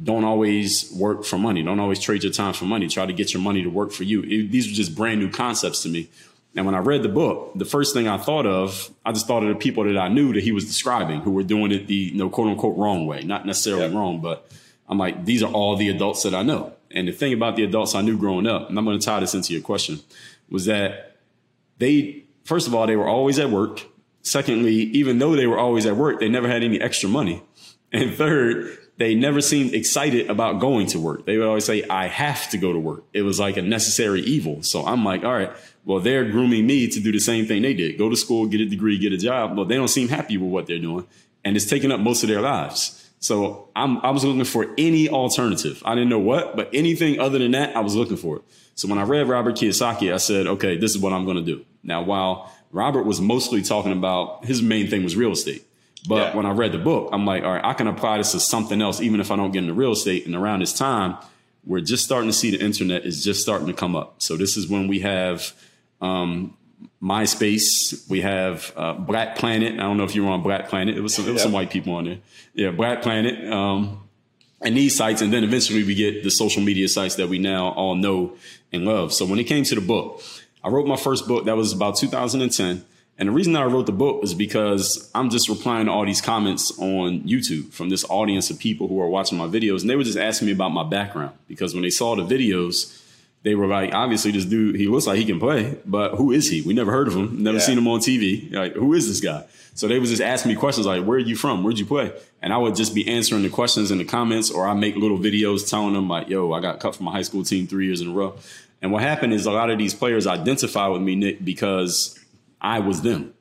don't 0.01 0.23
always 0.23 0.91
work 0.93 1.23
for 1.23 1.38
money, 1.38 1.62
don't 1.62 1.79
always 1.79 1.99
trade 1.99 2.23
your 2.23 2.32
time 2.32 2.53
for 2.53 2.65
money, 2.65 2.88
try 2.88 3.06
to 3.06 3.13
get 3.13 3.34
your 3.34 3.41
money 3.41 3.63
to 3.63 3.69
work 3.69 3.91
for 3.91 4.03
you. 4.03 4.21
It, 4.23 4.51
these 4.51 4.67
were 4.67 4.73
just 4.73 4.95
brand 4.95 5.19
new 5.19 5.29
concepts 5.29 5.84
to 5.84 5.89
me. 5.89 6.10
And 6.56 6.65
when 6.65 6.75
I 6.75 6.79
read 6.79 7.03
the 7.03 7.10
book, 7.10 7.53
the 7.56 7.65
first 7.65 7.93
thing 7.93 8.08
I 8.08 8.17
thought 8.17 8.45
of, 8.45 8.91
I 9.06 9.12
just 9.12 9.27
thought 9.27 9.43
of 9.43 9.49
the 9.49 9.56
people 9.56 9.84
that 9.86 9.97
I 9.97 10.08
knew 10.08 10.34
that 10.34 10.43
he 10.43 10.51
was 10.51 10.65
describing 10.65 11.21
who 11.21 11.32
were 11.32 11.43
doing 11.43 11.71
it 11.71 11.88
the 11.88 11.95
you 11.95 12.15
know, 12.15 12.29
quote 12.29 12.47
unquote 12.47 12.77
wrong 12.77 13.08
way, 13.08 13.23
not 13.23 13.45
necessarily 13.45 13.86
yep. 13.86 13.93
wrong, 13.93 14.21
but 14.21 14.49
I'm 14.88 14.97
like, 14.97 15.25
these 15.25 15.41
are 15.41 15.51
all 15.51 15.75
the 15.75 15.89
adults 15.89 16.23
that 16.23 16.36
I 16.36 16.43
know. 16.43 16.73
And 16.91 17.08
the 17.08 17.12
thing 17.12 17.34
about 17.34 17.56
the 17.56 17.63
adults 17.63 17.95
I 17.95 18.01
knew 18.01 18.17
growing 18.17 18.45
up, 18.45 18.69
and 18.69 18.77
I'm 18.77 18.86
going 18.86 18.99
to 18.99 19.06
tie 19.06 19.19
this 19.19 19.34
into 19.34 19.53
your 19.53 19.63
question, 19.63 19.99
was 20.49 20.65
that 20.65 21.17
they, 21.79 22.23
first 22.43 22.67
of 22.67 22.75
all, 22.75 22.86
they 22.86 22.95
were 22.95 23.08
always 23.08 23.39
at 23.39 23.49
work. 23.49 23.88
Secondly, 24.21 24.73
even 24.73 25.17
though 25.17 25.36
they 25.36 25.47
were 25.47 25.58
always 25.58 25.86
at 25.86 25.97
work, 25.97 26.19
they 26.19 26.29
never 26.29 26.47
had 26.47 26.63
any 26.63 26.79
extra 26.79 27.10
money. 27.10 27.41
And 27.91 28.13
third, 28.13 28.77
they 28.97 29.15
never 29.15 29.41
seemed 29.41 29.73
excited 29.73 30.29
about 30.29 30.60
going 30.60 30.88
to 30.88 30.99
work. 30.99 31.25
They 31.25 31.38
would 31.38 31.47
always 31.47 31.65
say, 31.65 31.84
I 31.89 32.08
have 32.08 32.49
to 32.51 32.58
go 32.58 32.71
to 32.71 32.79
work. 32.79 33.03
It 33.13 33.23
was 33.23 33.39
like 33.39 33.58
a 33.58 33.62
necessary 33.62 34.21
evil. 34.21 34.62
So 34.62 34.86
I'm 34.86 35.03
like, 35.03 35.23
all 35.23 35.34
right, 35.34 35.51
well, 35.84 35.99
they're 35.99 36.29
grooming 36.29 36.67
me 36.67 36.88
to 36.88 36.99
do 36.99 37.12
the 37.12 37.19
same 37.19 37.45
thing 37.45 37.63
they 37.63 37.73
did 37.73 37.97
go 37.97 38.10
to 38.10 38.15
school, 38.15 38.45
get 38.45 38.62
a 38.62 38.65
degree, 38.65 38.97
get 38.99 39.12
a 39.12 39.17
job. 39.17 39.56
But 39.56 39.67
they 39.67 39.75
don't 39.75 39.88
seem 39.88 40.10
happy 40.10 40.38
with 40.38 40.51
what 40.51 40.67
they're 40.67 40.79
doing. 40.79 41.08
And 41.43 41.56
it's 41.56 41.65
taking 41.65 41.91
up 41.91 41.99
most 41.99 42.23
of 42.23 42.29
their 42.29 42.41
lives. 42.41 42.99
So 43.19 43.69
I'm, 43.75 43.97
I 43.99 44.12
was 44.12 44.23
looking 44.23 44.43
for 44.43 44.67
any 44.77 45.10
alternative. 45.10 45.82
I 45.86 45.95
didn't 45.95 46.10
know 46.10 46.19
what, 46.19 46.56
but 46.56 46.69
anything 46.73 47.19
other 47.19 47.39
than 47.39 47.51
that, 47.51 47.75
I 47.75 47.79
was 47.79 47.95
looking 47.95 48.17
for 48.17 48.38
it. 48.38 48.43
So 48.75 48.88
when 48.88 48.99
I 48.99 49.03
read 49.03 49.27
Robert 49.29 49.56
Kiyosaki, 49.56 50.13
I 50.13 50.17
said, 50.17 50.45
okay, 50.45 50.77
this 50.77 50.91
is 50.91 50.99
what 50.99 51.13
I'm 51.13 51.23
going 51.25 51.38
to 51.38 51.43
do. 51.43 51.65
Now, 51.84 52.01
while 52.01 52.51
Robert 52.71 53.03
was 53.03 53.21
mostly 53.21 53.62
talking 53.62 53.91
about 53.91 54.45
his 54.45 54.62
main 54.62 54.89
thing 54.89 55.03
was 55.03 55.15
real 55.15 55.32
estate. 55.32 55.63
But 56.07 56.15
yeah. 56.15 56.35
when 56.35 56.45
I 56.45 56.51
read 56.51 56.73
the 56.73 56.79
book, 56.79 57.09
I'm 57.13 57.25
like, 57.25 57.43
all 57.43 57.53
right, 57.53 57.63
I 57.63 57.73
can 57.73 57.87
apply 57.87 58.17
this 58.17 58.33
to 58.33 58.39
something 58.39 58.81
else, 58.81 58.99
even 58.99 59.19
if 59.19 59.31
I 59.31 59.35
don't 59.35 59.51
get 59.51 59.59
into 59.59 59.73
real 59.73 59.93
estate. 59.93 60.25
And 60.25 60.35
around 60.35 60.59
this 60.59 60.73
time, 60.73 61.17
we're 61.65 61.81
just 61.81 62.03
starting 62.03 62.29
to 62.29 62.33
see 62.33 62.51
the 62.51 62.63
internet 62.63 63.05
is 63.05 63.23
just 63.23 63.41
starting 63.41 63.67
to 63.67 63.73
come 63.73 63.95
up. 63.95 64.21
So 64.21 64.35
this 64.35 64.57
is 64.57 64.67
when 64.67 64.87
we 64.87 64.99
have 64.99 65.53
um, 66.01 66.57
MySpace. 67.01 68.09
We 68.09 68.21
have 68.21 68.73
uh, 68.75 68.93
Black 68.93 69.37
Planet. 69.37 69.73
I 69.73 69.83
don't 69.83 69.97
know 69.97 70.03
if 70.03 70.13
you 70.13 70.25
were 70.25 70.31
on 70.31 70.43
Black 70.43 70.67
Planet. 70.67 70.97
It 70.97 71.01
was 71.01 71.13
some, 71.13 71.27
it 71.27 71.31
was 71.31 71.41
some 71.41 71.53
white 71.53 71.69
people 71.69 71.93
on 71.93 72.05
there. 72.05 72.19
Yeah, 72.53 72.71
Black 72.71 73.01
Planet. 73.01 73.49
Um, 73.51 74.01
and 74.61 74.77
these 74.77 74.95
sites, 74.95 75.21
and 75.21 75.31
then 75.31 75.43
eventually 75.43 75.83
we 75.83 75.95
get 75.95 76.23
the 76.23 76.31
social 76.31 76.61
media 76.61 76.87
sites 76.87 77.15
that 77.15 77.27
we 77.27 77.37
now 77.37 77.69
all 77.69 77.95
know 77.95 78.35
and 78.71 78.85
love. 78.85 79.13
So 79.13 79.25
when 79.25 79.39
it 79.39 79.43
came 79.45 79.63
to 79.65 79.75
the 79.75 79.81
book, 79.81 80.21
I 80.63 80.69
wrote 80.69 80.87
my 80.87 80.95
first 80.95 81.27
book. 81.27 81.45
That 81.45 81.57
was 81.57 81.73
about 81.73 81.97
2010. 81.97 82.85
And 83.17 83.30
the 83.30 83.34
reason 83.34 83.54
that 83.54 83.62
I 83.62 83.65
wrote 83.65 83.86
the 83.86 83.91
book 83.91 84.23
is 84.23 84.34
because 84.34 85.10
I'm 85.13 85.30
just 85.30 85.47
replying 85.47 85.86
to 85.86 85.91
all 85.91 86.06
these 86.06 86.21
comments 86.21 86.71
on 86.80 87.21
YouTube 87.21 87.71
from 87.71 87.89
this 87.89 88.04
audience 88.10 88.49
of 88.49 88.58
people 88.58 88.88
who 88.88 88.99
are 88.99 89.08
watching 89.08 89.38
my 89.38 89.45
videos. 89.45 89.82
And 89.82 89.89
they 89.89 89.95
were 89.95 90.04
just 90.04 90.17
asking 90.17 90.47
me 90.47 90.52
about 90.52 90.69
my 90.69 90.84
background 90.84 91.38
because 91.47 91.73
when 91.73 91.84
they 91.84 91.91
saw 91.91 92.15
the 92.15 92.23
videos, 92.23 92.99
they 93.43 93.56
were 93.56 93.67
like, 93.67 93.93
obviously, 93.93 94.32
this 94.32 94.45
dude, 94.45 94.76
he 94.76 94.88
looks 94.88 95.06
like 95.06 95.17
he 95.17 95.26
can 95.26 95.39
play, 95.39 95.78
but 95.86 96.15
who 96.15 96.32
is 96.32 96.49
he? 96.49 96.62
We 96.62 96.73
never 96.73 96.91
heard 96.91 97.08
of 97.08 97.15
him, 97.15 97.43
never 97.43 97.58
yeah. 97.58 97.63
seen 97.63 97.78
him 97.78 97.88
on 97.88 97.99
TV. 97.99 98.52
Like, 98.52 98.73
who 98.73 98.93
is 98.93 99.08
this 99.08 99.19
guy? 99.19 99.45
So 99.76 99.88
they 99.88 99.99
was 99.99 100.10
just 100.10 100.21
asking 100.21 100.49
me 100.49 100.56
questions 100.56 100.88
like, 100.88 101.04
where 101.04 101.17
are 101.17 101.19
you 101.19 101.36
from? 101.36 101.63
Where'd 101.63 101.78
you 101.78 101.86
play? 101.86 102.13
And 102.41 102.54
I 102.54 102.58
would 102.58 102.76
just 102.76 102.95
be 102.95 103.08
answering 103.08 103.43
the 103.43 103.49
questions 103.49 103.91
in 103.91 103.97
the 103.97 104.06
comments, 104.06 104.49
or 104.49 104.65
I 104.65 104.73
make 104.73 104.95
little 104.95 105.17
videos 105.17 105.69
telling 105.69 105.93
them 105.93 106.08
like, 106.08 106.30
yo, 106.30 106.54
I 106.54 106.62
got 106.62 106.80
cut 106.80 106.95
from 106.95 107.06
my 107.06 107.12
high 107.12 107.21
school 107.23 107.43
team 107.43 107.67
three 107.67 107.86
years 107.86 107.99
in 107.99 108.10
a 108.10 108.13
row. 108.13 108.36
And 108.82 108.91
what 108.91 109.02
happened 109.02 109.34
is 109.34 109.45
a 109.45 109.52
lot 109.52 109.69
of 109.69 109.78
these 109.78 109.93
players 109.93 110.26
identify 110.26 110.88
with 110.88 111.02
me, 111.02 111.15
Nick, 111.15 111.43
because 111.43 112.19
I 112.63 112.80
was 112.80 113.02
them. 113.02 113.34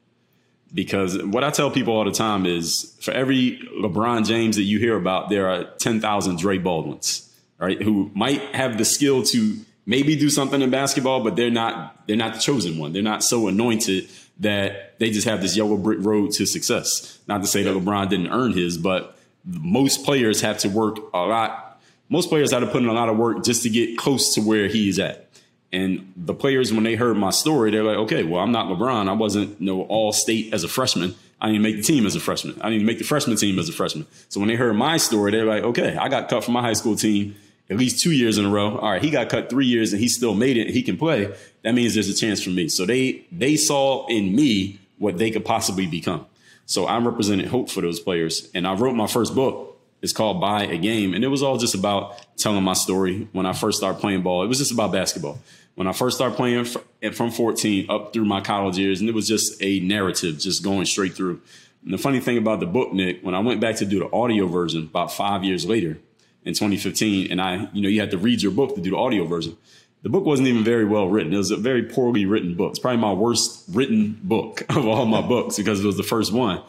Because 0.75 1.23
what 1.23 1.45
I 1.45 1.51
tell 1.51 1.71
people 1.71 1.95
all 1.95 2.05
the 2.05 2.13
time 2.13 2.47
is 2.47 2.97
for 3.01 3.13
every 3.13 3.61
LeBron 3.79 4.27
James 4.27 4.57
that 4.57 4.63
you 4.63 4.79
hear 4.79 4.97
about, 4.97 5.29
there 5.29 5.49
are 5.51 5.65
10,000 5.79 6.39
Dre 6.39 6.57
Baldwins, 6.57 7.31
right? 7.59 7.81
Who 7.81 8.11
might 8.15 8.41
have 8.55 8.79
the 8.79 8.85
skill 8.87 9.23
to 9.25 9.59
maybe 9.85 10.17
do 10.17 10.31
something 10.31 10.63
in 10.63 10.71
basketball, 10.71 11.23
but 11.23 11.37
they're 11.37 11.51
not 11.51 12.07
they're 12.07 12.17
not 12.17 12.35
the 12.35 12.41
chosen 12.41 12.79
one. 12.79 12.93
They're 12.93 13.03
not 13.03 13.23
so 13.23 13.49
anointed 13.49 14.09
that 14.41 14.99
they 14.99 15.11
just 15.11 15.27
have 15.27 15.41
this 15.41 15.57
yellow 15.57 15.77
brick 15.77 15.99
road 16.01 16.33
to 16.33 16.47
success. 16.47 17.19
Not 17.29 17.43
to 17.43 17.47
say 17.47 17.63
that 17.63 17.75
LeBron 17.75 18.09
didn't 18.09 18.29
earn 18.29 18.53
his, 18.53 18.79
but 18.79 19.19
most 19.45 20.05
players 20.05 20.41
have 20.41 20.59
to 20.59 20.69
work 20.69 20.99
a 21.13 21.19
lot. 21.19 21.81
Most 22.09 22.29
players 22.29 22.53
had 22.53 22.61
to 22.61 22.67
put 22.67 22.83
in 22.83 22.89
a 22.89 22.93
lot 22.93 23.09
of 23.09 23.17
work 23.17 23.45
just 23.45 23.63
to 23.63 23.71
get 23.71 23.99
close 23.99 24.35
to 24.35 24.41
where 24.41 24.69
he 24.69 24.89
is 24.89 24.99
at. 24.99 25.29
And 25.73 26.13
the 26.17 26.35
players, 26.35 26.73
when 26.73 26.85
they 26.85 26.97
heard 26.97 27.17
my 27.17 27.31
story, 27.31 27.71
they're 27.71 27.83
like, 27.83 27.97
okay, 27.97 28.25
well, 28.25 28.43
I'm 28.43 28.53
not 28.53 28.67
LeBron. 28.67 29.09
I 29.09 29.13
wasn't 29.13 29.59
you 29.61 29.67
know, 29.67 29.83
all 29.83 30.13
state 30.13 30.53
as 30.53 30.65
a 30.65 30.69
freshman. 30.69 31.15
I 31.41 31.47
didn't 31.47 31.63
make 31.63 31.77
the 31.77 31.83
team 31.83 32.07
as 32.07 32.15
a 32.15 32.21
freshman. 32.21 32.61
I 32.61 32.71
didn't 32.71 32.87
make 32.87 32.99
the 32.99 33.05
freshman 33.05 33.37
team 33.37 33.59
as 33.59 33.69
a 33.69 33.73
freshman. 33.73 34.07
So 34.29 34.39
when 34.39 34.49
they 34.49 34.55
heard 34.55 34.75
my 34.75 34.99
story, 34.99 35.33
they're 35.33 35.47
like, 35.47 35.65
okay, 35.65 35.97
I 35.97 36.09
got 36.09 36.29
cut 36.29 36.45
from 36.45 36.55
my 36.55 36.61
high 36.61 36.75
school 36.75 36.95
team 36.95 37.35
at 37.71 37.79
least 37.79 38.01
two 38.01 38.13
years 38.13 38.39
in 38.39 38.45
a 38.45 38.51
row. 38.51 38.77
All 38.79 38.91
right, 38.91 39.03
he 39.03 39.11
got 39.11 39.29
cut 39.29 39.49
three 39.49 39.67
years 39.67 39.93
and 39.93 40.01
he 40.01 40.09
still 40.09 40.35
made 40.35 40.57
it. 40.57 40.71
he 40.71 40.83
can 40.83 40.97
play. 40.97 41.35
That 41.63 41.75
means 41.75 41.95
there's 41.95 42.09
a 42.09 42.15
chance 42.15 42.43
for 42.43 42.51
me. 42.51 42.69
So 42.69 42.85
they 42.85 43.25
they 43.33 43.57
saw 43.57 44.07
in 44.09 44.35
me 44.35 44.79
what 44.99 45.19
they 45.19 45.31
could 45.31 45.45
possibly 45.45 45.87
become. 45.87 46.27
So 46.67 46.87
I'm 46.87 47.07
representing 47.07 47.49
hope 47.49 47.71
for 47.71 47.81
those 47.81 47.99
players. 47.99 48.49
And 48.55 48.67
I 48.67 48.75
wrote 48.75 48.95
my 48.95 49.07
first 49.07 49.35
book. 49.35 49.71
It's 50.01 50.13
called 50.13 50.41
Buy 50.41 50.65
a 50.65 50.79
Game, 50.79 51.15
and 51.15 51.23
it 51.23 51.29
was 51.29 51.45
all 51.45 51.59
just 51.59 51.77
about 51.77 52.17
telling 52.37 52.65
my 52.65 52.73
story 52.73 53.29
when 53.31 53.47
I 53.47 53.53
first 53.53 53.79
started 53.79 54.01
playing 54.01 54.23
ball. 54.23 54.43
It 54.43 54.49
was 54.49 54.59
just 54.59 54.73
about 54.73 54.91
basketball. 54.91 55.39
When 55.75 55.87
I 55.87 55.93
first 55.93 56.17
started 56.17 56.37
playing 56.37 56.67
from 57.13 57.31
14 57.31 57.91
up 57.91 58.13
through 58.13 58.27
my 58.27 58.41
college 58.41 58.79
years, 58.79 59.01
and 59.01 59.09
it 59.09 59.15
was 59.15 59.27
just 59.27 59.63
a 59.63 59.81
narrative, 59.81 60.39
just 60.39 60.63
going 60.63 60.85
straight 60.85 61.15
through. 61.15 61.41
And 61.85 61.93
the 61.93 61.99
funny 61.99 62.21
thing 62.21 62.39
about 62.39 62.61
the 62.61 62.67
book, 62.67 62.93
Nick, 62.93 63.23
when 63.23 63.35
I 63.35 63.41
went 63.41 63.61
back 63.61 63.77
to 63.77 63.87
do 63.87 63.99
the 63.99 64.13
audio 64.13 64.47
version 64.47 64.83
about 64.83 65.13
five 65.13 65.45
years 65.45 65.67
later, 65.67 65.99
in 66.45 66.55
2015, 66.55 67.31
and 67.31 67.41
I, 67.41 67.69
you 67.73 67.83
know, 67.83 67.89
you 67.89 68.01
had 68.01 68.11
to 68.11 68.19
read 68.19 68.43
your 68.43 68.53
book 68.53 68.75
to 68.75 68.81
do 68.81 68.91
the 68.91 68.97
audio 68.97 69.25
version. 69.25 69.57
The 70.03 70.09
book 70.09 70.25
wasn't 70.25 70.49
even 70.49 70.65
very 70.65 70.85
well 70.85 71.09
written. 71.09 71.33
It 71.33 71.37
was 71.37 71.53
a 71.53 71.57
very 71.57 71.85
poorly 71.85 72.27
written 72.27 72.57
book. 72.57 72.71
It's 72.71 72.81
probably 72.81 73.01
my 73.01 73.13
worst 73.13 73.65
written 73.71 74.19
book 74.23 74.63
of 74.69 74.87
all 74.87 75.07
my 75.07 75.21
books 75.21 75.57
because 75.57 75.83
it 75.83 75.87
was 75.87 75.97
the 75.97 76.03
first 76.03 76.33
one. 76.33 76.63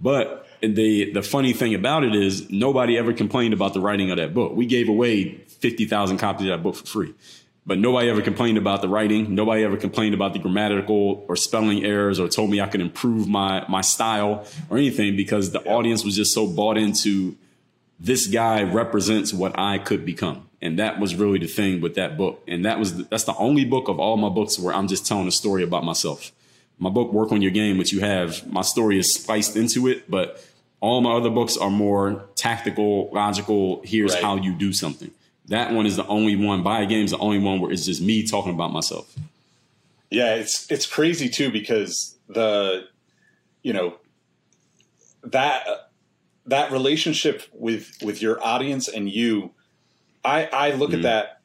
But 0.00 0.46
the 0.60 1.12
the 1.12 1.22
funny 1.22 1.52
thing 1.52 1.74
about 1.74 2.04
it 2.04 2.14
is 2.14 2.48
nobody 2.50 2.96
ever 2.96 3.12
complained 3.12 3.54
about 3.54 3.74
the 3.74 3.80
writing 3.80 4.10
of 4.10 4.18
that 4.18 4.34
book. 4.34 4.54
We 4.54 4.66
gave 4.66 4.88
away 4.88 5.34
50,000 5.34 6.18
copies 6.18 6.46
of 6.46 6.48
that 6.48 6.62
book 6.62 6.76
for 6.76 6.86
free. 6.86 7.14
But 7.66 7.78
nobody 7.78 8.08
ever 8.08 8.22
complained 8.22 8.58
about 8.58 8.80
the 8.80 8.88
writing. 8.88 9.34
Nobody 9.34 9.64
ever 9.64 9.76
complained 9.76 10.14
about 10.14 10.32
the 10.32 10.38
grammatical 10.38 11.24
or 11.28 11.34
spelling 11.34 11.84
errors 11.84 12.20
or 12.20 12.28
told 12.28 12.48
me 12.48 12.60
I 12.60 12.68
could 12.68 12.80
improve 12.80 13.26
my 13.26 13.66
my 13.68 13.80
style 13.80 14.46
or 14.70 14.78
anything 14.78 15.16
because 15.16 15.50
the 15.50 15.62
audience 15.64 16.04
was 16.04 16.14
just 16.14 16.32
so 16.32 16.46
bought 16.46 16.76
into 16.76 17.36
this 17.98 18.26
guy 18.26 18.62
represents 18.62 19.32
what 19.32 19.58
I 19.58 19.78
could 19.78 20.04
become. 20.04 20.48
And 20.62 20.78
that 20.78 21.00
was 21.00 21.14
really 21.14 21.38
the 21.38 21.46
thing 21.46 21.80
with 21.80 21.96
that 21.96 22.16
book. 22.16 22.42
And 22.46 22.64
that 22.64 22.78
was 22.78 23.08
that's 23.08 23.24
the 23.24 23.36
only 23.36 23.64
book 23.64 23.88
of 23.88 23.98
all 23.98 24.16
my 24.16 24.28
books 24.28 24.58
where 24.58 24.74
I'm 24.74 24.88
just 24.88 25.06
telling 25.06 25.26
a 25.26 25.32
story 25.32 25.62
about 25.62 25.84
myself. 25.84 26.32
My 26.78 26.90
book, 26.90 27.12
Work 27.12 27.32
on 27.32 27.40
Your 27.42 27.50
Game, 27.52 27.78
which 27.78 27.92
you 27.92 28.00
have, 28.00 28.46
my 28.52 28.60
story 28.60 28.98
is 28.98 29.14
spiced 29.14 29.56
into 29.56 29.88
it, 29.88 30.10
but 30.10 30.44
all 30.80 31.00
my 31.00 31.12
other 31.12 31.30
books 31.30 31.56
are 31.56 31.70
more 31.70 32.28
tactical, 32.34 33.10
logical. 33.12 33.80
Here's 33.82 34.12
right. 34.12 34.22
how 34.22 34.36
you 34.36 34.54
do 34.54 34.72
something. 34.74 35.10
That 35.48 35.72
one 35.72 35.86
is 35.86 35.96
the 35.96 36.06
only 36.06 36.36
one. 36.36 36.62
Buy 36.62 36.82
a 36.82 36.86
game 36.86 37.04
is 37.04 37.12
the 37.12 37.18
only 37.18 37.38
one 37.38 37.60
where 37.60 37.70
it's 37.70 37.86
just 37.86 38.02
me 38.02 38.26
talking 38.26 38.52
about 38.52 38.72
myself. 38.72 39.14
Yeah, 40.10 40.34
it's 40.34 40.70
it's 40.70 40.86
crazy 40.86 41.28
too 41.28 41.50
because 41.50 42.16
the 42.28 42.86
you 43.62 43.72
know 43.72 43.96
that 45.24 45.66
that 46.46 46.70
relationship 46.70 47.42
with 47.52 47.98
with 48.02 48.22
your 48.22 48.42
audience 48.42 48.88
and 48.88 49.10
you 49.10 49.50
i 50.24 50.44
i 50.46 50.70
look 50.70 50.90
mm-hmm. 50.90 50.98
at 50.98 51.02
that 51.02 51.40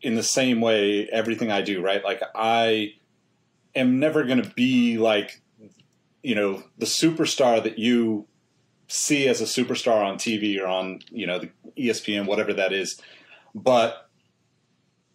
in 0.00 0.14
the 0.16 0.22
same 0.22 0.60
way 0.60 1.08
everything 1.08 1.50
i 1.50 1.62
do 1.62 1.80
right 1.80 2.04
like 2.04 2.20
i 2.34 2.92
am 3.74 4.00
never 4.00 4.24
going 4.24 4.42
to 4.42 4.50
be 4.50 4.98
like 4.98 5.40
you 6.22 6.34
know 6.34 6.62
the 6.78 6.86
superstar 6.86 7.62
that 7.62 7.78
you 7.78 8.26
see 8.88 9.28
as 9.28 9.40
a 9.40 9.44
superstar 9.44 10.04
on 10.04 10.16
tv 10.16 10.60
or 10.60 10.66
on 10.66 11.00
you 11.10 11.26
know 11.26 11.38
the 11.38 11.50
espn 11.78 12.26
whatever 12.26 12.52
that 12.52 12.72
is 12.72 13.00
but 13.54 14.08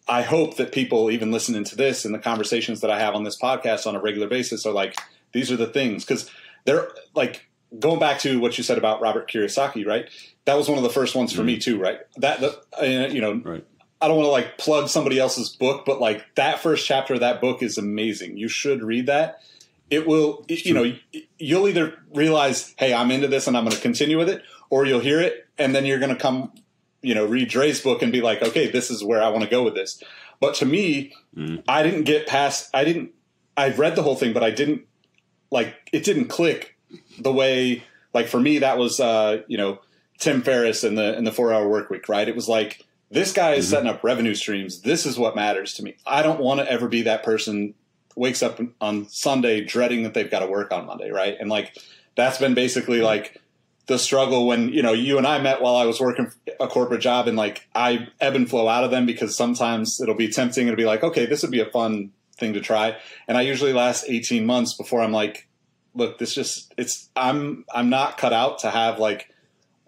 i 0.08 0.22
hope 0.22 0.56
that 0.56 0.72
people 0.72 1.10
even 1.10 1.30
listening 1.30 1.64
to 1.64 1.76
this 1.76 2.04
and 2.04 2.14
the 2.14 2.18
conversations 2.18 2.80
that 2.80 2.90
i 2.90 2.98
have 2.98 3.14
on 3.14 3.24
this 3.24 3.38
podcast 3.38 3.86
on 3.86 3.96
a 3.96 4.00
regular 4.00 4.28
basis 4.28 4.64
are 4.66 4.72
like 4.72 4.96
these 5.32 5.50
are 5.50 5.56
the 5.56 5.66
things 5.66 6.04
because 6.04 6.30
they're 6.64 6.88
like 7.14 7.48
going 7.78 7.98
back 7.98 8.18
to 8.20 8.40
what 8.40 8.56
you 8.56 8.64
said 8.64 8.78
about 8.78 9.00
Robert 9.00 9.30
Kiyosaki, 9.30 9.86
right? 9.86 10.08
That 10.44 10.56
was 10.56 10.68
one 10.68 10.78
of 10.78 10.84
the 10.84 10.90
first 10.90 11.14
ones 11.14 11.32
for 11.32 11.40
mm-hmm. 11.40 11.46
me 11.46 11.58
too, 11.58 11.78
right? 11.78 12.00
That, 12.16 12.40
the, 12.40 12.58
uh, 12.80 13.08
you 13.08 13.20
know, 13.20 13.34
right. 13.44 13.64
I 14.00 14.08
don't 14.08 14.16
want 14.16 14.26
to 14.26 14.30
like 14.30 14.58
plug 14.58 14.88
somebody 14.88 15.18
else's 15.18 15.48
book, 15.48 15.84
but 15.84 16.00
like 16.00 16.24
that 16.36 16.60
first 16.60 16.86
chapter 16.86 17.14
of 17.14 17.20
that 17.20 17.40
book 17.40 17.62
is 17.62 17.78
amazing. 17.78 18.36
You 18.36 18.48
should 18.48 18.82
read 18.82 19.06
that. 19.06 19.42
It 19.90 20.06
will, 20.06 20.44
it's 20.48 20.64
you 20.64 20.74
know, 20.74 20.94
you'll 21.38 21.66
either 21.66 21.98
realize, 22.14 22.74
hey, 22.78 22.94
I'm 22.94 23.10
into 23.10 23.26
this 23.26 23.46
and 23.46 23.56
I'm 23.56 23.64
going 23.64 23.74
to 23.74 23.82
continue 23.82 24.18
with 24.18 24.28
it, 24.28 24.42
or 24.70 24.84
you'll 24.84 25.00
hear 25.00 25.20
it 25.20 25.48
and 25.56 25.74
then 25.74 25.86
you're 25.86 25.98
going 25.98 26.14
to 26.14 26.20
come, 26.20 26.52
you 27.02 27.14
know, 27.14 27.26
read 27.26 27.48
Dre's 27.48 27.80
book 27.80 28.02
and 28.02 28.12
be 28.12 28.20
like, 28.20 28.42
okay, 28.42 28.70
this 28.70 28.90
is 28.90 29.04
where 29.04 29.22
I 29.22 29.28
want 29.28 29.44
to 29.44 29.50
go 29.50 29.62
with 29.62 29.74
this. 29.74 30.02
But 30.40 30.54
to 30.56 30.66
me, 30.66 31.12
mm. 31.36 31.62
I 31.68 31.82
didn't 31.82 32.04
get 32.04 32.26
past. 32.26 32.70
I 32.74 32.84
didn't. 32.84 33.12
I've 33.56 33.78
read 33.78 33.96
the 33.96 34.02
whole 34.02 34.16
thing, 34.16 34.32
but 34.32 34.44
I 34.44 34.50
didn't 34.50 34.82
like 35.50 35.74
it. 35.92 36.04
Didn't 36.04 36.28
click 36.28 36.76
the 37.18 37.32
way 37.32 37.84
like 38.14 38.28
for 38.28 38.40
me 38.40 38.58
that 38.58 38.78
was 38.78 39.00
uh, 39.00 39.42
you 39.48 39.58
know 39.58 39.80
Tim 40.18 40.42
Ferriss 40.42 40.84
and 40.84 40.96
the 40.96 41.16
and 41.16 41.26
the 41.26 41.32
four 41.32 41.52
hour 41.52 41.68
work 41.68 41.90
week. 41.90 42.08
Right? 42.08 42.28
It 42.28 42.36
was 42.36 42.48
like 42.48 42.84
this 43.10 43.32
guy 43.32 43.54
is 43.54 43.66
mm-hmm. 43.66 43.74
setting 43.74 43.90
up 43.90 44.04
revenue 44.04 44.34
streams. 44.34 44.82
This 44.82 45.06
is 45.06 45.18
what 45.18 45.34
matters 45.34 45.74
to 45.74 45.82
me. 45.82 45.96
I 46.06 46.22
don't 46.22 46.40
want 46.40 46.60
to 46.60 46.70
ever 46.70 46.88
be 46.88 47.02
that 47.02 47.22
person 47.22 47.74
wakes 48.16 48.42
up 48.42 48.60
on 48.80 49.08
Sunday 49.08 49.64
dreading 49.64 50.02
that 50.02 50.14
they've 50.14 50.30
got 50.30 50.40
to 50.40 50.46
work 50.46 50.72
on 50.72 50.86
Monday. 50.86 51.10
Right? 51.10 51.36
And 51.38 51.50
like 51.50 51.76
that's 52.16 52.38
been 52.38 52.54
basically 52.54 53.00
like 53.00 53.40
the 53.88 53.98
struggle 53.98 54.46
when 54.46 54.68
you 54.68 54.82
know 54.82 54.92
you 54.92 55.18
and 55.18 55.26
I 55.26 55.38
met 55.40 55.60
while 55.60 55.74
I 55.74 55.86
was 55.86 55.98
working 55.98 56.30
a 56.60 56.68
corporate 56.68 57.00
job 57.00 57.26
and 57.26 57.36
like 57.36 57.66
I 57.74 58.08
ebb 58.20 58.36
and 58.36 58.48
flow 58.48 58.68
out 58.68 58.84
of 58.84 58.90
them 58.90 59.06
because 59.06 59.36
sometimes 59.36 59.98
it'll 60.00 60.14
be 60.14 60.28
tempting 60.28 60.62
and 60.62 60.68
it'll 60.68 60.76
be 60.76 60.86
like 60.86 61.02
okay 61.02 61.26
this 61.26 61.42
would 61.42 61.50
be 61.50 61.60
a 61.60 61.70
fun 61.70 62.12
thing 62.36 62.52
to 62.52 62.60
try. 62.60 62.96
And 63.26 63.36
I 63.36 63.42
usually 63.42 63.72
last 63.72 64.04
18 64.06 64.46
months 64.46 64.74
before 64.74 65.00
I'm 65.00 65.12
like 65.12 65.48
look 65.94 66.18
this 66.18 66.34
just 66.34 66.72
it's 66.76 67.08
I'm 67.16 67.64
I'm 67.74 67.88
not 67.88 68.18
cut 68.18 68.32
out 68.32 68.60
to 68.60 68.70
have 68.70 68.98
like 68.98 69.34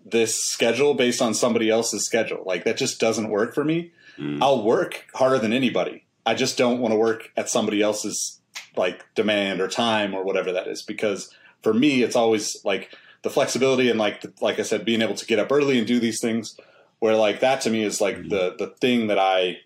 this 0.05 0.35
schedule 0.35 0.95
based 0.95 1.21
on 1.21 1.35
somebody 1.35 1.69
else's 1.69 2.05
schedule. 2.07 2.43
Like 2.45 2.65
that 2.65 2.79
just 2.79 3.01
doesn't 3.01 3.29
work 3.29 3.55
for 3.55 3.65
me. 3.65 3.93
Mm. 4.19 4.43
I'll 4.43 4.65
work 4.65 5.07
harder 5.15 5.39
than 5.39 5.53
anybody. 5.53 6.05
I 6.25 6.35
just 6.35 6.57
don't 6.57 6.81
want 6.81 6.93
to 6.93 6.99
work 6.99 7.31
at 7.37 7.51
somebody 7.51 7.83
else's 7.83 8.41
like 8.77 9.05
demand 9.15 9.61
or 9.61 9.69
time 9.69 10.15
or 10.15 10.25
whatever 10.25 10.53
that 10.53 10.69
is 10.69 10.83
because 10.83 11.31
for 11.63 11.75
me 11.75 12.03
it's 12.03 12.17
always 12.17 12.57
like 12.65 12.95
the 13.23 13.31
flexibility 13.31 13.91
and 13.91 13.99
like 13.99 14.23
the, 14.23 14.33
like 14.41 14.59
I 14.59 14.63
said, 14.63 14.85
being 14.85 15.03
able 15.03 15.15
to 15.15 15.27
get 15.27 15.39
up 15.39 15.53
early 15.53 15.79
and 15.79 15.87
do 15.87 16.01
these 16.01 16.21
things. 16.21 16.57
Where 16.99 17.17
like 17.17 17.41
that 17.41 17.63
to 17.63 17.71
me 17.71 17.83
is 17.83 18.01
like 18.01 18.17
mm-hmm. 18.17 18.29
the 18.29 18.55
the 18.59 18.67
thing 18.81 19.07
that 19.07 19.19
I 19.19 19.59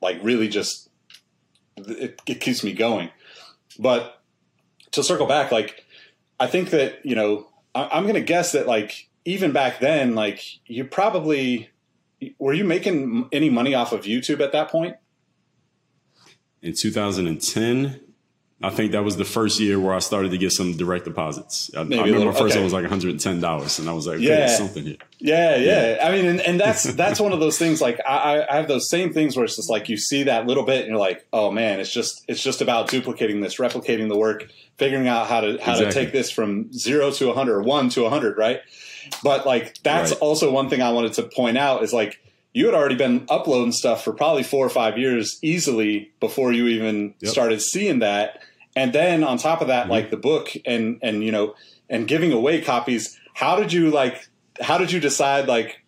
like 0.00 0.18
really 0.22 0.48
just 0.48 0.88
it, 1.76 2.20
it 2.26 2.40
keeps 2.40 2.62
me 2.62 2.72
going. 2.72 3.10
But 3.78 4.22
to 4.92 5.02
circle 5.02 5.26
back, 5.26 5.50
like 5.50 5.84
I 6.38 6.46
think 6.46 6.70
that 6.70 7.04
you 7.04 7.16
know 7.16 7.48
I, 7.74 7.88
I'm 7.92 8.04
going 8.04 8.14
to 8.14 8.20
guess 8.20 8.52
that 8.52 8.66
like 8.66 9.08
even 9.24 9.52
back 9.52 9.80
then, 9.80 10.14
like 10.14 10.42
you 10.66 10.84
probably 10.84 11.70
were 12.38 12.54
you 12.54 12.64
making 12.64 13.28
any 13.32 13.50
money 13.50 13.74
off 13.74 13.92
of 13.92 14.02
YouTube 14.02 14.40
at 14.40 14.52
that 14.52 14.70
point? 14.70 14.96
In 16.62 16.74
2010, 16.74 18.00
I 18.60 18.70
think 18.70 18.90
that 18.90 19.04
was 19.04 19.16
the 19.16 19.24
first 19.24 19.60
year 19.60 19.78
where 19.78 19.94
I 19.94 20.00
started 20.00 20.32
to 20.32 20.38
get 20.38 20.50
some 20.50 20.76
direct 20.76 21.04
deposits. 21.04 21.70
I, 21.76 21.80
I 21.80 21.82
remember 21.82 22.18
little, 22.18 22.32
first 22.32 22.56
okay. 22.56 22.56
one 22.56 22.64
was 22.64 22.72
like 22.72 22.84
$110 22.84 23.78
and 23.78 23.88
I 23.88 23.92
was 23.92 24.06
like, 24.08 24.16
okay, 24.16 24.24
yeah. 24.24 24.46
something 24.48 24.84
here. 24.84 24.96
Yeah, 25.18 25.54
yeah, 25.54 25.94
yeah. 25.94 26.06
I 26.08 26.10
mean, 26.10 26.26
and, 26.26 26.40
and 26.40 26.58
that's, 26.58 26.82
that's 26.94 27.20
one 27.20 27.32
of 27.32 27.38
those 27.38 27.56
things. 27.56 27.80
Like 27.80 28.00
I, 28.04 28.44
I 28.50 28.56
have 28.56 28.66
those 28.66 28.90
same 28.90 29.12
things 29.12 29.36
where 29.36 29.44
it's 29.44 29.54
just 29.54 29.70
like, 29.70 29.88
you 29.88 29.96
see 29.96 30.24
that 30.24 30.46
little 30.46 30.64
bit 30.64 30.80
and 30.80 30.88
you're 30.88 30.98
like, 30.98 31.24
oh 31.32 31.52
man, 31.52 31.78
it's 31.78 31.92
just, 31.92 32.24
it's 32.26 32.42
just 32.42 32.60
about 32.60 32.88
duplicating 32.88 33.42
this, 33.42 33.58
replicating 33.58 34.08
the 34.08 34.18
work, 34.18 34.48
figuring 34.76 35.06
out 35.06 35.28
how 35.28 35.40
to, 35.40 35.58
how 35.62 35.74
exactly. 35.74 35.86
to 35.86 35.92
take 35.92 36.12
this 36.12 36.32
from 36.32 36.72
zero 36.72 37.12
to 37.12 37.30
a 37.30 37.34
hundred 37.34 37.58
or 37.58 37.62
one 37.62 37.90
to 37.90 38.06
a 38.06 38.10
hundred. 38.10 38.38
Right. 38.38 38.60
But 39.22 39.46
like, 39.46 39.80
that's 39.84 40.10
right. 40.10 40.20
also 40.20 40.50
one 40.50 40.68
thing 40.68 40.82
I 40.82 40.90
wanted 40.90 41.12
to 41.12 41.22
point 41.22 41.58
out 41.58 41.84
is 41.84 41.92
like, 41.92 42.20
you 42.54 42.64
had 42.66 42.74
already 42.74 42.96
been 42.96 43.24
uploading 43.28 43.70
stuff 43.70 44.02
for 44.02 44.12
probably 44.12 44.42
four 44.42 44.66
or 44.66 44.70
five 44.70 44.98
years 44.98 45.38
easily 45.42 46.10
before 46.18 46.52
you 46.52 46.66
even 46.66 47.14
yep. 47.20 47.30
started 47.30 47.62
seeing 47.62 48.00
that 48.00 48.40
and 48.76 48.92
then 48.92 49.24
on 49.24 49.38
top 49.38 49.60
of 49.60 49.68
that 49.68 49.82
mm-hmm. 49.82 49.92
like 49.92 50.10
the 50.10 50.16
book 50.16 50.50
and 50.64 50.98
and 51.02 51.24
you 51.24 51.32
know 51.32 51.54
and 51.88 52.06
giving 52.06 52.32
away 52.32 52.60
copies 52.60 53.18
how 53.38 53.54
did 53.56 53.72
you 53.72 53.90
like 53.90 54.28
how 54.60 54.78
did 54.78 54.90
you 54.90 54.98
decide 54.98 55.46
like 55.46 55.80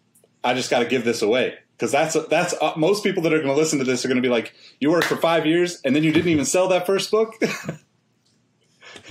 i 0.44 0.54
just 0.54 0.70
got 0.70 0.80
to 0.80 0.86
give 0.86 1.04
this 1.04 1.22
away? 1.22 1.58
Because 1.76 1.92
that's 1.92 2.14
that's 2.28 2.54
uh, 2.60 2.74
most 2.76 3.02
people 3.02 3.22
that 3.22 3.32
are 3.32 3.38
going 3.38 3.54
to 3.54 3.60
listen 3.60 3.78
to 3.78 3.84
this 3.84 4.04
are 4.04 4.08
going 4.08 4.22
to 4.22 4.22
be 4.22 4.28
like 4.28 4.54
you 4.78 4.90
worked 4.90 5.06
for 5.06 5.16
five 5.16 5.46
years 5.46 5.80
and 5.84 5.96
then 5.96 6.04
you 6.04 6.12
didn't 6.12 6.30
even 6.30 6.44
sell 6.44 6.68
that 6.68 6.86
first 6.86 7.10
book? 7.10 7.34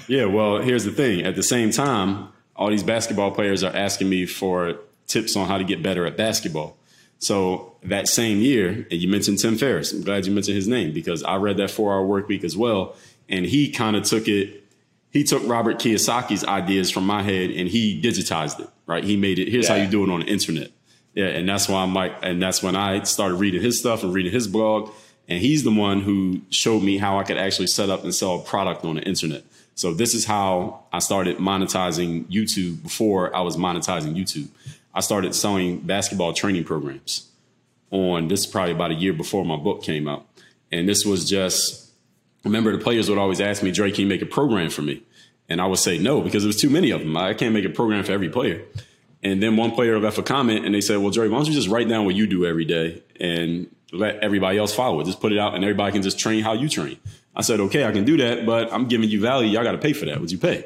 Yeah 0.08 0.26
well 0.26 0.60
here's 0.60 0.86
the 0.86 0.92
thing. 0.92 1.24
At 1.24 1.36
the 1.36 1.44
same 1.44 1.70
time 1.70 2.30
all 2.56 2.70
these 2.70 2.84
basketball 2.84 3.32
players 3.32 3.64
are 3.64 3.76
asking 3.76 4.10
me 4.10 4.26
for 4.26 4.80
tips 5.06 5.36
on 5.36 5.48
how 5.48 5.60
to 5.60 5.64
get 5.64 5.84
better 5.84 6.06
at 6.08 6.18
basketball. 6.18 6.78
So 7.20 7.76
that 7.84 8.08
same 8.08 8.40
year, 8.40 8.88
and 8.90 8.94
you 8.94 9.08
mentioned 9.08 9.40
Tim 9.40 9.58
Ferriss. 9.58 9.92
I'm 9.92 10.04
glad 10.04 10.26
you 10.26 10.32
mentioned 10.32 10.56
his 10.56 10.68
name 10.68 10.94
because 10.94 11.22
I 11.24 11.36
read 11.36 11.58
that 11.58 11.70
four 11.70 11.94
hour 11.94 12.06
work 12.06 12.28
week 12.28 12.44
as 12.44 12.58
well 12.58 12.96
and 13.30 13.46
he 13.46 13.72
kind 13.72 13.96
of 13.96 14.04
took 14.04 14.28
it. 14.28 14.64
He 15.12 15.24
took 15.24 15.48
Robert 15.48 15.80
Kiyosaki's 15.80 16.44
ideas 16.44 16.92
from 16.92 17.06
my 17.06 17.24
head 17.24 17.50
and 17.50 17.68
he 17.68 18.00
digitized 18.02 18.60
it. 18.60 18.70
Right, 18.86 19.04
he 19.04 19.16
made 19.16 19.38
it. 19.38 19.50
Here's 19.50 19.70
yeah. 19.70 19.78
how 19.78 19.84
you 19.84 19.88
do 19.88 20.04
it 20.04 20.10
on 20.10 20.22
the 20.22 20.26
internet. 20.26 20.72
Yeah, 21.14 21.28
and 21.28 21.48
that's 21.48 21.70
why 21.70 21.84
I'm 21.84 21.94
like, 21.94 22.14
and 22.24 22.42
that's 22.42 22.64
when 22.64 22.76
I 22.76 23.04
started 23.04 23.36
reading 23.36 23.62
his 23.62 23.80
stuff 23.80 24.04
and 24.04 24.14
reading 24.14 24.32
his 24.32 24.48
blog. 24.48 24.92
And 25.28 25.40
he's 25.40 25.64
the 25.64 25.72
one 25.72 26.02
who 26.02 26.42
showed 26.50 26.82
me 26.82 26.98
how 26.98 27.20
I 27.20 27.24
could 27.24 27.38
actually 27.38 27.68
set 27.68 27.90
up 27.90 28.04
and 28.04 28.14
sell 28.14 28.38
a 28.38 28.44
product 28.44 28.84
on 28.84 28.96
the 28.96 29.04
internet. 29.04 29.44
So 29.76 29.94
this 29.94 30.14
is 30.14 30.26
how 30.26 30.84
I 30.92 31.00
started 31.00 31.38
monetizing 31.38 32.26
YouTube 32.26 32.82
before 32.82 33.36
I 33.36 33.42
was 33.42 33.58
monetizing 33.58 34.16
YouTube. 34.16 34.48
I 34.94 35.02
started 35.02 35.36
selling 35.36 35.80
basketball 35.82 36.34
training 36.34 36.64
programs 36.64 37.30
on 37.92 38.28
this 38.28 38.42
is 38.42 38.48
probably 38.48 38.74
about 38.74 38.92
a 38.92 38.96
year 38.96 39.14
before 39.14 39.46
my 39.46 39.56
book 39.56 39.84
came 39.84 40.08
out. 40.08 40.26
And 40.72 40.88
this 40.88 41.06
was 41.06 41.30
just 41.30 41.89
remember 42.44 42.72
the 42.72 42.84
players 42.84 43.10
would 43.10 43.18
always 43.18 43.42
ask 43.42 43.64
me, 43.64 43.72
Dre, 43.72 43.92
can 43.92 44.02
you 44.02 44.08
make 44.08 44.22
a 44.22 44.26
program 44.26 44.70
for 44.70 44.82
me? 44.82 45.04
And 45.48 45.60
I 45.60 45.66
would 45.66 45.80
say 45.80 45.98
no 45.98 46.22
because 46.22 46.44
there 46.44 46.48
was 46.48 46.62
too 46.62 46.70
many 46.70 46.92
of 46.92 47.02
them. 47.02 47.16
I 47.18 47.34
can't 47.34 47.54
make 47.54 47.66
a 47.66 47.70
program 47.70 48.04
for 48.04 48.12
every 48.12 48.30
player. 48.30 48.64
And 49.22 49.44
then 49.44 49.58
one 49.58 49.72
player 49.72 50.00
left 50.00 50.18
a 50.18 50.24
comment 50.24 50.66
and 50.66 50.74
they 50.74 50.82
said, 50.82 50.98
well, 50.98 51.12
Dre, 51.12 51.28
why 51.28 51.38
don't 51.38 51.48
you 51.48 51.54
just 51.54 51.68
write 51.68 51.90
down 51.90 52.06
what 52.06 52.16
you 52.16 52.28
do 52.28 52.46
every 52.46 52.66
day 52.66 53.04
and 53.20 53.70
let 53.92 54.18
everybody 54.18 54.58
else 54.58 54.74
follow 54.74 55.02
it? 55.02 55.06
Just 55.06 55.20
put 55.20 55.34
it 55.34 55.40
out 55.40 55.56
and 55.56 55.64
everybody 55.64 55.92
can 55.92 56.02
just 56.02 56.20
train 56.20 56.44
how 56.44 56.54
you 56.54 56.70
train. 56.70 56.98
I 57.36 57.42
said, 57.42 57.60
okay, 57.60 57.86
I 57.86 57.92
can 57.92 58.06
do 58.06 58.18
that, 58.18 58.46
but 58.46 58.72
I'm 58.72 58.88
giving 58.88 59.10
you 59.10 59.20
value. 59.20 59.50
Y'all 59.50 59.64
got 59.64 59.74
to 59.74 59.78
pay 59.78 59.94
for 59.94 60.06
that. 60.06 60.20
Would 60.22 60.32
you 60.32 60.38
pay? 60.38 60.66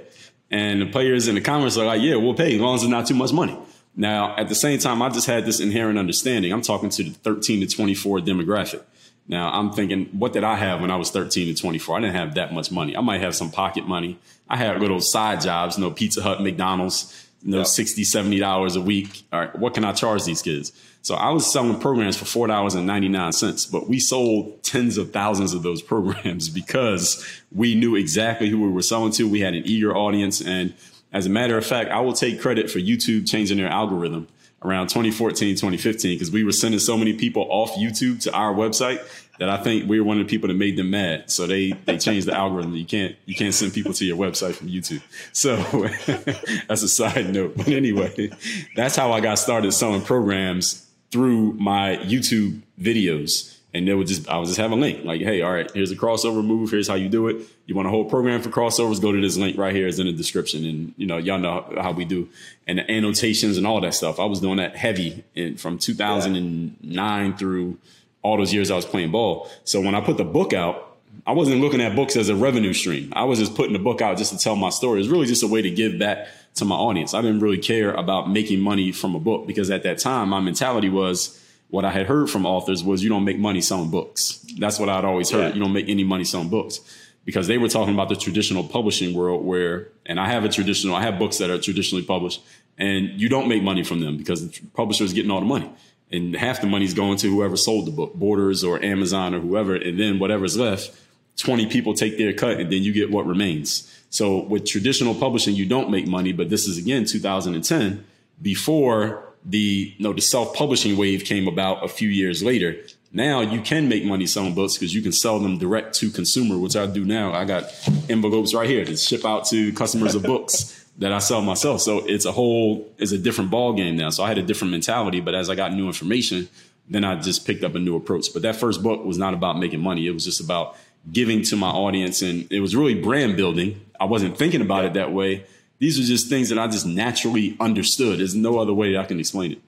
And 0.52 0.82
the 0.82 0.86
players 0.86 1.28
in 1.28 1.36
the 1.36 1.42
comments 1.42 1.78
are 1.78 1.86
like, 1.86 2.02
yeah, 2.02 2.16
we'll 2.16 2.36
pay 2.36 2.56
as 2.56 2.62
long 2.62 2.76
as 2.76 2.84
it's 2.84 2.92
not 2.92 3.08
too 3.08 3.16
much 3.16 3.34
money. 3.34 3.58
Now, 3.96 4.36
at 4.38 4.50
the 4.50 4.56
same 4.56 4.80
time, 4.80 5.02
I 5.02 5.10
just 5.10 5.28
had 5.28 5.46
this 5.46 5.60
inherent 5.60 5.98
understanding. 5.98 6.52
I'm 6.52 6.62
talking 6.62 6.90
to 6.90 7.04
the 7.04 7.12
13 7.12 7.62
to 7.62 7.76
24 7.76 8.20
demographic. 8.20 8.84
Now 9.28 9.52
I'm 9.52 9.72
thinking, 9.72 10.06
what 10.08 10.34
did 10.34 10.44
I 10.44 10.56
have 10.56 10.82
when 10.82 10.92
I 10.92 10.96
was 10.96 11.10
13 11.12 11.54
to 11.54 11.62
24? 11.62 11.98
I 11.98 12.02
didn't 12.02 12.16
have 12.16 12.36
that 12.36 12.54
much 12.54 12.72
money. 12.72 12.96
I 12.96 13.02
might 13.02 13.22
have 13.22 13.36
some 13.36 13.52
pocket 13.52 13.88
money. 13.88 14.20
I 14.50 14.58
had 14.58 14.80
little 14.82 15.00
side 15.00 15.42
jobs, 15.42 15.78
you 15.78 15.84
know, 15.84 15.92
Pizza 15.92 16.22
Hut, 16.22 16.42
McDonald's, 16.42 17.28
you 17.42 17.52
know, 17.52 17.60
yep. 17.60 17.68
60, 17.68 18.04
70 18.04 18.40
dollars 18.40 18.76
a 18.76 18.82
week. 18.82 19.24
All 19.32 19.40
right, 19.40 19.56
what 19.58 19.74
can 19.74 19.86
I 19.86 19.94
charge 19.94 20.26
these 20.26 20.42
kids? 20.42 20.74
So 21.02 21.16
I 21.16 21.32
was 21.32 21.52
selling 21.52 21.80
programs 21.82 22.16
for 22.16 22.24
four 22.24 22.48
dollars 22.48 22.76
and 22.76 22.88
ninety 22.88 23.10
nine 23.10 23.34
cents, 23.34 23.66
but 23.66 23.90
we 23.90 24.00
sold 24.00 24.64
tens 24.64 24.98
of 24.98 25.12
thousands 25.12 25.54
of 25.54 25.62
those 25.62 25.82
programs 25.94 26.50
because 26.50 27.26
we 27.52 27.76
knew 27.76 27.96
exactly 27.96 28.50
who 28.50 28.62
we 28.62 28.70
were 28.70 28.82
selling 28.82 29.12
to. 29.14 29.28
We 29.28 29.42
had 29.42 29.54
an 29.54 29.64
eager 29.66 29.96
audience, 29.96 30.42
and 30.42 30.74
as 31.12 31.26
a 31.26 31.30
matter 31.30 31.58
of 31.58 31.66
fact, 31.66 31.92
I 31.92 32.00
will 32.00 32.14
take 32.14 32.42
credit 32.42 32.72
for 32.72 32.80
YouTube 32.80 33.30
changing 33.30 33.58
their 33.58 33.68
algorithm 33.68 34.28
around 34.64 34.88
2014, 34.88 35.56
2015, 35.56 36.16
because 36.16 36.32
we 36.32 36.44
were 36.44 36.52
sending 36.52 36.80
so 36.80 36.98
many 36.98 37.14
people 37.14 37.48
off 37.50 37.72
YouTube 37.72 38.22
to 38.24 38.34
our 38.34 38.54
website 38.54 39.02
that 39.40 39.50
I 39.50 39.58
think 39.58 39.90
we 39.90 40.00
were 40.00 40.06
one 40.06 40.20
of 40.20 40.28
the 40.28 40.30
people 40.30 40.48
that 40.48 40.54
made 40.54 40.78
them 40.78 40.92
mad. 40.92 41.30
So 41.30 41.48
they 41.48 41.72
they 41.72 41.98
changed 41.98 42.28
the 42.28 42.34
algorithm. 42.34 42.76
You 42.76 42.86
can't 42.86 43.16
you 43.26 43.36
can't 43.36 43.54
send 43.54 43.74
people 43.74 43.94
to 43.94 44.06
your 44.06 44.18
website 44.18 44.56
from 44.56 44.70
YouTube. 44.70 45.02
So 45.32 45.58
that's 46.68 46.84
a 46.84 46.90
side 46.90 47.34
note. 47.34 47.58
But 47.58 47.68
anyway, 47.70 48.30
that's 48.76 48.96
how 48.96 49.12
I 49.12 49.22
got 49.22 49.36
started 49.36 49.72
selling 49.72 50.02
programs 50.02 50.88
through 51.12 51.54
my 51.54 51.98
YouTube 51.98 52.62
videos. 52.80 53.53
And 53.76 53.88
they 53.88 53.94
would 53.94 54.08
just 54.08 54.30
I 54.30 54.38
would 54.38 54.46
just 54.46 54.60
have 54.60 54.72
a 54.72 54.76
link 54.76 55.04
like, 55.04 55.22
hey, 55.22 55.42
all 55.42 55.52
right, 55.52 55.70
here's 55.72 55.92
a 55.92 55.96
crossover 55.96 56.46
move. 56.46 56.70
Here's 56.70 56.88
how 56.88 56.94
you 56.94 57.10
do 57.10 57.28
it. 57.28 57.38
You 57.66 57.74
want 57.74 57.88
a 57.88 57.92
whole 57.92 58.06
program 58.06 58.42
for 58.42 58.50
crossovers? 58.50 59.02
Go 59.02 59.12
to 59.12 59.20
this 59.20 59.36
link 59.36 59.58
right 59.58 59.76
here. 59.76 59.88
It's 59.88 59.98
in 59.98 60.06
the 60.06 60.14
description. 60.14 60.64
And 60.66 60.94
you 60.96 61.08
know, 61.08 61.18
y'all 61.18 61.40
know 61.40 61.74
how 61.82 61.92
we 61.92 62.06
do 62.06 62.30
and 62.68 62.78
the 62.78 62.92
annotations 62.92 63.58
and 63.58 63.66
all 63.66 63.82
that 63.82 63.96
stuff. 63.96 64.20
I 64.20 64.26
was 64.26 64.40
doing 64.40 64.58
that 64.58 64.76
heavy 64.76 65.24
in, 65.34 65.58
from 65.58 65.80
2009 65.80 66.82
yeah. 67.30 67.36
through 67.36 67.80
all 68.22 68.38
those 68.38 68.54
years 68.54 68.72
I 68.72 68.76
was 68.76 68.86
playing 68.86 69.12
ball. 69.12 69.50
So 69.64 69.82
when 69.82 69.96
I 69.96 70.02
put 70.02 70.18
the 70.18 70.24
book 70.24 70.54
out, 70.54 70.94
I 71.26 71.32
wasn't 71.32 71.62
looking 71.62 71.82
at 71.82 71.96
books 71.96 72.16
as 72.16 72.30
a 72.30 72.36
revenue 72.36 72.74
stream. 72.74 73.14
I 73.16 73.24
was 73.24 73.40
just 73.40 73.56
putting 73.56 73.74
the 73.74 73.80
book 73.80 74.02
out 74.02 74.18
just 74.18 74.32
to 74.32 74.38
tell 74.38 74.56
my 74.56 74.70
story. 74.70 75.00
It's 75.00 75.10
really 75.10 75.28
just 75.28 75.44
a 75.44 75.48
way 75.48 75.62
to 75.62 75.70
give 75.70 76.00
back 76.00 76.28
to 76.56 76.66
my 76.66 76.76
audience. 76.76 77.14
I 77.14 77.22
didn't 77.22 77.40
really 77.40 77.58
care 77.58 77.94
about 77.94 78.30
making 78.30 78.60
money 78.60 78.92
from 78.92 79.16
a 79.16 79.20
book 79.20 79.48
because 79.48 79.70
at 79.70 79.84
that 79.84 80.00
time 80.00 80.30
my 80.30 80.40
mentality 80.40 80.90
was 80.90 81.40
what 81.74 81.86
I 81.86 81.90
had 81.90 82.06
heard 82.06 82.30
from 82.30 82.46
authors 82.46 82.84
was 82.84 83.04
you 83.04 83.10
don't 83.10 83.24
make 83.24 83.40
money 83.40 83.60
selling 83.60 83.90
books. 83.90 84.46
That's 84.60 84.78
what 84.78 84.90
I'd 84.90 85.06
always 85.06 85.32
heard. 85.32 85.48
Yeah. 85.48 85.54
You 85.56 85.60
don't 85.60 85.74
make 85.74 85.90
any 85.90 86.04
money 86.04 86.24
selling 86.24 86.50
books. 86.50 86.80
because 87.26 87.48
they 87.48 87.58
were 87.58 87.68
talking 87.68 87.96
about 87.96 88.10
the 88.10 88.16
traditional 88.16 88.64
publishing 88.64 89.16
world 89.16 89.44
where, 89.44 89.88
and 90.06 90.20
I 90.20 90.28
have 90.28 90.44
a 90.44 90.50
traditional, 90.50 90.96
I 90.96 91.02
have 91.02 91.18
books 91.18 91.40
that 91.40 91.50
are 91.50 91.58
traditionally 91.58 92.04
published, 92.04 92.44
and 92.78 93.20
you 93.20 93.28
don't 93.28 93.48
make 93.48 93.64
money 93.64 93.84
from 93.84 94.02
them 94.02 94.18
because 94.18 94.48
the 94.48 94.62
publisher 94.76 95.04
is 95.04 95.14
getting 95.14 95.32
all 95.32 95.40
the 95.40 95.48
money. 95.48 95.72
And 96.12 96.36
half 96.36 96.62
the 96.62 96.68
money 96.68 96.86
is 96.86 96.94
going 96.94 97.18
to 97.18 97.28
whoever 97.28 97.58
sold 97.58 97.88
the 97.88 97.92
book, 97.92 98.14
Borders 98.14 98.64
or 98.64 98.80
Amazon 98.84 99.34
or 99.34 99.40
whoever. 99.40 99.76
And 99.76 100.00
then 100.00 100.20
whatever's 100.20 100.56
left, 100.56 100.96
20 101.38 101.66
people 101.68 101.96
take 101.96 102.20
their 102.20 102.34
cut 102.34 102.60
and 102.60 102.72
then 102.72 102.84
you 102.84 102.94
get 102.94 103.10
what 103.10 103.26
remains. 103.26 103.90
So 104.12 104.44
with 104.44 104.68
traditional 104.68 105.16
publishing, 105.16 105.56
you 105.56 105.66
don't 105.66 105.90
make 105.90 106.06
money, 106.06 106.34
but 106.34 106.52
this 106.52 106.68
is 106.68 106.78
again 106.78 107.06
2010 107.06 108.06
before 108.40 109.33
the 109.46 109.94
you 109.98 110.04
know, 110.04 110.14
the 110.14 110.22
self-publishing 110.22 110.98
wave 110.98 111.26
came 111.26 111.48
about 111.48 111.84
a 111.84 111.88
few 111.88 112.10
years 112.10 112.44
later. 112.44 112.78
Now 113.12 113.42
you 113.42 113.62
can 113.62 113.88
make 113.88 114.04
money 114.04 114.26
selling 114.26 114.56
books 114.56 114.74
because 114.74 114.94
you 114.94 115.02
can 115.02 115.12
sell 115.12 115.40
them 115.40 115.58
direct 115.58 115.96
to 115.96 116.10
consumer, 116.10 116.58
which 116.58 116.76
I 116.76 116.88
do 116.88 117.06
now. 117.06 117.34
I 117.34 117.46
got 117.46 117.66
envelopes 118.10 118.54
right 118.54 118.68
here 118.68 118.86
to 118.86 118.98
ship 118.98 119.26
out 119.26 119.46
to 119.48 119.72
customers 119.74 120.16
of 120.16 120.24
books 120.24 120.86
that 120.98 121.12
I 121.12 121.20
sell 121.20 121.42
myself. 121.42 121.82
So 121.82 122.00
it's 122.00 122.26
a 122.26 122.32
whole 122.32 122.88
it's 122.98 123.12
a 123.12 123.18
different 123.18 123.52
ball 123.52 123.74
game 123.74 123.98
now. 123.98 124.10
So 124.10 124.24
I 124.24 124.30
had 124.30 124.38
a 124.38 124.44
different 124.44 124.72
mentality, 124.72 125.20
but 125.20 125.36
as 125.36 125.50
I 125.50 125.56
got 125.56 125.74
new 125.74 125.88
information, 125.88 126.50
then 126.90 127.04
I 127.04 127.16
just 127.16 127.46
picked 127.46 127.64
up 127.64 127.76
a 127.76 127.80
new 127.80 127.96
approach. 127.96 128.34
But 128.34 128.42
that 128.44 128.56
first 128.56 128.82
book 128.82 129.06
was 129.06 129.18
not 129.18 129.34
about 129.34 129.60
making 129.60 129.82
money. 129.82 130.08
It 130.08 130.12
was 130.12 130.26
just 130.26 130.40
about 130.40 130.76
giving 131.12 131.44
to 131.44 131.56
my 131.56 131.70
audience 131.70 132.22
and 132.22 132.50
it 132.52 132.62
was 132.62 132.76
really 132.76 132.96
brand 132.96 133.36
building. 133.36 133.82
I 134.00 134.06
wasn't 134.06 134.38
thinking 134.38 134.62
about 134.62 134.86
it 134.86 134.94
that 134.94 135.12
way 135.12 135.46
these 135.84 136.00
are 136.00 136.04
just 136.04 136.30
things 136.30 136.48
that 136.48 136.58
I 136.58 136.68
just 136.68 136.86
naturally 136.86 137.58
understood. 137.60 138.20
There's 138.20 138.34
no 138.34 138.58
other 138.58 138.74
way 138.74 138.96
I 138.96 139.04
can 139.04 139.20
explain 139.20 139.52
it. 139.52 139.62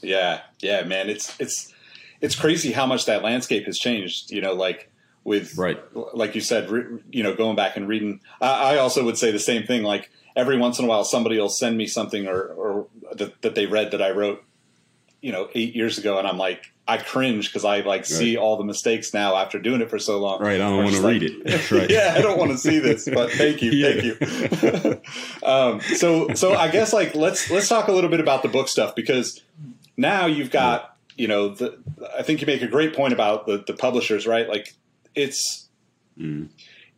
Yeah, 0.00 0.40
yeah, 0.60 0.82
man. 0.84 1.10
It's 1.10 1.38
it's 1.38 1.74
it's 2.22 2.34
crazy 2.34 2.72
how 2.72 2.86
much 2.86 3.04
that 3.04 3.22
landscape 3.22 3.66
has 3.66 3.78
changed. 3.78 4.30
You 4.30 4.40
know, 4.40 4.54
like 4.54 4.90
with 5.24 5.58
right, 5.58 5.78
like 6.14 6.34
you 6.34 6.40
said, 6.40 6.70
re, 6.70 6.84
you 7.10 7.22
know, 7.22 7.34
going 7.34 7.54
back 7.54 7.76
and 7.76 7.86
reading. 7.86 8.20
I, 8.40 8.76
I, 8.76 8.78
also 8.78 9.04
would 9.04 9.18
say 9.18 9.30
the 9.30 9.38
same 9.38 9.64
thing. 9.64 9.82
Like 9.82 10.10
every 10.34 10.56
once 10.56 10.78
in 10.78 10.86
a 10.86 10.88
while, 10.88 11.04
somebody 11.04 11.38
will 11.38 11.50
send 11.50 11.76
me 11.76 11.86
something 11.86 12.26
or 12.26 12.40
or 12.40 12.86
that, 13.12 13.42
that 13.42 13.54
they 13.54 13.66
read 13.66 13.90
that 13.90 14.00
I 14.00 14.12
wrote, 14.12 14.42
you 15.20 15.32
know, 15.32 15.48
eight 15.54 15.74
years 15.74 15.98
ago, 15.98 16.18
and 16.18 16.26
I'm 16.26 16.38
like, 16.38 16.72
I 16.88 16.96
cringe 16.96 17.48
because 17.48 17.66
I 17.66 17.80
like 17.80 18.00
right. 18.00 18.06
see 18.06 18.36
all 18.38 18.56
the 18.56 18.64
mistakes 18.64 19.12
now 19.12 19.36
after 19.36 19.58
doing 19.58 19.82
it 19.82 19.90
for 19.90 19.98
so 19.98 20.18
long. 20.18 20.40
Right. 20.40 20.54
I 20.54 20.58
don't 20.58 20.84
want 20.84 20.96
to 20.96 21.02
like, 21.02 21.20
read 21.20 21.42
it. 21.44 21.70
Right. 21.70 21.90
yeah, 21.90 22.14
I 22.16 22.22
don't 22.22 22.38
want 22.38 22.50
to 22.52 22.56
see 22.56 22.78
this, 22.78 23.06
but 23.12 23.30
thank 23.30 23.60
you, 23.60 23.72
yeah. 23.72 24.00
thank 24.00 24.62
you. 24.82 25.00
um, 25.46 25.80
so, 25.82 26.32
so 26.34 26.54
I 26.54 26.70
guess 26.70 26.94
like 26.94 27.14
let's 27.14 27.50
let's 27.50 27.68
talk 27.68 27.88
a 27.88 27.92
little 27.92 28.08
bit 28.08 28.20
about 28.20 28.42
the 28.42 28.48
book 28.48 28.68
stuff 28.68 28.94
because 28.94 29.42
now 29.98 30.24
you've 30.24 30.50
got 30.50 30.96
you 31.16 31.28
know 31.28 31.50
the 31.50 31.78
I 32.16 32.22
think 32.22 32.40
you 32.40 32.46
make 32.46 32.62
a 32.62 32.66
great 32.66 32.94
point 32.94 33.12
about 33.12 33.46
the 33.46 33.62
the 33.66 33.74
publishers, 33.74 34.26
right? 34.26 34.48
Like 34.48 34.74
it's. 35.14 35.68
Mm. 36.18 36.48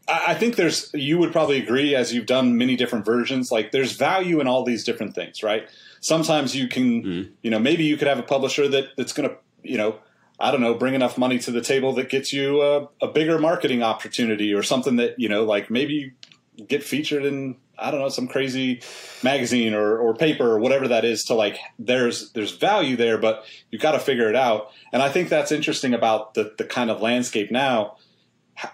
I, 0.07 0.25
I 0.29 0.35
think 0.35 0.55
there's 0.55 0.91
you 0.95 1.19
would 1.19 1.33
probably 1.33 1.61
agree 1.61 1.97
as 1.97 2.15
you've 2.15 2.27
done 2.27 2.57
many 2.57 2.77
different 2.77 3.05
versions. 3.05 3.51
Like 3.51 3.73
there's 3.73 3.97
value 3.97 4.41
in 4.41 4.47
all 4.47 4.63
these 4.63 4.85
different 4.85 5.17
things, 5.17 5.43
right? 5.43 5.69
Sometimes 6.01 6.57
you 6.57 6.67
can, 6.67 7.03
mm. 7.03 7.31
you 7.43 7.51
know, 7.51 7.59
maybe 7.59 7.85
you 7.85 7.97
could 7.97 8.09
have 8.09 8.19
a 8.19 8.23
publisher 8.23 8.69
that 8.69 8.97
that's 8.97 9.13
going 9.13 9.29
to 9.29 9.37
you 9.63 9.77
know, 9.77 9.99
I 10.39 10.51
don't 10.51 10.61
know, 10.61 10.75
bring 10.75 10.95
enough 10.95 11.19
money 11.19 11.39
to 11.41 11.51
the 11.51 11.61
table 11.61 11.93
that 11.95 12.09
gets 12.09 12.33
you 12.33 12.63
a, 12.63 12.89
a 13.03 13.09
bigger 13.09 13.39
marketing 13.39 13.83
opportunity 13.83 14.53
or 14.55 14.63
something 14.63 14.97
that, 14.97 15.19
you 15.19 15.29
know, 15.29 15.45
like 15.45 15.71
maybe 15.71 16.15
get 16.67 16.83
featured 16.83 17.25
in, 17.25 17.57
I 17.79 17.91
don't 17.91 18.01
know, 18.01 18.09
some 18.09 18.27
crazy 18.27 18.83
magazine 19.23 19.75
or, 19.75 19.99
or 19.99 20.15
paper 20.15 20.51
or 20.51 20.59
whatever 20.59 20.89
that 20.89 21.05
is 21.05 21.25
to 21.25 21.35
like, 21.35 21.59
there's, 21.79 22.33
there's 22.33 22.53
value 22.53 22.97
there, 22.97 23.19
but 23.19 23.45
you've 23.71 23.83
got 23.83 23.93
to 23.93 23.99
figure 23.99 24.29
it 24.29 24.37
out. 24.37 24.71
And 24.93 25.03
I 25.03 25.11
think 25.11 25.29
that's 25.29 25.53
interesting 25.53 25.95
about 25.95 26.35
the, 26.35 26.55
the 26.57 26.65
kind 26.65 26.91
of 26.91 27.03
landscape 27.03 27.51
now. 27.51 27.97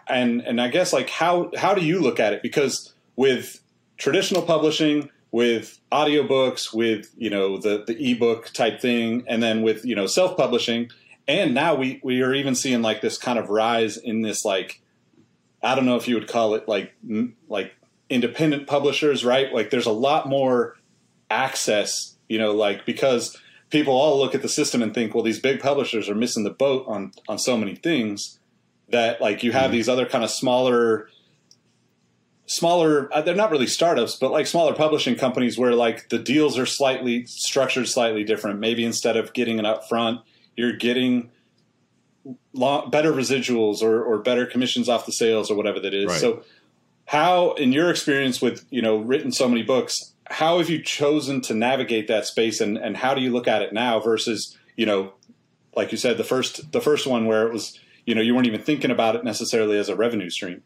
And, 0.09 0.41
and 0.43 0.61
I 0.61 0.69
guess 0.69 0.93
like, 0.93 1.11
how, 1.11 1.51
how 1.57 1.75
do 1.75 1.85
you 1.85 2.01
look 2.01 2.19
at 2.19 2.33
it? 2.33 2.43
Because 2.43 2.93
with 3.15 3.61
traditional 3.97 4.43
publishing, 4.43 5.11
with 5.31 5.81
audiobooks, 5.93 6.73
with 6.73 7.13
you 7.17 7.31
know 7.31 7.59
the 7.59 7.85
the 7.87 8.13
ebook 8.13 8.51
type 8.53 8.81
thing, 8.81 9.25
and 9.27 9.43
then 9.43 9.63
with 9.63 9.85
you 9.85 9.95
know 9.95 10.07
self 10.07 10.37
publishing, 10.37 10.91
and 11.29 11.55
now 11.55 11.75
we 11.75 12.01
we 12.03 12.23
are 12.23 12.35
even 12.35 12.55
seeing 12.55 12.83
like 12.83 13.01
this 13.01 13.19
kind 13.19 13.39
of 13.39 13.49
rise 13.49 13.97
in 13.97 14.23
this 14.23 14.45
like 14.45 14.81
I 15.63 15.75
don't 15.75 15.87
know 15.87 15.97
if 15.97 16.07
you 16.09 16.15
would 16.15 16.29
call 16.29 16.55
it 16.55 16.69
like 16.69 16.95
like 17.49 17.75
independent 18.09 18.67
publishers, 18.67 19.25
right? 19.25 19.53
Like 19.53 19.71
there's 19.71 19.87
a 19.87 19.93
lot 19.93 20.29
more 20.29 20.77
access, 21.31 22.17
you 22.29 22.39
know, 22.39 22.53
like 22.53 22.87
because 22.87 23.37
people 23.71 23.95
all 23.95 24.19
look 24.19 24.35
at 24.35 24.43
the 24.43 24.49
system 24.49 24.83
and 24.83 24.95
think, 24.95 25.15
well, 25.15 25.25
these 25.25 25.41
big 25.41 25.61
publishers 25.61 26.09
are 26.09 26.15
missing 26.15 26.45
the 26.45 26.51
boat 26.51 26.85
on 26.87 27.13
on 27.29 27.39
so 27.39 27.57
many 27.57 27.75
things 27.75 28.39
that 28.89 29.21
like 29.21 29.43
you 29.43 29.53
have 29.53 29.65
mm-hmm. 29.65 29.73
these 29.73 29.89
other 29.89 30.07
kind 30.07 30.23
of 30.23 30.31
smaller 30.31 31.09
smaller 32.47 33.13
uh, 33.13 33.21
they're 33.21 33.35
not 33.35 33.51
really 33.51 33.67
startups 33.67 34.15
but 34.15 34.31
like 34.31 34.47
smaller 34.47 34.73
publishing 34.73 35.17
companies 35.17 35.59
where 35.59 35.75
like 35.75 36.09
the 36.11 36.19
deals 36.19 36.57
are 36.57 36.67
slightly 36.67 37.27
structured 37.27 37.89
slightly 37.89 38.25
different. 38.25 38.61
Maybe 38.61 38.85
instead 38.85 39.17
of 39.17 39.33
getting 39.33 39.59
an 39.59 39.65
upfront 39.65 40.23
you're 40.57 40.73
getting 40.73 41.31
long, 42.53 42.91
better 42.91 43.13
residuals 43.13 43.83
or, 43.83 44.03
or 44.03 44.19
better 44.19 44.47
commissions 44.47 44.89
off 44.89 45.07
the 45.07 45.13
sales 45.13 45.51
or 45.51 45.57
whatever 45.57 45.79
that 45.81 45.95
is. 45.95 46.07
Right. 46.07 46.21
so 46.21 46.43
how 47.07 47.53
in 47.53 47.73
your 47.73 47.91
experience 47.91 48.41
with 48.43 48.65
you 48.71 48.83
know 48.83 48.99
written 48.99 49.33
so 49.33 49.49
many 49.49 49.63
books 49.63 50.13
how 50.29 50.59
have 50.59 50.69
you 50.69 50.83
chosen 50.83 51.41
to 51.41 51.55
navigate 51.55 52.09
that 52.09 52.27
space 52.27 52.61
and, 52.61 52.77
and 52.77 52.97
how 52.97 53.15
do 53.15 53.21
you 53.21 53.31
look 53.31 53.49
at 53.49 53.63
it 53.63 53.73
now 53.73 53.99
versus 54.01 54.57
you 54.77 54.85
know 54.85 55.13
like 55.75 55.93
you 55.93 55.99
said 55.99 56.19
the 56.19 56.25
first 56.25 56.73
the 56.73 56.81
first 56.81 57.07
one 57.07 57.27
where 57.27 57.47
it 57.47 57.53
was 57.53 57.79
you 58.05 58.15
know 58.15 58.21
you 58.21 58.35
weren't 58.35 58.47
even 58.47 58.61
thinking 58.61 58.91
about 58.91 59.17
it 59.17 59.25
necessarily 59.25 59.79
as 59.79 59.89
a 59.89 59.97
revenue 59.97 60.31
stream 60.31 60.63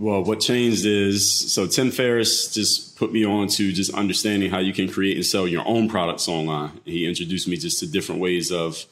well, 0.00 0.24
what 0.24 0.40
changed 0.40 0.86
is 0.86 1.52
so 1.52 1.66
Tim 1.66 1.90
Ferriss 1.90 2.54
just 2.54 2.96
put 2.96 3.12
me 3.12 3.22
on 3.26 3.48
to 3.48 3.70
just 3.70 3.92
understanding 3.92 4.50
how 4.50 4.58
you 4.58 4.72
can 4.72 4.90
create 4.90 5.14
and 5.14 5.26
sell 5.26 5.46
your 5.46 5.62
own 5.68 5.90
products 5.90 6.26
online. 6.26 6.80
He 6.86 7.06
introduced 7.06 7.46
me 7.46 7.58
just 7.58 7.80
to 7.80 7.86
different 7.86 8.18
ways 8.18 8.50
of 8.50 8.86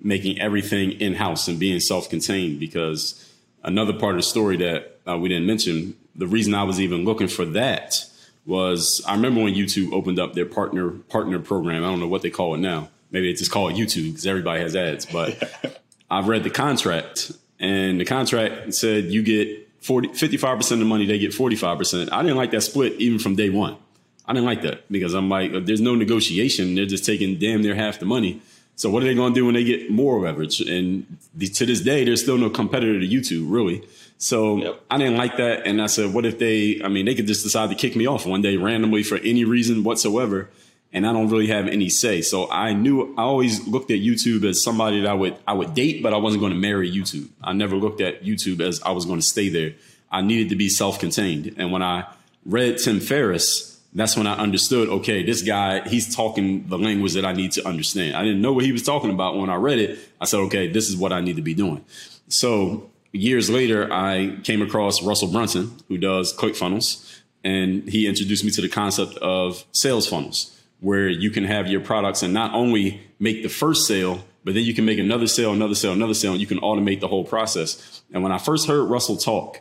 making 0.00 0.40
everything 0.40 0.92
in 0.92 1.16
house 1.16 1.48
and 1.48 1.58
being 1.58 1.80
self 1.80 2.08
contained. 2.08 2.60
Because 2.60 3.30
another 3.62 3.92
part 3.92 4.14
of 4.14 4.20
the 4.20 4.22
story 4.22 4.56
that 4.56 5.00
uh, 5.06 5.18
we 5.18 5.28
didn't 5.28 5.46
mention, 5.46 5.96
the 6.16 6.26
reason 6.26 6.54
I 6.54 6.62
was 6.62 6.80
even 6.80 7.04
looking 7.04 7.28
for 7.28 7.44
that 7.44 8.02
was 8.46 9.04
I 9.06 9.14
remember 9.16 9.42
when 9.42 9.54
YouTube 9.54 9.92
opened 9.92 10.18
up 10.18 10.32
their 10.32 10.46
partner 10.46 10.88
partner 10.88 11.40
program. 11.40 11.84
I 11.84 11.88
don't 11.88 12.00
know 12.00 12.08
what 12.08 12.22
they 12.22 12.30
call 12.30 12.54
it 12.54 12.58
now. 12.58 12.88
Maybe 13.10 13.30
they 13.30 13.36
just 13.36 13.50
call 13.50 13.68
it 13.68 13.74
YouTube 13.74 14.12
because 14.12 14.26
everybody 14.26 14.62
has 14.62 14.74
ads. 14.74 15.04
But 15.04 15.78
I've 16.10 16.26
read 16.26 16.42
the 16.42 16.48
contract, 16.48 17.32
and 17.60 18.00
the 18.00 18.06
contract 18.06 18.72
said 18.72 19.12
you 19.12 19.22
get 19.22 19.63
40, 19.84 20.08
55% 20.08 20.72
of 20.72 20.78
the 20.78 20.84
money, 20.86 21.04
they 21.04 21.18
get 21.18 21.32
45%. 21.32 22.08
I 22.10 22.22
didn't 22.22 22.38
like 22.38 22.52
that 22.52 22.62
split 22.62 22.94
even 22.94 23.18
from 23.18 23.36
day 23.36 23.50
one. 23.50 23.76
I 24.24 24.32
didn't 24.32 24.46
like 24.46 24.62
that 24.62 24.90
because 24.90 25.12
I'm 25.12 25.28
like, 25.28 25.52
there's 25.66 25.82
no 25.82 25.94
negotiation. 25.94 26.74
They're 26.74 26.86
just 26.86 27.04
taking 27.04 27.38
damn 27.38 27.60
near 27.60 27.74
half 27.74 27.98
the 27.98 28.06
money. 28.06 28.40
So 28.76 28.88
what 28.88 29.02
are 29.02 29.06
they 29.06 29.14
going 29.14 29.34
to 29.34 29.38
do 29.38 29.44
when 29.44 29.54
they 29.54 29.62
get 29.62 29.90
more 29.90 30.18
leverage? 30.20 30.62
And 30.62 31.18
the, 31.34 31.48
to 31.48 31.66
this 31.66 31.82
day, 31.82 32.02
there's 32.02 32.22
still 32.22 32.38
no 32.38 32.48
competitor 32.48 32.98
to 32.98 33.06
YouTube, 33.06 33.44
really. 33.50 33.86
So 34.16 34.56
yep. 34.56 34.82
I 34.90 34.96
didn't 34.96 35.18
like 35.18 35.36
that. 35.36 35.66
And 35.66 35.82
I 35.82 35.86
said, 35.86 36.14
what 36.14 36.24
if 36.24 36.38
they, 36.38 36.80
I 36.82 36.88
mean, 36.88 37.04
they 37.04 37.14
could 37.14 37.26
just 37.26 37.42
decide 37.42 37.68
to 37.68 37.76
kick 37.76 37.94
me 37.94 38.06
off 38.06 38.24
one 38.24 38.40
day 38.40 38.56
randomly 38.56 39.02
for 39.02 39.18
any 39.18 39.44
reason 39.44 39.84
whatsoever 39.84 40.48
and 40.94 41.04
I 41.04 41.12
don't 41.12 41.28
really 41.28 41.48
have 41.48 41.66
any 41.66 41.88
say. 41.88 42.22
So 42.22 42.48
I 42.50 42.72
knew 42.72 43.14
I 43.18 43.22
always 43.22 43.66
looked 43.66 43.90
at 43.90 43.98
YouTube 43.98 44.48
as 44.48 44.62
somebody 44.62 45.00
that 45.00 45.10
I 45.10 45.14
would 45.14 45.36
I 45.46 45.52
would 45.52 45.74
date, 45.74 46.02
but 46.02 46.14
I 46.14 46.16
wasn't 46.16 46.40
going 46.40 46.52
to 46.52 46.58
marry 46.58 46.90
YouTube. 46.90 47.28
I 47.42 47.52
never 47.52 47.74
looked 47.76 48.00
at 48.00 48.22
YouTube 48.22 48.60
as 48.60 48.80
I 48.82 48.92
was 48.92 49.04
going 49.04 49.18
to 49.18 49.26
stay 49.26 49.48
there. 49.48 49.72
I 50.10 50.22
needed 50.22 50.48
to 50.50 50.56
be 50.56 50.68
self-contained. 50.68 51.56
And 51.58 51.72
when 51.72 51.82
I 51.82 52.06
read 52.46 52.78
Tim 52.78 53.00
Ferriss, 53.00 53.80
that's 53.92 54.16
when 54.16 54.28
I 54.28 54.34
understood, 54.34 54.88
okay, 54.88 55.24
this 55.24 55.42
guy, 55.42 55.86
he's 55.88 56.14
talking 56.14 56.68
the 56.68 56.78
language 56.78 57.14
that 57.14 57.24
I 57.24 57.32
need 57.32 57.52
to 57.52 57.66
understand. 57.66 58.16
I 58.16 58.22
didn't 58.22 58.40
know 58.40 58.52
what 58.52 58.64
he 58.64 58.70
was 58.70 58.84
talking 58.84 59.10
about 59.10 59.36
when 59.36 59.50
I 59.50 59.56
read 59.56 59.78
it. 59.78 59.98
I 60.20 60.24
said, 60.26 60.38
okay, 60.40 60.68
this 60.68 60.88
is 60.88 60.96
what 60.96 61.12
I 61.12 61.20
need 61.20 61.36
to 61.36 61.42
be 61.42 61.54
doing. 61.54 61.84
So 62.28 62.90
years 63.12 63.50
later, 63.50 63.92
I 63.92 64.38
came 64.44 64.62
across 64.62 65.02
Russell 65.02 65.28
Brunson, 65.28 65.72
who 65.88 65.98
does 65.98 66.36
ClickFunnels, 66.36 67.20
and 67.42 67.88
he 67.88 68.06
introduced 68.06 68.44
me 68.44 68.50
to 68.52 68.60
the 68.60 68.68
concept 68.68 69.16
of 69.18 69.64
sales 69.72 70.08
funnels 70.08 70.53
where 70.80 71.08
you 71.08 71.30
can 71.30 71.44
have 71.44 71.66
your 71.66 71.80
products 71.80 72.22
and 72.22 72.34
not 72.34 72.54
only 72.54 73.00
make 73.18 73.42
the 73.42 73.48
first 73.48 73.86
sale, 73.86 74.24
but 74.44 74.54
then 74.54 74.64
you 74.64 74.74
can 74.74 74.84
make 74.84 74.98
another 74.98 75.26
sale, 75.26 75.52
another 75.52 75.74
sale, 75.74 75.92
another 75.92 76.14
sale, 76.14 76.32
and 76.32 76.40
you 76.40 76.46
can 76.46 76.60
automate 76.60 77.00
the 77.00 77.08
whole 77.08 77.24
process. 77.24 78.02
And 78.12 78.22
when 78.22 78.32
I 78.32 78.38
first 78.38 78.68
heard 78.68 78.84
Russell 78.84 79.16
talk, 79.16 79.60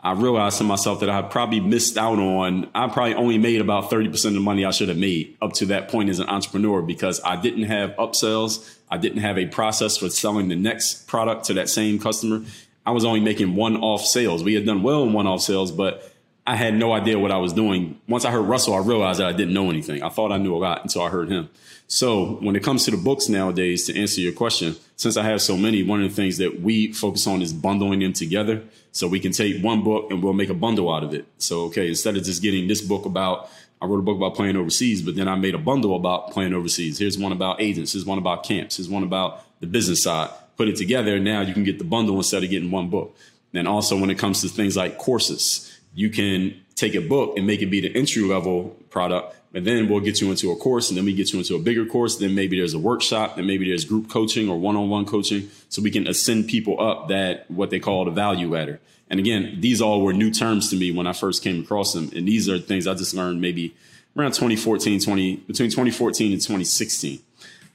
I 0.00 0.12
realized 0.12 0.58
to 0.58 0.64
myself 0.64 1.00
that 1.00 1.10
I 1.10 1.22
probably 1.22 1.60
missed 1.60 1.96
out 1.96 2.18
on, 2.18 2.70
I 2.74 2.88
probably 2.88 3.14
only 3.14 3.38
made 3.38 3.60
about 3.60 3.90
30% 3.90 4.12
of 4.26 4.34
the 4.34 4.40
money 4.40 4.64
I 4.64 4.70
should 4.70 4.88
have 4.88 4.98
made 4.98 5.36
up 5.40 5.52
to 5.54 5.66
that 5.66 5.88
point 5.88 6.10
as 6.10 6.18
an 6.18 6.28
entrepreneur 6.28 6.82
because 6.82 7.20
I 7.24 7.36
didn't 7.40 7.64
have 7.64 7.90
upsells. 7.96 8.76
I 8.90 8.98
didn't 8.98 9.22
have 9.22 9.38
a 9.38 9.46
process 9.46 9.96
for 9.96 10.08
selling 10.10 10.48
the 10.48 10.56
next 10.56 11.08
product 11.08 11.46
to 11.46 11.54
that 11.54 11.68
same 11.68 11.98
customer. 11.98 12.44
I 12.84 12.92
was 12.92 13.04
only 13.04 13.20
making 13.20 13.56
one 13.56 13.76
off 13.76 14.04
sales. 14.04 14.44
We 14.44 14.54
had 14.54 14.64
done 14.64 14.82
well 14.82 15.02
in 15.02 15.12
one 15.12 15.26
off 15.26 15.40
sales, 15.40 15.72
but 15.72 16.08
I 16.46 16.54
had 16.54 16.74
no 16.74 16.92
idea 16.92 17.18
what 17.18 17.32
I 17.32 17.38
was 17.38 17.52
doing. 17.52 18.00
Once 18.06 18.24
I 18.24 18.30
heard 18.30 18.42
Russell, 18.42 18.74
I 18.74 18.78
realized 18.78 19.18
that 19.18 19.26
I 19.26 19.32
didn't 19.32 19.52
know 19.52 19.68
anything. 19.68 20.02
I 20.02 20.08
thought 20.08 20.30
I 20.30 20.36
knew 20.36 20.54
a 20.54 20.58
lot 20.58 20.82
until 20.82 21.02
I 21.02 21.08
heard 21.08 21.28
him. 21.28 21.50
So 21.88 22.36
when 22.36 22.54
it 22.54 22.62
comes 22.62 22.84
to 22.84 22.92
the 22.92 22.96
books 22.96 23.28
nowadays, 23.28 23.86
to 23.86 23.98
answer 23.98 24.20
your 24.20 24.32
question, 24.32 24.76
since 24.96 25.16
I 25.16 25.24
have 25.24 25.42
so 25.42 25.56
many, 25.56 25.82
one 25.82 26.02
of 26.02 26.08
the 26.08 26.14
things 26.14 26.38
that 26.38 26.60
we 26.60 26.92
focus 26.92 27.26
on 27.26 27.42
is 27.42 27.52
bundling 27.52 28.00
them 28.00 28.12
together. 28.12 28.62
So 28.92 29.08
we 29.08 29.18
can 29.18 29.32
take 29.32 29.62
one 29.62 29.82
book 29.82 30.10
and 30.10 30.22
we'll 30.22 30.32
make 30.32 30.48
a 30.48 30.54
bundle 30.54 30.92
out 30.92 31.02
of 31.02 31.14
it. 31.14 31.26
So, 31.38 31.64
okay, 31.64 31.88
instead 31.88 32.16
of 32.16 32.22
just 32.22 32.42
getting 32.42 32.68
this 32.68 32.80
book 32.80 33.06
about, 33.06 33.50
I 33.82 33.86
wrote 33.86 33.98
a 33.98 34.02
book 34.02 34.16
about 34.16 34.34
playing 34.34 34.56
overseas, 34.56 35.02
but 35.02 35.16
then 35.16 35.28
I 35.28 35.34
made 35.34 35.54
a 35.54 35.58
bundle 35.58 35.96
about 35.96 36.30
playing 36.30 36.54
overseas. 36.54 36.98
Here's 36.98 37.18
one 37.18 37.32
about 37.32 37.60
agents. 37.60 37.92
Here's 37.92 38.06
one 38.06 38.18
about 38.18 38.44
camps. 38.44 38.76
Here's 38.76 38.88
one 38.88 39.02
about 39.02 39.44
the 39.60 39.66
business 39.66 40.02
side. 40.02 40.30
Put 40.56 40.68
it 40.68 40.76
together. 40.76 41.18
Now 41.18 41.42
you 41.42 41.52
can 41.52 41.64
get 41.64 41.78
the 41.78 41.84
bundle 41.84 42.16
instead 42.16 42.42
of 42.42 42.50
getting 42.50 42.70
one 42.70 42.88
book. 42.88 43.16
And 43.52 43.68
also 43.68 43.98
when 43.98 44.10
it 44.10 44.18
comes 44.18 44.40
to 44.42 44.48
things 44.48 44.76
like 44.76 44.98
courses, 44.98 45.75
you 45.96 46.10
can 46.10 46.54
take 46.76 46.94
a 46.94 47.00
book 47.00 47.36
and 47.36 47.46
make 47.46 47.62
it 47.62 47.66
be 47.66 47.80
the 47.80 47.96
entry 47.96 48.22
level 48.22 48.76
product. 48.90 49.34
And 49.54 49.66
then 49.66 49.88
we'll 49.88 50.00
get 50.00 50.20
you 50.20 50.30
into 50.30 50.52
a 50.52 50.56
course 50.56 50.90
and 50.90 50.98
then 50.98 51.06
we 51.06 51.14
get 51.14 51.32
you 51.32 51.38
into 51.38 51.56
a 51.56 51.58
bigger 51.58 51.86
course. 51.86 52.16
Then 52.16 52.34
maybe 52.34 52.58
there's 52.58 52.74
a 52.74 52.78
workshop 52.78 53.38
and 53.38 53.46
maybe 53.46 53.66
there's 53.66 53.86
group 53.86 54.10
coaching 54.10 54.50
or 54.50 54.58
one-on-one 54.58 55.06
coaching. 55.06 55.48
So 55.70 55.80
we 55.80 55.90
can 55.90 56.06
ascend 56.06 56.48
people 56.48 56.78
up 56.78 57.08
that 57.08 57.50
what 57.50 57.70
they 57.70 57.80
call 57.80 58.04
the 58.04 58.10
value 58.10 58.52
ladder. 58.52 58.78
And 59.08 59.18
again, 59.18 59.56
these 59.60 59.80
all 59.80 60.02
were 60.02 60.12
new 60.12 60.30
terms 60.30 60.68
to 60.70 60.76
me 60.76 60.90
when 60.90 61.06
I 61.06 61.14
first 61.14 61.42
came 61.42 61.62
across 61.62 61.94
them. 61.94 62.10
And 62.14 62.28
these 62.28 62.46
are 62.46 62.58
things 62.58 62.86
I 62.86 62.92
just 62.92 63.14
learned 63.14 63.40
maybe 63.40 63.74
around 64.14 64.32
2014, 64.32 65.00
20, 65.00 65.36
between 65.36 65.70
2014 65.70 66.32
and 66.32 66.40
2016. 66.42 67.20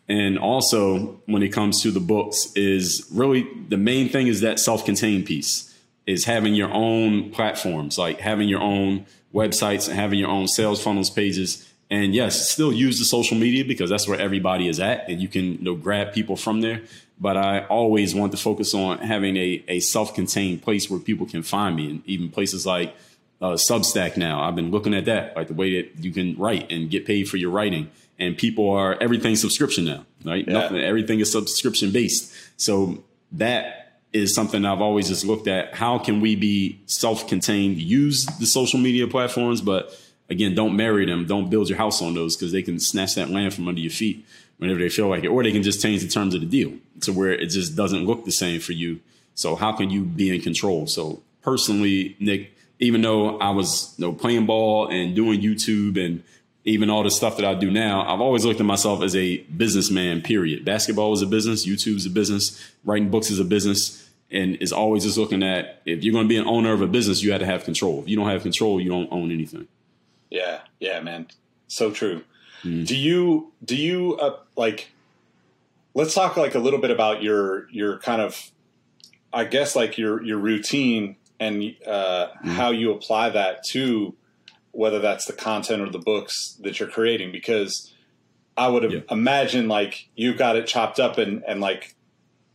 And 0.07 0.37
also 0.37 1.21
when 1.25 1.41
it 1.41 1.49
comes 1.49 1.81
to 1.81 1.89
the 1.89 1.99
books 1.99 2.51
is 2.55 3.07
really 3.11 3.47
the 3.69 3.77
main 3.77 4.09
thing 4.09 4.27
is 4.27 4.41
that 4.41 4.59
self-contained 4.59 5.25
piece 5.25 5.70
is 6.11 6.25
having 6.25 6.53
your 6.53 6.71
own 6.71 7.31
platforms, 7.31 7.97
like 7.97 8.19
having 8.19 8.49
your 8.49 8.61
own 8.61 9.05
websites 9.33 9.87
and 9.87 9.97
having 9.97 10.19
your 10.19 10.29
own 10.29 10.47
sales 10.47 10.83
funnels 10.83 11.09
pages. 11.09 11.67
And 11.89 12.13
yes, 12.13 12.49
still 12.49 12.71
use 12.71 12.99
the 12.99 13.05
social 13.05 13.37
media 13.37 13.65
because 13.65 13.89
that's 13.89 14.07
where 14.07 14.19
everybody 14.19 14.67
is 14.67 14.79
at 14.79 15.09
and 15.09 15.21
you 15.21 15.27
can 15.27 15.53
you 15.53 15.61
know, 15.61 15.75
grab 15.75 16.13
people 16.13 16.35
from 16.35 16.61
there. 16.61 16.81
But 17.19 17.37
I 17.37 17.65
always 17.65 18.15
want 18.15 18.31
to 18.31 18.37
focus 18.37 18.73
on 18.73 18.97
having 18.99 19.37
a, 19.37 19.63
a 19.67 19.79
self 19.79 20.13
contained 20.13 20.63
place 20.63 20.89
where 20.89 20.99
people 20.99 21.25
can 21.25 21.43
find 21.43 21.75
me 21.75 21.89
and 21.89 22.07
even 22.07 22.29
places 22.29 22.65
like 22.65 22.95
uh, 23.41 23.53
Substack 23.53 24.17
now. 24.17 24.41
I've 24.41 24.55
been 24.55 24.71
looking 24.71 24.93
at 24.93 25.05
that, 25.05 25.35
like 25.35 25.47
the 25.47 25.53
way 25.53 25.81
that 25.81 26.03
you 26.03 26.11
can 26.11 26.37
write 26.37 26.71
and 26.71 26.89
get 26.89 27.05
paid 27.05 27.29
for 27.29 27.37
your 27.37 27.51
writing. 27.51 27.89
And 28.19 28.37
people 28.37 28.69
are 28.69 28.97
everything 29.01 29.35
subscription 29.35 29.85
now, 29.85 30.05
right? 30.23 30.47
Yeah. 30.47 30.53
Nothing, 30.53 30.77
everything 30.77 31.19
is 31.19 31.31
subscription 31.31 31.91
based. 31.91 32.33
So 32.57 33.03
that 33.31 33.80
is 34.13 34.35
something 34.35 34.65
I've 34.65 34.81
always 34.81 35.07
just 35.07 35.25
looked 35.25 35.47
at. 35.47 35.73
How 35.73 35.97
can 35.97 36.19
we 36.19 36.35
be 36.35 36.79
self-contained, 36.85 37.77
use 37.77 38.25
the 38.39 38.45
social 38.45 38.79
media 38.79 39.07
platforms, 39.07 39.61
but 39.61 39.97
again, 40.29 40.55
don't 40.55 40.75
marry 40.75 41.05
them. 41.05 41.25
Don't 41.25 41.49
build 41.49 41.69
your 41.69 41.77
house 41.77 42.01
on 42.01 42.13
those 42.13 42.35
because 42.35 42.51
they 42.51 42.61
can 42.61 42.79
snatch 42.79 43.15
that 43.15 43.29
land 43.29 43.53
from 43.53 43.67
under 43.67 43.81
your 43.81 43.91
feet 43.91 44.25
whenever 44.57 44.79
they 44.79 44.89
feel 44.89 45.07
like 45.07 45.23
it, 45.23 45.27
or 45.27 45.43
they 45.43 45.51
can 45.51 45.63
just 45.63 45.81
change 45.81 46.01
the 46.01 46.07
terms 46.07 46.35
of 46.35 46.41
the 46.41 46.47
deal 46.47 46.73
to 47.01 47.11
where 47.11 47.31
it 47.31 47.47
just 47.47 47.75
doesn't 47.75 48.05
look 48.05 48.25
the 48.25 48.31
same 48.31 48.59
for 48.59 48.73
you. 48.73 48.99
So 49.33 49.55
how 49.55 49.71
can 49.71 49.89
you 49.89 50.03
be 50.03 50.33
in 50.33 50.41
control? 50.41 50.87
So 50.87 51.23
personally, 51.41 52.15
Nick, 52.19 52.51
even 52.79 53.01
though 53.01 53.37
I 53.39 53.49
was 53.51 53.93
you 53.97 54.05
know, 54.05 54.13
playing 54.13 54.45
ball 54.45 54.87
and 54.87 55.15
doing 55.15 55.41
YouTube 55.41 56.03
and 56.03 56.23
even 56.63 56.89
all 56.89 57.03
the 57.03 57.11
stuff 57.11 57.37
that 57.37 57.45
I 57.45 57.55
do 57.55 57.71
now, 57.71 58.01
I've 58.01 58.21
always 58.21 58.45
looked 58.45 58.59
at 58.59 58.65
myself 58.65 59.01
as 59.01 59.15
a 59.15 59.37
businessman, 59.37 60.21
period. 60.21 60.63
Basketball 60.63 61.11
is 61.13 61.21
a 61.23 61.27
business, 61.27 61.65
YouTube 61.65 61.95
is 61.95 62.05
a 62.05 62.09
business, 62.11 62.71
writing 62.85 63.09
books 63.09 63.31
is 63.31 63.39
a 63.39 63.45
business, 63.45 64.00
and 64.31 64.55
is 64.61 64.71
always 64.71 65.03
just 65.03 65.17
looking 65.17 65.43
at 65.43 65.81
if 65.85 66.03
you're 66.03 66.13
going 66.13 66.25
to 66.25 66.29
be 66.29 66.37
an 66.37 66.47
owner 66.47 66.73
of 66.73 66.81
a 66.81 66.87
business, 66.87 67.21
you 67.21 67.31
have 67.31 67.41
to 67.41 67.45
have 67.45 67.63
control. 67.63 68.01
If 68.01 68.09
you 68.09 68.15
don't 68.15 68.29
have 68.29 68.43
control, 68.43 68.79
you 68.79 68.89
don't 68.89 69.11
own 69.11 69.31
anything. 69.31 69.67
Yeah, 70.29 70.61
yeah, 70.79 71.01
man. 71.01 71.27
So 71.67 71.91
true. 71.91 72.23
Mm. 72.63 72.85
Do 72.85 72.95
you, 72.95 73.51
do 73.63 73.75
you, 73.75 74.15
uh, 74.15 74.37
like, 74.55 74.91
let's 75.93 76.13
talk 76.13 76.37
like 76.37 76.55
a 76.55 76.59
little 76.59 76.79
bit 76.79 76.91
about 76.91 77.21
your, 77.21 77.69
your 77.71 77.97
kind 77.97 78.21
of, 78.21 78.51
I 79.33 79.45
guess 79.45 79.75
like 79.75 79.97
your, 79.97 80.23
your 80.23 80.37
routine 80.37 81.17
and 81.39 81.75
uh, 81.85 82.27
mm. 82.43 82.49
how 82.49 82.71
you 82.71 82.91
apply 82.91 83.29
that 83.31 83.63
to 83.71 84.15
whether 84.71 84.99
that's 84.99 85.25
the 85.25 85.33
content 85.33 85.81
or 85.81 85.89
the 85.89 85.99
books 85.99 86.57
that 86.61 86.79
you're 86.79 86.89
creating 86.89 87.31
because 87.31 87.93
I 88.55 88.67
would 88.67 88.89
yeah. 88.91 88.99
imagine 89.09 89.67
like 89.67 90.07
you've 90.15 90.37
got 90.37 90.55
it 90.55 90.67
chopped 90.67 90.99
up 90.99 91.17
and, 91.17 91.43
and 91.45 91.59
like 91.59 91.95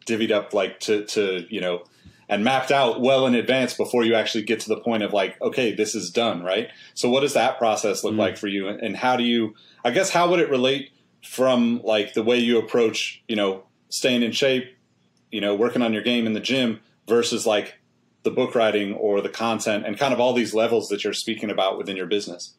divvied 0.06 0.30
up 0.30 0.54
like 0.54 0.80
to, 0.80 1.04
to, 1.06 1.46
you 1.50 1.60
know, 1.60 1.84
and 2.28 2.42
mapped 2.42 2.72
out 2.72 3.00
well 3.00 3.26
in 3.26 3.34
advance 3.34 3.74
before 3.74 4.04
you 4.04 4.14
actually 4.14 4.42
get 4.42 4.60
to 4.60 4.68
the 4.68 4.80
point 4.80 5.02
of 5.02 5.12
like, 5.12 5.40
okay, 5.40 5.74
this 5.74 5.94
is 5.94 6.10
done, 6.10 6.42
right? 6.42 6.70
So 6.94 7.08
what 7.08 7.20
does 7.20 7.34
that 7.34 7.58
process 7.58 8.02
look 8.02 8.12
mm-hmm. 8.12 8.20
like 8.20 8.36
for 8.36 8.48
you? 8.48 8.68
And 8.68 8.96
how 8.96 9.16
do 9.16 9.22
you, 9.22 9.54
I 9.84 9.90
guess, 9.90 10.10
how 10.10 10.30
would 10.30 10.40
it 10.40 10.50
relate 10.50 10.90
from 11.24 11.80
like 11.84 12.14
the 12.14 12.22
way 12.22 12.38
you 12.38 12.58
approach, 12.58 13.22
you 13.28 13.36
know, 13.36 13.64
staying 13.90 14.22
in 14.22 14.32
shape, 14.32 14.76
you 15.30 15.40
know, 15.40 15.54
working 15.54 15.82
on 15.82 15.92
your 15.92 16.02
game 16.02 16.26
in 16.26 16.32
the 16.32 16.40
gym 16.40 16.80
versus 17.08 17.46
like 17.46 17.78
the 18.24 18.30
book 18.30 18.54
writing 18.54 18.94
or 18.94 19.20
the 19.20 19.28
content 19.28 19.86
and 19.86 19.98
kind 19.98 20.12
of 20.12 20.18
all 20.18 20.32
these 20.32 20.54
levels 20.54 20.88
that 20.88 21.04
you're 21.04 21.12
speaking 21.12 21.50
about 21.50 21.78
within 21.78 21.96
your 21.96 22.06
business? 22.06 22.54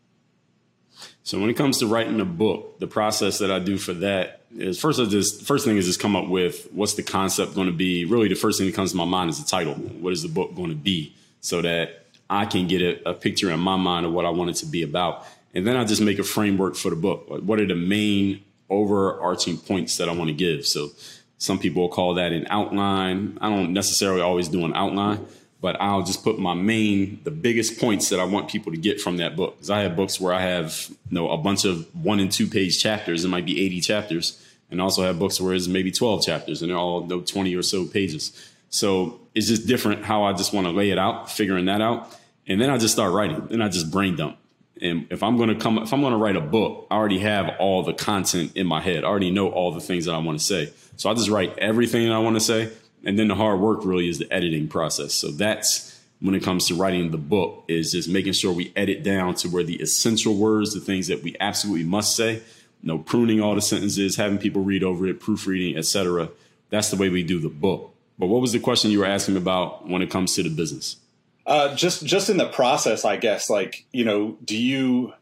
So 1.23 1.39
when 1.39 1.49
it 1.49 1.55
comes 1.55 1.79
to 1.79 1.87
writing 1.87 2.19
a 2.21 2.25
book, 2.25 2.79
the 2.79 2.87
process 2.87 3.39
that 3.39 3.51
I 3.51 3.59
do 3.59 3.77
for 3.77 3.93
that 3.93 4.41
is 4.55 4.79
first 4.79 4.99
I 4.99 5.05
just 5.05 5.43
first 5.43 5.65
thing 5.65 5.77
is 5.77 5.85
just 5.85 5.99
come 5.99 6.15
up 6.15 6.27
with 6.27 6.67
what's 6.71 6.93
the 6.93 7.03
concept 7.03 7.55
going 7.55 7.67
to 7.67 7.73
be. 7.73 8.05
Really, 8.05 8.27
the 8.27 8.35
first 8.35 8.57
thing 8.57 8.67
that 8.67 8.75
comes 8.75 8.91
to 8.91 8.97
my 8.97 9.05
mind 9.05 9.29
is 9.29 9.43
the 9.43 9.49
title. 9.49 9.73
What 9.73 10.13
is 10.13 10.21
the 10.21 10.29
book 10.29 10.55
going 10.55 10.69
to 10.69 10.75
be? 10.75 11.13
So 11.41 11.61
that 11.61 12.05
I 12.29 12.45
can 12.45 12.67
get 12.67 12.81
a, 12.81 13.09
a 13.09 13.13
picture 13.13 13.51
in 13.51 13.59
my 13.59 13.75
mind 13.75 14.05
of 14.05 14.13
what 14.13 14.25
I 14.25 14.29
want 14.29 14.49
it 14.49 14.55
to 14.57 14.65
be 14.65 14.83
about, 14.83 15.25
and 15.53 15.65
then 15.67 15.75
I 15.75 15.83
just 15.83 16.01
make 16.01 16.19
a 16.19 16.23
framework 16.23 16.75
for 16.75 16.89
the 16.89 16.95
book. 16.95 17.25
What 17.27 17.59
are 17.59 17.67
the 17.67 17.75
main 17.75 18.43
overarching 18.69 19.57
points 19.57 19.97
that 19.97 20.09
I 20.09 20.13
want 20.13 20.29
to 20.29 20.33
give? 20.33 20.65
So 20.65 20.91
some 21.37 21.59
people 21.59 21.87
call 21.89 22.15
that 22.15 22.31
an 22.31 22.47
outline. 22.49 23.37
I 23.41 23.49
don't 23.49 23.73
necessarily 23.73 24.21
always 24.21 24.47
do 24.47 24.65
an 24.65 24.73
outline 24.73 25.25
but 25.59 25.79
I'll 25.81 26.03
just 26.03 26.23
put 26.23 26.37
my 26.37 26.53
main, 26.53 27.19
the 27.23 27.31
biggest 27.31 27.79
points 27.79 28.09
that 28.09 28.19
I 28.19 28.25
want 28.25 28.47
people 28.47 28.71
to 28.71 28.77
get 28.77 29.01
from 29.01 29.17
that 29.17 29.35
book. 29.35 29.55
Because 29.55 29.69
I 29.69 29.81
have 29.81 29.95
books 29.95 30.19
where 30.19 30.33
I 30.33 30.41
have, 30.41 30.87
you 30.89 31.15
know, 31.15 31.29
a 31.31 31.37
bunch 31.37 31.65
of 31.65 31.87
one 31.95 32.19
and 32.19 32.31
two 32.31 32.47
page 32.47 32.81
chapters. 32.81 33.25
It 33.25 33.29
might 33.29 33.45
be 33.45 33.65
80 33.65 33.81
chapters. 33.81 34.43
And 34.69 34.81
also 34.81 35.03
have 35.03 35.17
books 35.17 35.39
where 35.39 35.53
it's 35.53 35.67
maybe 35.67 35.91
12 35.91 36.25
chapters 36.25 36.61
and 36.61 36.69
they're 36.69 36.77
all 36.77 37.01
you 37.01 37.07
know, 37.07 37.21
20 37.21 37.55
or 37.55 37.63
so 37.63 37.85
pages. 37.85 38.33
So 38.69 39.19
it's 39.33 39.47
just 39.47 39.65
different 39.65 40.03
how 40.03 40.23
I 40.23 40.33
just 40.33 40.53
want 40.53 40.67
to 40.67 40.71
lay 40.71 40.89
it 40.89 40.97
out, 40.97 41.31
figuring 41.31 41.65
that 41.65 41.81
out. 41.81 42.15
And 42.47 42.61
then 42.61 42.69
I 42.69 42.77
just 42.77 42.93
start 42.93 43.13
writing. 43.13 43.47
Then 43.47 43.61
I 43.61 43.69
just 43.69 43.89
brain 43.91 44.15
dump. 44.15 44.37
And 44.81 45.07
if 45.09 45.23
I'm 45.23 45.37
going 45.37 45.49
to 45.49 45.55
come, 45.55 45.79
if 45.79 45.91
I'm 45.93 46.01
going 46.01 46.11
to 46.11 46.17
write 46.17 46.35
a 46.35 46.41
book, 46.41 46.85
I 46.91 46.95
already 46.95 47.19
have 47.19 47.55
all 47.59 47.81
the 47.81 47.93
content 47.93 48.51
in 48.55 48.67
my 48.67 48.79
head. 48.79 49.03
I 49.03 49.07
already 49.07 49.31
know 49.31 49.49
all 49.49 49.71
the 49.71 49.79
things 49.79 50.05
that 50.05 50.13
I 50.13 50.19
want 50.19 50.37
to 50.37 50.45
say. 50.45 50.71
So 50.97 51.09
I 51.09 51.13
just 51.13 51.29
write 51.29 51.57
everything 51.57 52.11
I 52.11 52.19
want 52.19 52.35
to 52.35 52.41
say 52.41 52.71
and 53.07 53.17
then 53.17 53.29
the 53.29 53.35
hard 53.35 53.61
work 53.61 53.85
really 53.85 54.09
is 54.09 54.19
the 54.19 54.31
editing 54.31 54.67
process. 54.67 55.13
So 55.13 55.31
that's 55.31 55.97
when 56.19 56.35
it 56.35 56.43
comes 56.43 56.67
to 56.67 56.75
writing 56.75 57.11
the 57.11 57.17
book 57.17 57.63
is 57.69 57.93
just 57.93 58.09
making 58.09 58.33
sure 58.33 58.51
we 58.51 58.73
edit 58.75 59.01
down 59.01 59.33
to 59.35 59.47
where 59.47 59.63
the 59.63 59.77
essential 59.77 60.35
words, 60.35 60.73
the 60.73 60.81
things 60.81 61.07
that 61.07 61.23
we 61.23 61.37
absolutely 61.39 61.85
must 61.85 62.17
say, 62.17 62.33
you 62.33 62.41
know, 62.83 62.97
pruning 62.97 63.39
all 63.39 63.55
the 63.55 63.61
sentences, 63.61 64.17
having 64.17 64.37
people 64.37 64.61
read 64.61 64.83
over 64.83 65.07
it, 65.07 65.21
proofreading, 65.21 65.77
etc. 65.77 66.29
That's 66.69 66.89
the 66.89 66.97
way 66.97 67.07
we 67.07 67.23
do 67.23 67.39
the 67.39 67.47
book. 67.47 67.95
But 68.19 68.27
what 68.27 68.41
was 68.41 68.51
the 68.51 68.59
question 68.59 68.91
you 68.91 68.99
were 68.99 69.05
asking 69.05 69.37
about 69.37 69.87
when 69.87 70.01
it 70.01 70.09
comes 70.09 70.35
to 70.35 70.43
the 70.43 70.49
business? 70.49 70.97
Uh, 71.45 71.73
just 71.75 72.05
just 72.05 72.29
in 72.29 72.35
the 72.35 72.49
process, 72.49 73.05
I 73.05 73.15
guess. 73.15 73.49
Like, 73.49 73.85
you 73.93 74.03
know, 74.03 74.37
do 74.43 74.57
you 74.57 75.13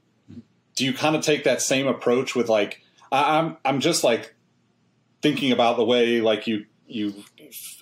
do 0.75 0.85
you 0.85 0.93
kind 0.93 1.15
of 1.15 1.23
take 1.23 1.43
that 1.43 1.61
same 1.61 1.85
approach 1.85 2.33
with 2.33 2.49
like 2.49 2.81
I, 3.11 3.37
I'm 3.37 3.57
I'm 3.63 3.79
just 3.79 4.03
like 4.03 4.33
thinking 5.21 5.51
about 5.51 5.77
the 5.77 5.85
way 5.85 6.19
like 6.21 6.47
you 6.47 6.65
you 6.87 7.23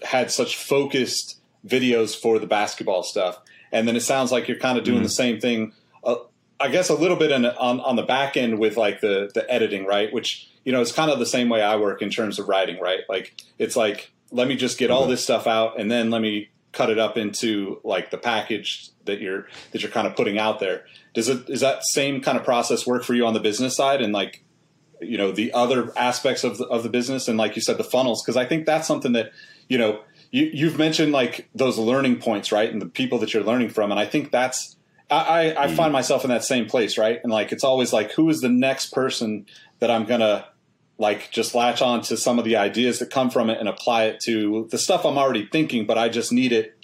had 0.04 0.32
such 0.32 0.58
focused 0.58 1.40
videos 1.66 2.20
for 2.20 2.40
the 2.40 2.48
basketball 2.48 3.04
stuff, 3.04 3.40
and 3.72 3.88
then 3.88 3.96
it 3.96 4.02
sounds 4.02 4.32
like 4.32 4.48
you're 4.48 4.60
kind 4.60 4.78
of 4.78 4.84
doing 4.84 4.98
mm-hmm. 4.98 5.04
the 5.04 5.10
same 5.10 5.40
thing. 5.40 5.74
Uh, 6.04 6.16
I 6.60 6.70
guess 6.70 6.90
a 6.90 6.96
little 6.96 7.18
bit 7.18 7.32
in, 7.32 7.46
on 7.46 7.80
on 7.82 7.96
the 7.96 8.04
back 8.04 8.38
end 8.38 8.60
with 8.60 8.78
like 8.78 9.02
the 9.02 9.32
the 9.34 9.50
editing, 9.52 9.86
right? 9.86 10.12
Which 10.14 10.50
you 10.64 10.72
know 10.72 10.82
it's 10.82 10.92
kind 10.92 11.12
of 11.12 11.20
the 11.20 11.26
same 11.26 11.50
way 11.50 11.62
I 11.62 11.76
work 11.76 12.02
in 12.02 12.10
terms 12.10 12.40
of 12.40 12.48
writing, 12.48 12.80
right? 12.80 13.02
Like 13.10 13.36
it's 13.58 13.76
like 13.76 14.12
let 14.32 14.48
me 14.48 14.56
just 14.56 14.78
get 14.78 14.92
all 14.92 15.08
this 15.08 15.24
stuff 15.24 15.48
out, 15.48 15.80
and 15.80 15.92
then 15.92 16.10
let 16.10 16.22
me 16.22 16.50
cut 16.72 16.90
it 16.90 17.00
up 17.00 17.18
into 17.18 17.80
like 17.84 18.10
the 18.10 18.18
package 18.18 18.90
that 19.06 19.22
you're 19.22 19.48
that 19.72 19.82
you're 19.82 19.92
kind 19.92 20.08
of 20.08 20.16
putting 20.16 20.38
out 20.38 20.60
there. 20.60 20.86
Does 21.14 21.30
it 21.30 21.50
is 21.50 21.62
that 21.62 21.84
same 21.86 22.22
kind 22.22 22.38
of 22.38 22.44
process 22.44 22.86
work 22.86 23.04
for 23.04 23.14
you 23.14 23.26
on 23.26 23.34
the 23.34 23.40
business 23.40 23.76
side 23.76 24.02
and 24.02 24.14
like 24.14 24.44
you 25.06 25.18
know 25.18 25.32
the 25.32 25.52
other 25.54 25.92
aspects 25.98 26.44
of 26.44 26.58
the, 26.58 26.66
of 26.66 26.84
the 26.84 26.90
business 26.90 27.28
and 27.28 27.38
like 27.38 27.56
you 27.56 27.62
said 27.62 27.78
the 27.78 27.84
funnels 27.84 28.22
because 28.22 28.38
I 28.38 28.46
think 28.46 28.66
that's 28.66 28.88
something 28.88 29.14
that 29.14 29.32
you 29.68 29.78
know 29.78 30.02
you, 30.32 30.50
you've 30.54 30.78
mentioned 30.78 31.12
like 31.12 31.50
those 31.54 31.78
learning 31.78 32.20
points 32.20 32.52
right 32.52 32.72
and 32.72 32.82
the 32.82 32.88
people 32.88 33.20
that 33.20 33.34
you're 33.34 33.44
learning 33.44 33.70
from 33.70 33.92
and 33.92 34.00
I 34.00 34.06
think 34.06 34.32
that's 34.32 34.76
I, 35.10 35.16
I, 35.16 35.42
I 35.64 35.68
mm-hmm. 35.68 35.76
find 35.76 35.94
myself 35.94 36.24
in 36.24 36.30
that 36.30 36.44
same 36.44 36.66
place 36.66 36.98
right 36.98 37.20
and 37.24 37.32
like 37.32 37.52
it's 37.52 37.64
always 37.64 37.94
like 37.94 38.12
who 38.12 38.30
is 38.30 38.42
the 38.42 38.50
next 38.50 38.92
person 38.92 39.46
that 39.80 39.92
I'm 39.92 40.06
gonna 40.06 40.48
like 40.98 41.32
just 41.32 41.56
latch 41.56 41.82
on 41.82 42.02
to 42.04 42.18
some 42.18 42.40
of 42.40 42.46
the 42.46 42.56
ideas 42.56 43.00
that 43.00 43.10
come 43.10 43.30
from 43.30 43.50
it 43.50 43.60
and 43.60 43.68
apply 43.68 44.06
it 44.06 44.20
to 44.22 44.68
the 44.72 44.78
stuff 44.78 45.06
I'm 45.06 45.18
already 45.18 45.46
thinking 45.46 45.86
but 45.86 45.98
I 45.98 46.10
just 46.10 46.32
need 46.32 46.52
it 46.52 46.78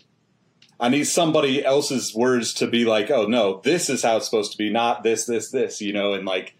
I 0.79 0.89
need 0.89 1.03
somebody 1.05 1.63
else's 1.63 2.15
words 2.15 2.53
to 2.55 2.67
be 2.67 2.85
like, 2.85 3.11
oh 3.11 3.25
no, 3.25 3.59
this 3.63 3.89
is 3.89 4.01
how 4.01 4.17
it's 4.17 4.25
supposed 4.25 4.53
to 4.53 4.57
be, 4.57 4.69
not 4.69 5.03
this, 5.03 5.25
this, 5.25 5.51
this, 5.51 5.81
you 5.81 5.91
know, 5.91 6.13
and 6.13 6.25
like, 6.25 6.55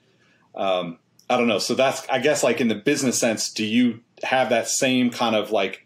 um, 0.56 1.00
I 1.30 1.38
don't 1.38 1.48
know. 1.48 1.60
So 1.60 1.76
that's, 1.76 2.08
I 2.10 2.20
guess, 2.20 2.44
like 2.44 2.60
in 2.60 2.68
the 2.68 2.76
business 2.76 3.20
sense, 3.20 3.52
do 3.52 3.64
you 3.64 4.02
have 4.24 4.50
that 4.50 4.68
same 4.68 5.12
kind 5.12 5.36
of 5.36 5.52
like 5.52 5.86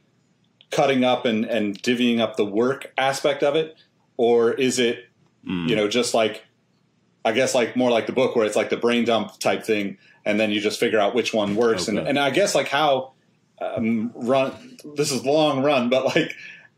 cutting 0.71 1.03
up 1.03 1.25
and, 1.25 1.45
and 1.45 1.81
divvying 1.81 2.19
up 2.19 2.37
the 2.37 2.45
work 2.45 2.93
aspect 2.97 3.43
of 3.43 3.55
it? 3.55 3.75
Or 4.15 4.53
is 4.53 4.79
it, 4.79 5.05
mm. 5.45 5.67
you 5.67 5.75
know, 5.75 5.87
just 5.87 6.13
like, 6.13 6.43
I 7.25 7.31
guess 7.31 7.53
like 7.53 7.75
more 7.75 7.91
like 7.91 8.07
the 8.07 8.13
book 8.13 8.35
where 8.35 8.45
it's 8.45 8.55
like 8.55 8.69
the 8.69 8.77
brain 8.77 9.05
dump 9.05 9.37
type 9.39 9.63
thing. 9.63 9.97
And 10.25 10.39
then 10.39 10.51
you 10.51 10.61
just 10.61 10.79
figure 10.79 10.99
out 10.99 11.13
which 11.13 11.33
one 11.33 11.55
works. 11.55 11.89
Okay. 11.89 11.97
And, 11.97 12.07
and 12.07 12.19
I 12.19 12.29
guess 12.29 12.55
like 12.55 12.69
how, 12.69 13.13
um, 13.59 14.11
run, 14.15 14.77
this 14.95 15.11
is 15.11 15.25
long 15.25 15.61
run, 15.61 15.89
but 15.89 16.05
like, 16.15 16.33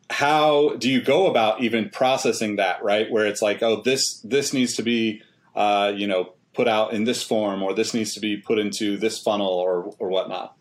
how 0.09 0.75
do 0.77 0.89
you 0.89 1.01
go 1.01 1.27
about 1.27 1.61
even 1.61 1.89
processing 1.89 2.57
that 2.57 2.83
right 2.83 3.09
where 3.09 3.25
it's 3.25 3.41
like 3.41 3.63
oh 3.63 3.81
this 3.81 4.19
this 4.23 4.53
needs 4.53 4.75
to 4.75 4.83
be 4.83 5.21
uh, 5.55 5.91
you 5.95 6.05
know 6.05 6.33
put 6.55 6.67
out 6.67 6.93
in 6.93 7.03
this 7.03 7.21
form 7.21 7.61
or 7.61 7.73
this 7.73 7.93
needs 7.93 8.13
to 8.13 8.19
be 8.19 8.37
put 8.37 8.59
into 8.59 8.97
this 8.97 9.19
funnel 9.19 9.47
or 9.47 9.93
or 9.99 10.09
whatnot 10.09 10.55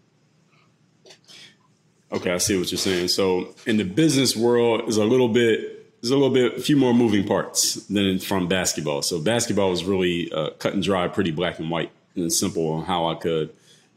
okay 2.12 2.32
i 2.32 2.38
see 2.38 2.59
what 2.59 2.70
you're 2.70 2.78
saying 2.78 3.09
so 3.09 3.55
in 3.66 3.76
the 3.76 3.84
business 3.84 4.36
world 4.36 4.88
is 4.88 4.97
a 4.97 5.05
little 5.05 5.28
bit 5.28 6.01
there's 6.01 6.11
a 6.11 6.16
little 6.16 6.34
bit 6.34 6.59
a 6.59 6.61
few 6.61 6.76
more 6.76 6.92
moving 6.92 7.26
parts 7.26 7.74
than 7.86 8.18
from 8.18 8.49
basketball 8.49 9.03
so 9.03 9.20
basketball 9.20 9.70
was 9.70 9.84
really 9.84 10.30
uh, 10.32 10.51
cut 10.59 10.74
and 10.74 10.82
dry 10.82 11.09
pretty 11.09 11.30
black 11.30 11.59
and 11.59 11.70
white 11.70 11.90
and 12.14 12.32
simple 12.32 12.68
on 12.68 12.84
how 12.84 13.07
i 13.07 13.14
could 13.14 13.51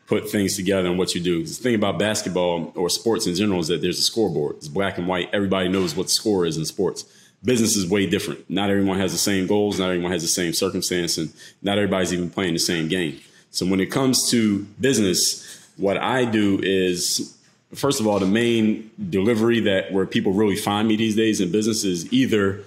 put 0.07 0.29
things 0.29 0.55
together 0.55 0.87
and 0.87 0.97
what 0.97 1.13
you 1.13 1.21
do. 1.21 1.43
The 1.43 1.53
thing 1.53 1.75
about 1.75 1.99
basketball 1.99 2.71
or 2.75 2.89
sports 2.89 3.27
in 3.27 3.35
general 3.35 3.59
is 3.59 3.67
that 3.67 3.81
there's 3.81 3.99
a 3.99 4.03
scoreboard. 4.03 4.55
It's 4.55 4.69
black 4.69 4.97
and 4.97 5.05
white. 5.05 5.29
Everybody 5.33 5.67
knows 5.67 5.95
what 5.95 6.07
the 6.07 6.13
score 6.13 6.45
is 6.45 6.57
in 6.57 6.65
sports. 6.65 7.03
Business 7.43 7.75
is 7.75 7.87
way 7.87 8.07
different. 8.07 8.49
Not 8.49 8.69
everyone 8.69 8.99
has 8.99 9.11
the 9.11 9.17
same 9.17 9.47
goals. 9.47 9.79
Not 9.79 9.89
everyone 9.89 10.11
has 10.11 10.21
the 10.21 10.27
same 10.27 10.53
circumstance, 10.53 11.17
and 11.17 11.31
not 11.61 11.77
everybody's 11.77 12.13
even 12.13 12.29
playing 12.29 12.53
the 12.53 12.59
same 12.59 12.87
game. 12.87 13.19
So 13.51 13.65
when 13.65 13.79
it 13.79 13.87
comes 13.87 14.29
to 14.31 14.65
business, 14.79 15.69
what 15.77 15.97
I 15.97 16.25
do 16.25 16.59
is 16.61 17.37
first 17.73 17.99
of 17.99 18.07
all, 18.07 18.19
the 18.19 18.27
main 18.27 18.89
delivery 19.09 19.59
that 19.61 19.91
where 19.91 20.05
people 20.05 20.33
really 20.33 20.55
find 20.55 20.87
me 20.87 20.95
these 20.95 21.15
days 21.15 21.41
in 21.41 21.51
business 21.51 21.83
is 21.83 22.11
either 22.11 22.63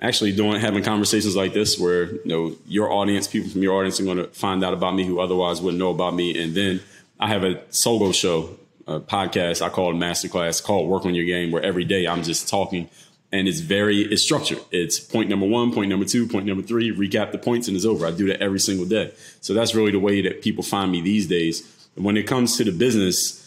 actually 0.00 0.32
doing 0.32 0.60
having 0.60 0.82
conversations 0.82 1.36
like 1.36 1.52
this 1.52 1.78
where 1.78 2.12
you 2.12 2.20
know 2.24 2.56
your 2.66 2.90
audience 2.90 3.28
people 3.28 3.50
from 3.50 3.62
your 3.62 3.76
audience 3.76 4.00
are 4.00 4.04
going 4.04 4.16
to 4.16 4.26
find 4.28 4.64
out 4.64 4.72
about 4.72 4.94
me 4.94 5.04
who 5.04 5.20
otherwise 5.20 5.60
wouldn't 5.60 5.78
know 5.78 5.90
about 5.90 6.14
me 6.14 6.42
and 6.42 6.54
then 6.54 6.80
i 7.18 7.28
have 7.28 7.44
a 7.44 7.60
solo 7.70 8.10
show 8.10 8.56
a 8.86 8.98
podcast 8.98 9.60
i 9.60 9.68
call 9.68 9.90
it 9.90 9.94
masterclass 9.94 10.62
called 10.62 10.88
work 10.88 11.04
on 11.04 11.14
your 11.14 11.26
game 11.26 11.50
where 11.50 11.62
every 11.62 11.84
day 11.84 12.06
i'm 12.06 12.22
just 12.22 12.48
talking 12.48 12.88
and 13.32 13.48
it's 13.48 13.60
very 13.60 14.02
it's 14.02 14.22
structured. 14.22 14.60
It's 14.70 14.98
point 14.98 15.28
number 15.28 15.46
one 15.46 15.72
point 15.72 15.90
number 15.90 16.06
two 16.06 16.26
point 16.26 16.46
number 16.46 16.62
three. 16.62 16.94
Recap 16.94 17.32
the 17.32 17.38
points 17.38 17.68
and 17.68 17.76
it's 17.76 17.86
over. 17.86 18.06
I 18.06 18.10
do 18.10 18.26
that 18.28 18.40
every 18.40 18.60
single 18.60 18.86
day. 18.86 19.12
So 19.40 19.54
that's 19.54 19.74
really 19.74 19.92
the 19.92 20.00
way 20.00 20.20
that 20.22 20.42
people 20.42 20.64
find 20.64 20.90
me 20.90 21.00
these 21.00 21.26
days. 21.26 21.62
And 21.96 22.04
when 22.04 22.16
it 22.16 22.24
comes 22.24 22.56
to 22.56 22.64
the 22.64 22.72
business 22.72 23.40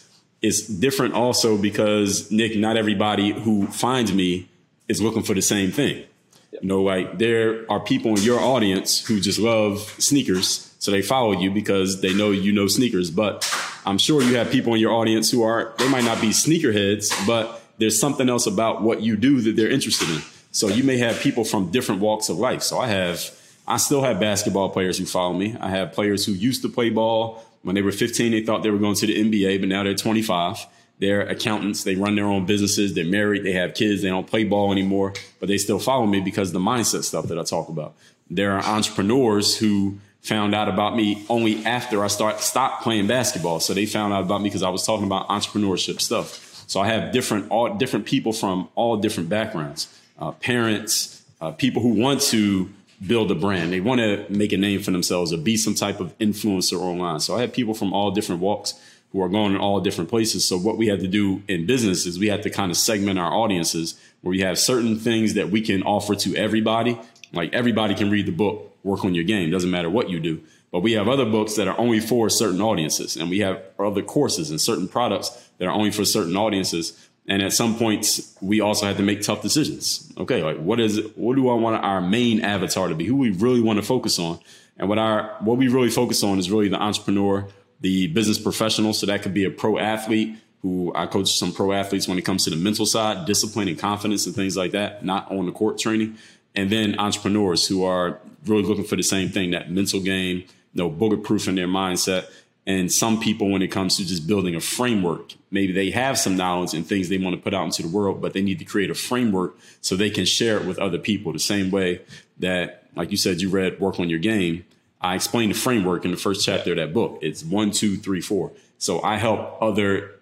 it's 0.44 0.66
different 0.66 1.14
also 1.14 1.56
because 1.56 2.30
nick 2.30 2.54
not 2.54 2.76
everybody 2.76 3.32
who 3.32 3.66
finds 3.68 4.12
me 4.12 4.46
is 4.88 5.00
looking 5.00 5.22
for 5.22 5.32
the 5.32 5.40
same 5.40 5.72
thing. 5.72 6.04
You 6.52 6.68
know, 6.68 6.82
like 6.82 7.18
there 7.18 7.64
are 7.70 7.80
people 7.80 8.10
in 8.10 8.22
your 8.22 8.38
audience 8.38 9.04
who 9.06 9.20
just 9.20 9.38
love 9.38 9.80
sneakers, 9.98 10.72
so 10.78 10.90
they 10.90 11.00
follow 11.00 11.32
you 11.32 11.50
because 11.50 12.02
they 12.02 12.12
know 12.12 12.30
you 12.30 12.52
know 12.52 12.66
sneakers. 12.66 13.10
But 13.10 13.50
I'm 13.86 13.96
sure 13.96 14.22
you 14.22 14.36
have 14.36 14.50
people 14.50 14.74
in 14.74 14.80
your 14.80 14.92
audience 14.92 15.30
who 15.30 15.42
are 15.42 15.72
they 15.78 15.88
might 15.88 16.04
not 16.04 16.20
be 16.20 16.28
sneakerheads, 16.28 17.26
but 17.26 17.62
there's 17.78 17.98
something 17.98 18.28
else 18.28 18.46
about 18.46 18.82
what 18.82 19.02
you 19.02 19.16
do 19.16 19.40
that 19.40 19.56
they're 19.56 19.70
interested 19.70 20.08
in. 20.08 20.22
So 20.52 20.68
you 20.68 20.84
may 20.84 20.98
have 20.98 21.18
people 21.20 21.44
from 21.44 21.70
different 21.70 22.00
walks 22.00 22.28
of 22.28 22.38
life. 22.38 22.62
So 22.62 22.78
I 22.78 22.88
have 22.88 23.30
I 23.66 23.78
still 23.78 24.02
have 24.02 24.20
basketball 24.20 24.68
players 24.70 24.98
who 24.98 25.06
follow 25.06 25.32
me. 25.32 25.56
I 25.58 25.70
have 25.70 25.92
players 25.92 26.26
who 26.26 26.32
used 26.32 26.62
to 26.62 26.68
play 26.68 26.90
ball 26.90 27.42
when 27.64 27.74
they 27.74 27.82
were 27.82 27.92
15, 27.92 28.30
they 28.30 28.42
thought 28.42 28.62
they 28.62 28.70
were 28.70 28.78
going 28.78 28.94
to 28.94 29.06
the 29.06 29.18
NBA, 29.18 29.58
but 29.58 29.68
now 29.70 29.82
they're 29.82 29.94
25. 29.94 30.66
They're 30.98 31.22
accountants. 31.22 31.82
They 31.82 31.96
run 31.96 32.14
their 32.14 32.26
own 32.26 32.44
businesses. 32.44 32.94
They're 32.94 33.06
married. 33.06 33.42
They 33.42 33.52
have 33.52 33.74
kids. 33.74 34.02
They 34.02 34.10
don't 34.10 34.26
play 34.26 34.44
ball 34.44 34.70
anymore, 34.70 35.14
but 35.40 35.48
they 35.48 35.56
still 35.56 35.78
follow 35.78 36.06
me 36.06 36.20
because 36.20 36.52
the 36.52 36.60
mindset 36.60 37.04
stuff 37.04 37.26
that 37.28 37.38
I 37.38 37.42
talk 37.42 37.70
about. 37.70 37.96
There 38.30 38.52
are 38.52 38.62
entrepreneurs 38.62 39.56
who 39.56 39.98
found 40.20 40.54
out 40.54 40.68
about 40.68 40.94
me 40.94 41.24
only 41.28 41.64
after 41.64 42.04
I 42.04 42.08
start 42.08 42.40
stopped 42.40 42.82
playing 42.82 43.06
basketball. 43.06 43.60
So 43.60 43.72
they 43.72 43.86
found 43.86 44.12
out 44.12 44.24
about 44.24 44.42
me 44.42 44.50
because 44.50 44.62
I 44.62 44.68
was 44.68 44.84
talking 44.84 45.06
about 45.06 45.28
entrepreneurship 45.28 46.02
stuff. 46.02 46.43
So 46.66 46.80
I 46.80 46.88
have 46.88 47.12
different 47.12 47.50
all 47.50 47.74
different 47.74 48.06
people 48.06 48.32
from 48.32 48.68
all 48.74 48.96
different 48.96 49.28
backgrounds, 49.28 49.88
uh, 50.18 50.32
parents, 50.32 51.22
uh, 51.40 51.52
people 51.52 51.82
who 51.82 51.90
want 51.90 52.20
to 52.22 52.70
build 53.06 53.30
a 53.30 53.34
brand. 53.34 53.72
They 53.72 53.80
want 53.80 54.00
to 54.00 54.24
make 54.28 54.52
a 54.52 54.56
name 54.56 54.82
for 54.82 54.90
themselves 54.90 55.32
or 55.32 55.36
be 55.36 55.56
some 55.56 55.74
type 55.74 56.00
of 56.00 56.16
influencer 56.18 56.80
online. 56.80 57.20
So 57.20 57.36
I 57.36 57.40
have 57.42 57.52
people 57.52 57.74
from 57.74 57.92
all 57.92 58.10
different 58.10 58.40
walks 58.40 58.74
who 59.12 59.22
are 59.22 59.28
going 59.28 59.54
in 59.54 59.60
all 59.60 59.80
different 59.80 60.10
places. 60.10 60.44
So 60.44 60.58
what 60.58 60.76
we 60.76 60.88
had 60.88 61.00
to 61.00 61.06
do 61.06 61.42
in 61.46 61.66
business 61.66 62.06
is 62.06 62.18
we 62.18 62.28
had 62.28 62.42
to 62.42 62.50
kind 62.50 62.70
of 62.70 62.76
segment 62.76 63.18
our 63.18 63.32
audiences 63.32 63.94
where 64.22 64.30
we 64.30 64.40
have 64.40 64.58
certain 64.58 64.98
things 64.98 65.34
that 65.34 65.50
we 65.50 65.60
can 65.60 65.82
offer 65.82 66.14
to 66.16 66.34
everybody. 66.34 66.98
Like 67.32 67.52
everybody 67.52 67.94
can 67.94 68.10
read 68.10 68.26
the 68.26 68.32
book, 68.32 68.76
work 68.82 69.04
on 69.04 69.14
your 69.14 69.24
game. 69.24 69.50
Doesn't 69.50 69.70
matter 69.70 69.90
what 69.90 70.10
you 70.10 70.18
do. 70.18 70.42
But 70.74 70.80
we 70.80 70.94
have 70.94 71.06
other 71.06 71.24
books 71.24 71.54
that 71.54 71.68
are 71.68 71.78
only 71.78 72.00
for 72.00 72.28
certain 72.28 72.60
audiences. 72.60 73.16
And 73.16 73.30
we 73.30 73.38
have 73.38 73.62
other 73.78 74.02
courses 74.02 74.50
and 74.50 74.60
certain 74.60 74.88
products 74.88 75.30
that 75.58 75.68
are 75.68 75.70
only 75.70 75.92
for 75.92 76.04
certain 76.04 76.36
audiences. 76.36 77.08
And 77.28 77.42
at 77.42 77.52
some 77.52 77.76
points, 77.76 78.36
we 78.40 78.60
also 78.60 78.86
have 78.86 78.96
to 78.96 79.04
make 79.04 79.22
tough 79.22 79.40
decisions. 79.40 80.12
Okay, 80.18 80.42
like 80.42 80.56
what 80.56 80.80
is 80.80 81.00
what 81.14 81.36
do 81.36 81.48
I 81.48 81.54
want 81.54 81.84
our 81.84 82.00
main 82.00 82.40
avatar 82.40 82.88
to 82.88 82.96
be? 82.96 83.04
Who 83.04 83.14
we 83.14 83.30
really 83.30 83.60
want 83.60 83.78
to 83.78 83.84
focus 83.84 84.18
on? 84.18 84.40
And 84.76 84.88
what 84.88 84.98
our 84.98 85.36
what 85.42 85.58
we 85.58 85.68
really 85.68 85.90
focus 85.90 86.24
on 86.24 86.40
is 86.40 86.50
really 86.50 86.68
the 86.68 86.82
entrepreneur 86.82 87.48
the 87.80 88.08
business 88.08 88.40
professional. 88.40 88.94
So 88.94 89.06
that 89.06 89.22
could 89.22 89.32
be 89.32 89.44
a 89.44 89.50
pro 89.50 89.78
athlete 89.78 90.36
who 90.62 90.90
I 90.96 91.06
coach 91.06 91.30
some 91.30 91.52
pro 91.52 91.70
athletes 91.70 92.08
when 92.08 92.18
it 92.18 92.22
comes 92.22 92.42
to 92.44 92.50
the 92.50 92.56
mental 92.56 92.84
side, 92.84 93.26
discipline 93.26 93.68
and 93.68 93.78
confidence 93.78 94.26
and 94.26 94.34
things 94.34 94.56
like 94.56 94.72
that, 94.72 95.04
not 95.04 95.30
on 95.30 95.46
the 95.46 95.52
court 95.52 95.78
training. 95.78 96.16
And 96.56 96.68
then 96.68 96.98
entrepreneurs 96.98 97.68
who 97.68 97.84
are 97.84 98.18
really 98.44 98.64
looking 98.64 98.84
for 98.84 98.96
the 98.96 99.02
same 99.04 99.28
thing, 99.28 99.52
that 99.52 99.70
mental 99.70 100.00
game, 100.00 100.44
know, 100.74 100.88
bulletproof 100.88 101.48
in 101.48 101.54
their 101.54 101.68
mindset. 101.68 102.26
And 102.66 102.90
some 102.90 103.20
people, 103.20 103.50
when 103.50 103.60
it 103.60 103.68
comes 103.68 103.96
to 103.98 104.06
just 104.06 104.26
building 104.26 104.54
a 104.54 104.60
framework, 104.60 105.34
maybe 105.50 105.72
they 105.72 105.90
have 105.90 106.18
some 106.18 106.36
knowledge 106.36 106.72
and 106.72 106.86
things 106.86 107.08
they 107.08 107.18
want 107.18 107.36
to 107.36 107.42
put 107.42 107.52
out 107.52 107.64
into 107.64 107.82
the 107.82 107.88
world, 107.88 108.22
but 108.22 108.32
they 108.32 108.40
need 108.40 108.58
to 108.58 108.64
create 108.64 108.90
a 108.90 108.94
framework 108.94 109.56
so 109.82 109.96
they 109.96 110.10
can 110.10 110.24
share 110.24 110.56
it 110.58 110.66
with 110.66 110.78
other 110.78 110.98
people 110.98 111.32
the 111.32 111.38
same 111.38 111.70
way 111.70 112.00
that, 112.38 112.84
like 112.96 113.10
you 113.10 113.18
said, 113.18 113.42
you 113.42 113.50
read 113.50 113.78
Work 113.80 114.00
on 114.00 114.08
Your 114.08 114.18
Game 114.18 114.64
I 115.04 115.14
explain 115.14 115.50
the 115.50 115.54
framework 115.54 116.06
in 116.06 116.12
the 116.12 116.16
first 116.16 116.46
chapter 116.46 116.70
of 116.70 116.78
that 116.78 116.94
book. 116.94 117.18
It's 117.20 117.44
one, 117.44 117.72
two, 117.72 117.98
three, 117.98 118.22
four. 118.22 118.52
So 118.78 119.02
I 119.02 119.18
help 119.18 119.58
other 119.60 120.12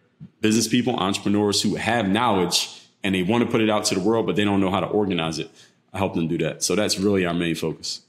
business 0.40 0.66
people, 0.66 0.96
entrepreneurs 0.96 1.62
who 1.62 1.76
have 1.76 2.08
knowledge 2.08 2.82
and 3.04 3.14
they 3.14 3.22
want 3.22 3.44
to 3.44 3.50
put 3.50 3.60
it 3.60 3.70
out 3.70 3.84
to 3.86 3.94
the 3.94 4.00
world, 4.00 4.26
but 4.26 4.34
they 4.34 4.44
don't 4.44 4.60
know 4.60 4.72
how 4.72 4.80
to 4.80 4.86
organize 4.86 5.38
it. 5.38 5.50
I 5.92 5.98
help 5.98 6.14
them 6.14 6.26
do 6.26 6.36
that. 6.38 6.64
So 6.64 6.74
that's 6.74 6.98
really 6.98 7.24
our 7.24 7.32
main 7.32 7.54
focus. 7.54 8.00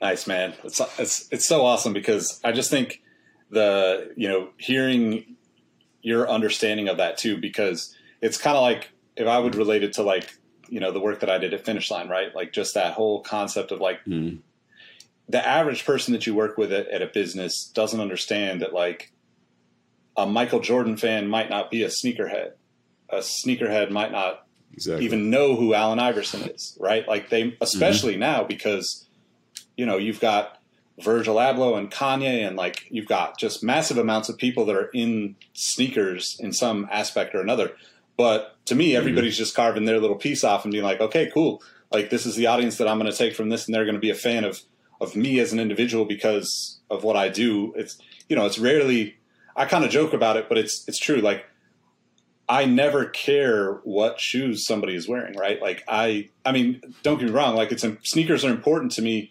Nice, 0.00 0.26
man. 0.26 0.54
It's, 0.64 0.80
it's, 0.98 1.28
it's 1.30 1.46
so 1.46 1.64
awesome 1.64 1.92
because 1.92 2.40
I 2.42 2.52
just 2.52 2.70
think 2.70 3.02
the, 3.50 4.12
you 4.16 4.28
know, 4.28 4.48
hearing 4.56 5.36
your 6.02 6.28
understanding 6.28 6.88
of 6.88 6.96
that 6.96 7.18
too, 7.18 7.36
because 7.36 7.94
it's 8.22 8.38
kind 8.38 8.56
of 8.56 8.62
like 8.62 8.90
if 9.16 9.26
I 9.26 9.38
would 9.38 9.54
relate 9.54 9.82
it 9.82 9.94
to 9.94 10.02
like, 10.02 10.32
you 10.68 10.80
know, 10.80 10.92
the 10.92 11.00
work 11.00 11.20
that 11.20 11.28
I 11.28 11.38
did 11.38 11.52
at 11.52 11.64
Finish 11.64 11.90
Line, 11.90 12.08
right? 12.08 12.34
Like 12.34 12.52
just 12.52 12.74
that 12.74 12.94
whole 12.94 13.22
concept 13.22 13.72
of 13.72 13.80
like, 13.80 14.04
mm 14.04 14.40
the 15.30 15.46
average 15.46 15.84
person 15.84 16.12
that 16.12 16.26
you 16.26 16.34
work 16.34 16.58
with 16.58 16.72
at, 16.72 16.88
at 16.88 17.02
a 17.02 17.06
business 17.06 17.70
doesn't 17.72 18.00
understand 18.00 18.62
that 18.62 18.72
like 18.72 19.12
a 20.16 20.26
Michael 20.26 20.60
Jordan 20.60 20.96
fan 20.96 21.28
might 21.28 21.48
not 21.48 21.70
be 21.70 21.84
a 21.84 21.88
sneakerhead. 21.88 22.52
A 23.08 23.18
sneakerhead 23.18 23.90
might 23.90 24.10
not 24.10 24.46
exactly. 24.72 25.04
even 25.04 25.30
know 25.30 25.54
who 25.54 25.72
Allen 25.72 26.00
Iverson 26.00 26.42
is, 26.50 26.76
right? 26.80 27.06
Like 27.06 27.30
they, 27.30 27.56
especially 27.60 28.14
mm-hmm. 28.14 28.20
now 28.20 28.44
because 28.44 29.06
you 29.80 29.86
know 29.86 29.96
you've 29.96 30.20
got 30.20 30.60
Virgil 31.02 31.36
Abloh 31.36 31.78
and 31.78 31.90
Kanye, 31.90 32.46
and 32.46 32.54
like 32.54 32.86
you've 32.90 33.08
got 33.08 33.38
just 33.38 33.64
massive 33.64 33.96
amounts 33.96 34.28
of 34.28 34.36
people 34.36 34.66
that 34.66 34.76
are 34.76 34.90
in 34.92 35.36
sneakers 35.54 36.36
in 36.38 36.52
some 36.52 36.86
aspect 36.92 37.34
or 37.34 37.40
another. 37.40 37.72
But 38.18 38.56
to 38.66 38.74
me, 38.74 38.94
everybody's 38.94 39.38
just 39.38 39.56
carving 39.56 39.86
their 39.86 39.98
little 39.98 40.16
piece 40.16 40.44
off 40.44 40.64
and 40.66 40.72
being 40.72 40.84
like, 40.84 41.00
okay, 41.00 41.30
cool. 41.32 41.62
Like 41.90 42.10
this 42.10 42.26
is 42.26 42.36
the 42.36 42.46
audience 42.46 42.76
that 42.76 42.88
I'm 42.88 42.98
going 42.98 43.10
to 43.10 43.16
take 43.16 43.34
from 43.34 43.48
this, 43.48 43.64
and 43.64 43.74
they're 43.74 43.86
going 43.86 43.94
to 43.94 44.00
be 44.00 44.10
a 44.10 44.14
fan 44.14 44.44
of 44.44 44.60
of 45.00 45.16
me 45.16 45.40
as 45.40 45.54
an 45.54 45.58
individual 45.58 46.04
because 46.04 46.78
of 46.90 47.02
what 47.02 47.16
I 47.16 47.30
do. 47.30 47.72
It's 47.74 47.98
you 48.28 48.36
know, 48.36 48.44
it's 48.44 48.58
rarely 48.58 49.16
I 49.56 49.64
kind 49.64 49.82
of 49.82 49.90
joke 49.90 50.12
about 50.12 50.36
it, 50.36 50.46
but 50.46 50.58
it's 50.58 50.84
it's 50.86 50.98
true. 50.98 51.22
Like 51.22 51.46
I 52.50 52.66
never 52.66 53.06
care 53.06 53.80
what 53.84 54.20
shoes 54.20 54.66
somebody 54.66 54.94
is 54.94 55.08
wearing, 55.08 55.38
right? 55.38 55.58
Like 55.58 55.84
I 55.88 56.28
I 56.44 56.52
mean, 56.52 56.82
don't 57.02 57.18
get 57.18 57.30
me 57.30 57.32
wrong, 57.32 57.56
like 57.56 57.72
it's 57.72 57.86
sneakers 58.02 58.44
are 58.44 58.50
important 58.50 58.92
to 58.92 59.02
me 59.02 59.30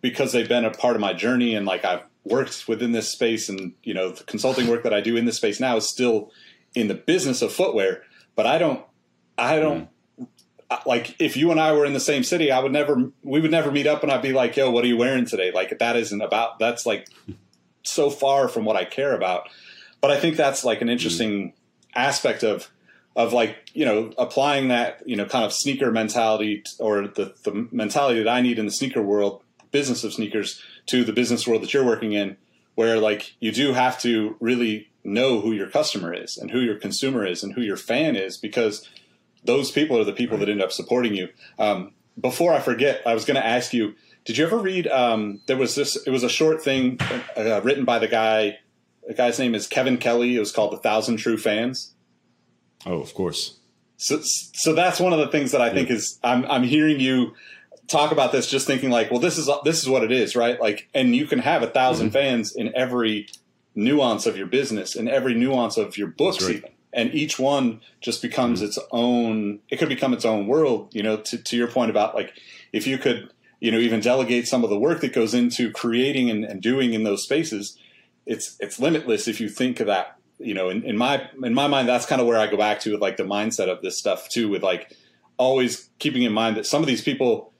because 0.00 0.32
they've 0.32 0.48
been 0.48 0.64
a 0.64 0.70
part 0.70 0.96
of 0.96 1.00
my 1.00 1.12
journey 1.12 1.54
and 1.54 1.66
like 1.66 1.84
I've 1.84 2.02
worked 2.24 2.66
within 2.68 2.92
this 2.92 3.08
space 3.08 3.48
and 3.48 3.72
you 3.82 3.94
know, 3.94 4.10
the 4.10 4.24
consulting 4.24 4.68
work 4.68 4.82
that 4.82 4.94
I 4.94 5.00
do 5.00 5.16
in 5.16 5.24
this 5.24 5.36
space 5.36 5.60
now 5.60 5.76
is 5.76 5.88
still 5.88 6.32
in 6.74 6.88
the 6.88 6.94
business 6.94 7.42
of 7.42 7.52
footwear, 7.52 8.02
but 8.34 8.46
I 8.46 8.58
don't 8.58 8.84
I 9.38 9.58
don't 9.58 9.88
mm. 10.20 10.26
like 10.86 11.16
if 11.18 11.36
you 11.36 11.50
and 11.50 11.60
I 11.60 11.72
were 11.72 11.84
in 11.84 11.92
the 11.92 12.00
same 12.00 12.22
city, 12.22 12.50
I 12.50 12.60
would 12.60 12.72
never, 12.72 13.10
we 13.22 13.40
would 13.40 13.50
never 13.50 13.70
meet 13.70 13.86
up 13.86 14.02
and 14.02 14.10
I'd 14.10 14.22
be 14.22 14.32
like, 14.32 14.56
yo, 14.56 14.70
what 14.70 14.84
are 14.84 14.88
you 14.88 14.96
wearing 14.96 15.26
today? 15.26 15.52
Like 15.52 15.78
that 15.78 15.96
isn't 15.96 16.20
about, 16.20 16.58
that's 16.58 16.86
like 16.86 17.08
so 17.82 18.10
far 18.10 18.48
from 18.48 18.64
what 18.64 18.76
I 18.76 18.84
care 18.84 19.14
about. 19.14 19.48
But 20.00 20.10
I 20.10 20.18
think 20.18 20.36
that's 20.36 20.64
like 20.64 20.82
an 20.82 20.88
interesting 20.88 21.50
mm. 21.50 21.52
aspect 21.94 22.42
of, 22.42 22.70
of 23.14 23.32
like, 23.32 23.70
you 23.72 23.84
know, 23.84 24.12
applying 24.18 24.68
that, 24.68 25.02
you 25.06 25.16
know, 25.16 25.24
kind 25.24 25.44
of 25.44 25.52
sneaker 25.52 25.90
mentality 25.90 26.62
or 26.78 27.08
the, 27.08 27.34
the 27.44 27.68
mentality 27.70 28.22
that 28.22 28.28
I 28.28 28.42
need 28.42 28.58
in 28.58 28.66
the 28.66 28.72
sneaker 28.72 29.02
world, 29.02 29.42
business 29.70 30.04
of 30.04 30.12
sneakers 30.12 30.62
to 30.86 31.04
the 31.04 31.12
business 31.12 31.46
world 31.46 31.62
that 31.62 31.72
you're 31.74 31.84
working 31.84 32.12
in, 32.12 32.36
where 32.74 32.98
like 32.98 33.34
you 33.40 33.52
do 33.52 33.72
have 33.72 33.98
to 34.00 34.36
really 34.40 34.88
know 35.04 35.40
who 35.40 35.52
your 35.52 35.68
customer 35.68 36.12
is 36.12 36.36
and 36.36 36.50
who 36.50 36.60
your 36.60 36.76
consumer 36.76 37.24
is 37.24 37.42
and 37.42 37.54
who 37.54 37.62
your 37.62 37.76
fan 37.76 38.16
is 38.16 38.36
because 38.36 38.88
those 39.44 39.70
people 39.70 39.98
are 39.98 40.04
the 40.04 40.12
people 40.12 40.36
right. 40.36 40.46
that 40.46 40.52
end 40.52 40.62
up 40.62 40.72
supporting 40.72 41.14
you. 41.14 41.28
Um, 41.58 41.92
before 42.20 42.52
I 42.52 42.60
forget, 42.60 43.02
I 43.06 43.14
was 43.14 43.24
going 43.24 43.36
to 43.36 43.46
ask 43.46 43.72
you: 43.72 43.94
Did 44.24 44.38
you 44.38 44.46
ever 44.46 44.58
read? 44.58 44.86
Um, 44.88 45.40
there 45.46 45.56
was 45.56 45.74
this. 45.74 45.96
It 46.06 46.10
was 46.10 46.22
a 46.22 46.28
short 46.28 46.62
thing 46.62 46.98
uh, 47.36 47.60
written 47.62 47.84
by 47.84 47.98
the 47.98 48.08
guy. 48.08 48.58
The 49.06 49.14
guy's 49.14 49.38
name 49.38 49.54
is 49.54 49.66
Kevin 49.66 49.98
Kelly. 49.98 50.36
It 50.36 50.40
was 50.40 50.52
called 50.52 50.72
"The 50.72 50.78
Thousand 50.78 51.18
True 51.18 51.38
Fans." 51.38 51.94
Oh, 52.84 53.00
of 53.00 53.14
course. 53.14 53.58
So, 53.98 54.20
so 54.22 54.74
that's 54.74 55.00
one 55.00 55.12
of 55.12 55.18
the 55.18 55.28
things 55.28 55.52
that 55.52 55.62
I 55.62 55.68
yeah. 55.68 55.74
think 55.74 55.90
is 55.90 56.18
I'm 56.22 56.44
I'm 56.46 56.62
hearing 56.62 57.00
you 57.00 57.34
talk 57.88 58.12
about 58.12 58.32
this, 58.32 58.48
just 58.48 58.66
thinking 58.66 58.90
like, 58.90 59.10
well, 59.10 59.20
this 59.20 59.38
is 59.38 59.48
this 59.64 59.82
is 59.82 59.88
what 59.88 60.02
it 60.02 60.12
is, 60.12 60.36
right? 60.36 60.60
Like, 60.60 60.88
and 60.94 61.14
you 61.14 61.26
can 61.26 61.40
have 61.40 61.62
a 61.62 61.66
1000 61.66 62.06
mm-hmm. 62.06 62.12
fans 62.12 62.54
in 62.54 62.74
every 62.74 63.28
nuance 63.74 64.26
of 64.26 64.36
your 64.36 64.46
business, 64.46 64.96
in 64.96 65.08
every 65.08 65.34
nuance 65.34 65.76
of 65.76 65.96
your 65.98 66.08
books, 66.08 66.42
right. 66.42 66.56
even 66.56 66.70
and 66.96 67.14
each 67.14 67.38
one 67.38 67.80
just 68.00 68.22
becomes 68.22 68.58
mm-hmm. 68.58 68.68
its 68.68 68.78
own 68.90 69.60
it 69.68 69.76
could 69.76 69.88
become 69.88 70.12
its 70.12 70.24
own 70.24 70.48
world 70.48 70.88
you 70.92 71.02
know 71.02 71.18
to, 71.18 71.38
to 71.38 71.56
your 71.56 71.68
point 71.68 71.90
about 71.90 72.14
like 72.14 72.32
if 72.72 72.86
you 72.86 72.98
could 72.98 73.30
you 73.60 73.70
know 73.70 73.78
even 73.78 74.00
delegate 74.00 74.48
some 74.48 74.64
of 74.64 74.70
the 74.70 74.78
work 74.78 75.00
that 75.02 75.12
goes 75.12 75.34
into 75.34 75.70
creating 75.70 76.28
and, 76.30 76.44
and 76.44 76.60
doing 76.60 76.94
in 76.94 77.04
those 77.04 77.22
spaces 77.22 77.78
it's 78.24 78.56
it's 78.58 78.80
limitless 78.80 79.28
if 79.28 79.40
you 79.40 79.48
think 79.48 79.78
of 79.78 79.86
that 79.86 80.16
you 80.38 80.54
know 80.54 80.68
in, 80.68 80.82
in 80.82 80.96
my 80.96 81.28
in 81.44 81.54
my 81.54 81.68
mind 81.68 81.88
that's 81.88 82.06
kind 82.06 82.20
of 82.20 82.26
where 82.26 82.38
i 82.38 82.46
go 82.46 82.56
back 82.56 82.80
to 82.80 82.92
with 82.92 83.00
like 83.00 83.16
the 83.16 83.22
mindset 83.22 83.68
of 83.68 83.82
this 83.82 83.98
stuff 83.98 84.28
too 84.28 84.48
with 84.48 84.62
like 84.62 84.92
always 85.36 85.90
keeping 85.98 86.22
in 86.22 86.32
mind 86.32 86.56
that 86.56 86.66
some 86.66 86.82
of 86.82 86.86
these 86.86 87.02
people 87.02 87.52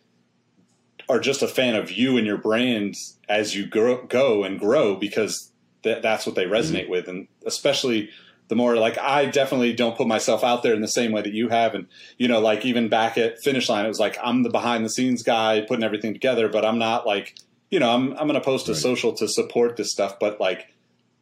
are 1.09 1.21
just 1.21 1.43
a 1.43 1.49
fan 1.49 1.75
of 1.75 1.93
you 1.93 2.17
and 2.17 2.27
your 2.27 2.39
brand 2.39 2.97
as 3.29 3.55
you 3.55 3.67
grow, 3.67 4.05
go 4.05 4.45
and 4.45 4.59
grow 4.59 4.97
because 4.97 5.53
th- 5.83 6.03
that's 6.03 6.27
what 6.27 6.35
they 6.35 6.47
resonate 6.47 6.83
mm-hmm. 6.83 6.91
with 6.91 7.09
and 7.09 7.29
especially 7.45 8.11
the 8.49 8.55
more 8.55 8.77
like 8.77 8.99
I 8.99 9.27
definitely 9.27 9.73
don't 9.73 9.97
put 9.97 10.07
myself 10.07 10.45
out 10.45 10.63
there 10.63 10.75
in 10.75 10.81
the 10.81 10.89
same 10.89 11.13
way 11.13 11.23
that 11.23 11.33
you 11.33 11.49
have. 11.49 11.75
And, 11.75 11.87
you 12.17 12.29
know, 12.29 12.41
like 12.41 12.65
even 12.65 12.89
back 12.89 13.19
at 13.19 13.41
finish 13.41 13.69
line, 13.69 13.85
it 13.85 13.89
was 13.89 13.99
like, 13.99 14.17
I'm 14.23 14.43
the 14.43 14.51
behind 14.51 14.85
the 14.85 14.91
scenes 14.91 15.23
guy 15.23 15.63
putting 15.63 15.85
everything 15.85 16.13
together, 16.13 16.49
but 16.49 16.65
I'm 16.65 16.79
not 16.79 17.07
like, 17.07 17.35
you 17.71 17.81
know, 17.81 17.91
I'm, 17.91 18.13
I'm 18.13 18.29
going 18.29 18.35
to 18.35 18.41
post 18.41 18.69
right. 18.69 18.77
a 18.77 18.81
social 18.81 19.13
to 19.15 19.27
support 19.27 19.77
this 19.77 19.91
stuff, 19.91 20.19
but 20.21 20.41
like, 20.41 20.73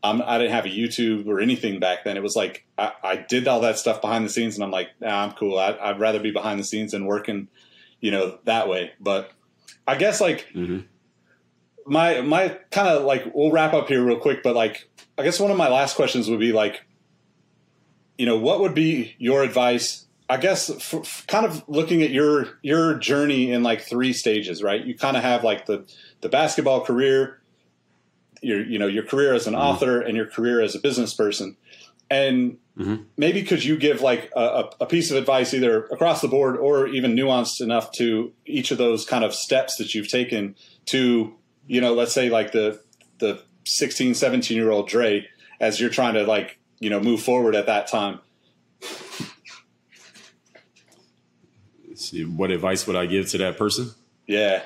I'm, 0.02 0.20
I 0.20 0.36
did 0.36 0.50
not 0.50 0.56
have 0.56 0.66
a 0.66 0.68
YouTube 0.68 1.26
or 1.26 1.40
anything 1.40 1.80
back 1.80 2.04
then. 2.04 2.18
It 2.18 2.22
was 2.22 2.36
like, 2.36 2.66
I, 2.76 2.92
I 3.02 3.16
did 3.16 3.48
all 3.48 3.62
that 3.62 3.78
stuff 3.78 4.02
behind 4.02 4.26
the 4.26 4.28
scenes 4.28 4.54
and 4.54 4.62
I'm 4.62 4.70
like, 4.70 4.90
nah, 5.00 5.24
I'm 5.24 5.32
cool. 5.32 5.58
I, 5.58 5.78
I'd 5.80 5.98
rather 5.98 6.20
be 6.20 6.30
behind 6.30 6.60
the 6.60 6.64
scenes 6.64 6.92
and 6.92 7.06
working, 7.06 7.48
you 8.00 8.10
know, 8.10 8.38
that 8.44 8.68
way. 8.68 8.92
But 9.00 9.32
I 9.86 9.96
guess 9.96 10.20
like, 10.20 10.48
mm-hmm 10.54 10.80
my 11.86 12.20
my 12.20 12.58
kind 12.70 12.88
of 12.88 13.04
like 13.04 13.34
we'll 13.34 13.50
wrap 13.50 13.74
up 13.74 13.88
here 13.88 14.04
real 14.04 14.18
quick, 14.18 14.42
but 14.42 14.54
like 14.54 14.88
I 15.18 15.22
guess 15.22 15.38
one 15.38 15.50
of 15.50 15.56
my 15.56 15.68
last 15.68 15.96
questions 15.96 16.28
would 16.28 16.40
be 16.40 16.52
like, 16.52 16.82
you 18.18 18.26
know, 18.26 18.36
what 18.36 18.60
would 18.60 18.74
be 18.74 19.14
your 19.18 19.42
advice? 19.42 20.06
I 20.28 20.38
guess 20.38 20.70
for, 20.82 21.04
for 21.04 21.26
kind 21.26 21.44
of 21.44 21.62
looking 21.68 22.02
at 22.02 22.10
your 22.10 22.58
your 22.62 22.94
journey 22.94 23.50
in 23.50 23.62
like 23.62 23.82
three 23.82 24.12
stages, 24.12 24.62
right? 24.62 24.84
You 24.84 24.96
kind 24.96 25.16
of 25.16 25.22
have 25.22 25.44
like 25.44 25.66
the 25.66 25.84
the 26.22 26.28
basketball 26.28 26.80
career, 26.80 27.40
your 28.40 28.64
you 28.64 28.78
know 28.78 28.86
your 28.86 29.04
career 29.04 29.34
as 29.34 29.46
an 29.46 29.52
mm-hmm. 29.52 29.62
author, 29.62 30.00
and 30.00 30.16
your 30.16 30.26
career 30.26 30.60
as 30.60 30.74
a 30.74 30.80
business 30.80 31.12
person. 31.12 31.56
And 32.10 32.58
mm-hmm. 32.78 33.04
maybe 33.16 33.42
could 33.42 33.64
you 33.64 33.76
give 33.76 34.00
like 34.00 34.30
a, 34.36 34.70
a 34.80 34.86
piece 34.86 35.10
of 35.10 35.16
advice, 35.16 35.54
either 35.54 35.84
across 35.86 36.20
the 36.20 36.28
board 36.28 36.56
or 36.56 36.86
even 36.88 37.14
nuanced 37.14 37.60
enough 37.60 37.92
to 37.92 38.32
each 38.46 38.70
of 38.70 38.78
those 38.78 39.04
kind 39.04 39.24
of 39.24 39.34
steps 39.34 39.76
that 39.76 39.94
you've 39.94 40.08
taken 40.08 40.54
to, 40.86 41.34
you 41.66 41.80
know, 41.80 41.94
let's 41.94 42.12
say 42.12 42.30
like 42.30 42.52
the 42.52 42.80
the 43.18 43.42
16, 43.64 44.14
17 44.14 44.56
year 44.56 44.70
old 44.70 44.88
Dre, 44.88 45.26
as 45.60 45.80
you're 45.80 45.90
trying 45.90 46.14
to 46.14 46.24
like 46.24 46.58
you 46.80 46.90
know 46.90 47.00
move 47.00 47.22
forward 47.22 47.54
at 47.54 47.66
that 47.66 47.86
time. 47.86 48.20
See, 51.94 52.24
what 52.24 52.50
advice 52.50 52.86
would 52.86 52.96
I 52.96 53.06
give 53.06 53.30
to 53.30 53.38
that 53.38 53.56
person? 53.56 53.90
Yeah, 54.26 54.62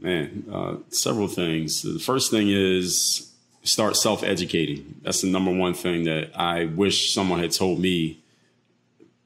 man, 0.00 0.44
uh, 0.52 0.76
several 0.88 1.28
things. 1.28 1.82
The 1.82 1.98
first 1.98 2.30
thing 2.30 2.48
is 2.48 3.31
start 3.62 3.96
self 3.96 4.22
educating. 4.22 4.96
That's 5.02 5.22
the 5.22 5.28
number 5.28 5.52
one 5.52 5.74
thing 5.74 6.04
that 6.04 6.30
I 6.34 6.66
wish 6.66 7.12
someone 7.14 7.40
had 7.40 7.52
told 7.52 7.80
me 7.80 8.20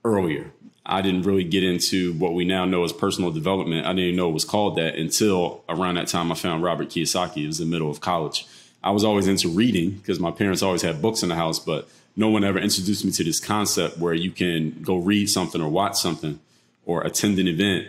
earlier. 0.04 0.52
I 0.88 1.02
didn't 1.02 1.22
really 1.22 1.42
get 1.42 1.64
into 1.64 2.12
what 2.14 2.34
we 2.34 2.44
now 2.44 2.64
know 2.64 2.84
as 2.84 2.92
personal 2.92 3.32
development. 3.32 3.86
I 3.86 3.90
didn't 3.90 4.04
even 4.04 4.16
know 4.16 4.28
it 4.28 4.34
was 4.34 4.44
called 4.44 4.76
that 4.76 4.94
until 4.94 5.64
around 5.68 5.96
that 5.96 6.06
time 6.06 6.30
I 6.30 6.36
found 6.36 6.62
Robert 6.62 6.90
Kiyosaki. 6.90 7.42
It 7.42 7.48
was 7.48 7.60
in 7.60 7.68
the 7.68 7.72
middle 7.72 7.90
of 7.90 8.00
college. 8.00 8.46
I 8.84 8.90
was 8.90 9.02
always 9.02 9.26
into 9.26 9.48
reading 9.48 9.90
because 9.90 10.20
my 10.20 10.30
parents 10.30 10.62
always 10.62 10.82
had 10.82 11.02
books 11.02 11.24
in 11.24 11.28
the 11.28 11.34
house, 11.34 11.58
but 11.58 11.88
no 12.14 12.28
one 12.28 12.44
ever 12.44 12.60
introduced 12.60 13.04
me 13.04 13.10
to 13.12 13.24
this 13.24 13.40
concept 13.40 13.98
where 13.98 14.14
you 14.14 14.30
can 14.30 14.80
go 14.82 14.96
read 14.96 15.28
something 15.28 15.60
or 15.60 15.68
watch 15.68 15.96
something 15.96 16.38
or 16.84 17.02
attend 17.02 17.38
an 17.40 17.48
event 17.48 17.88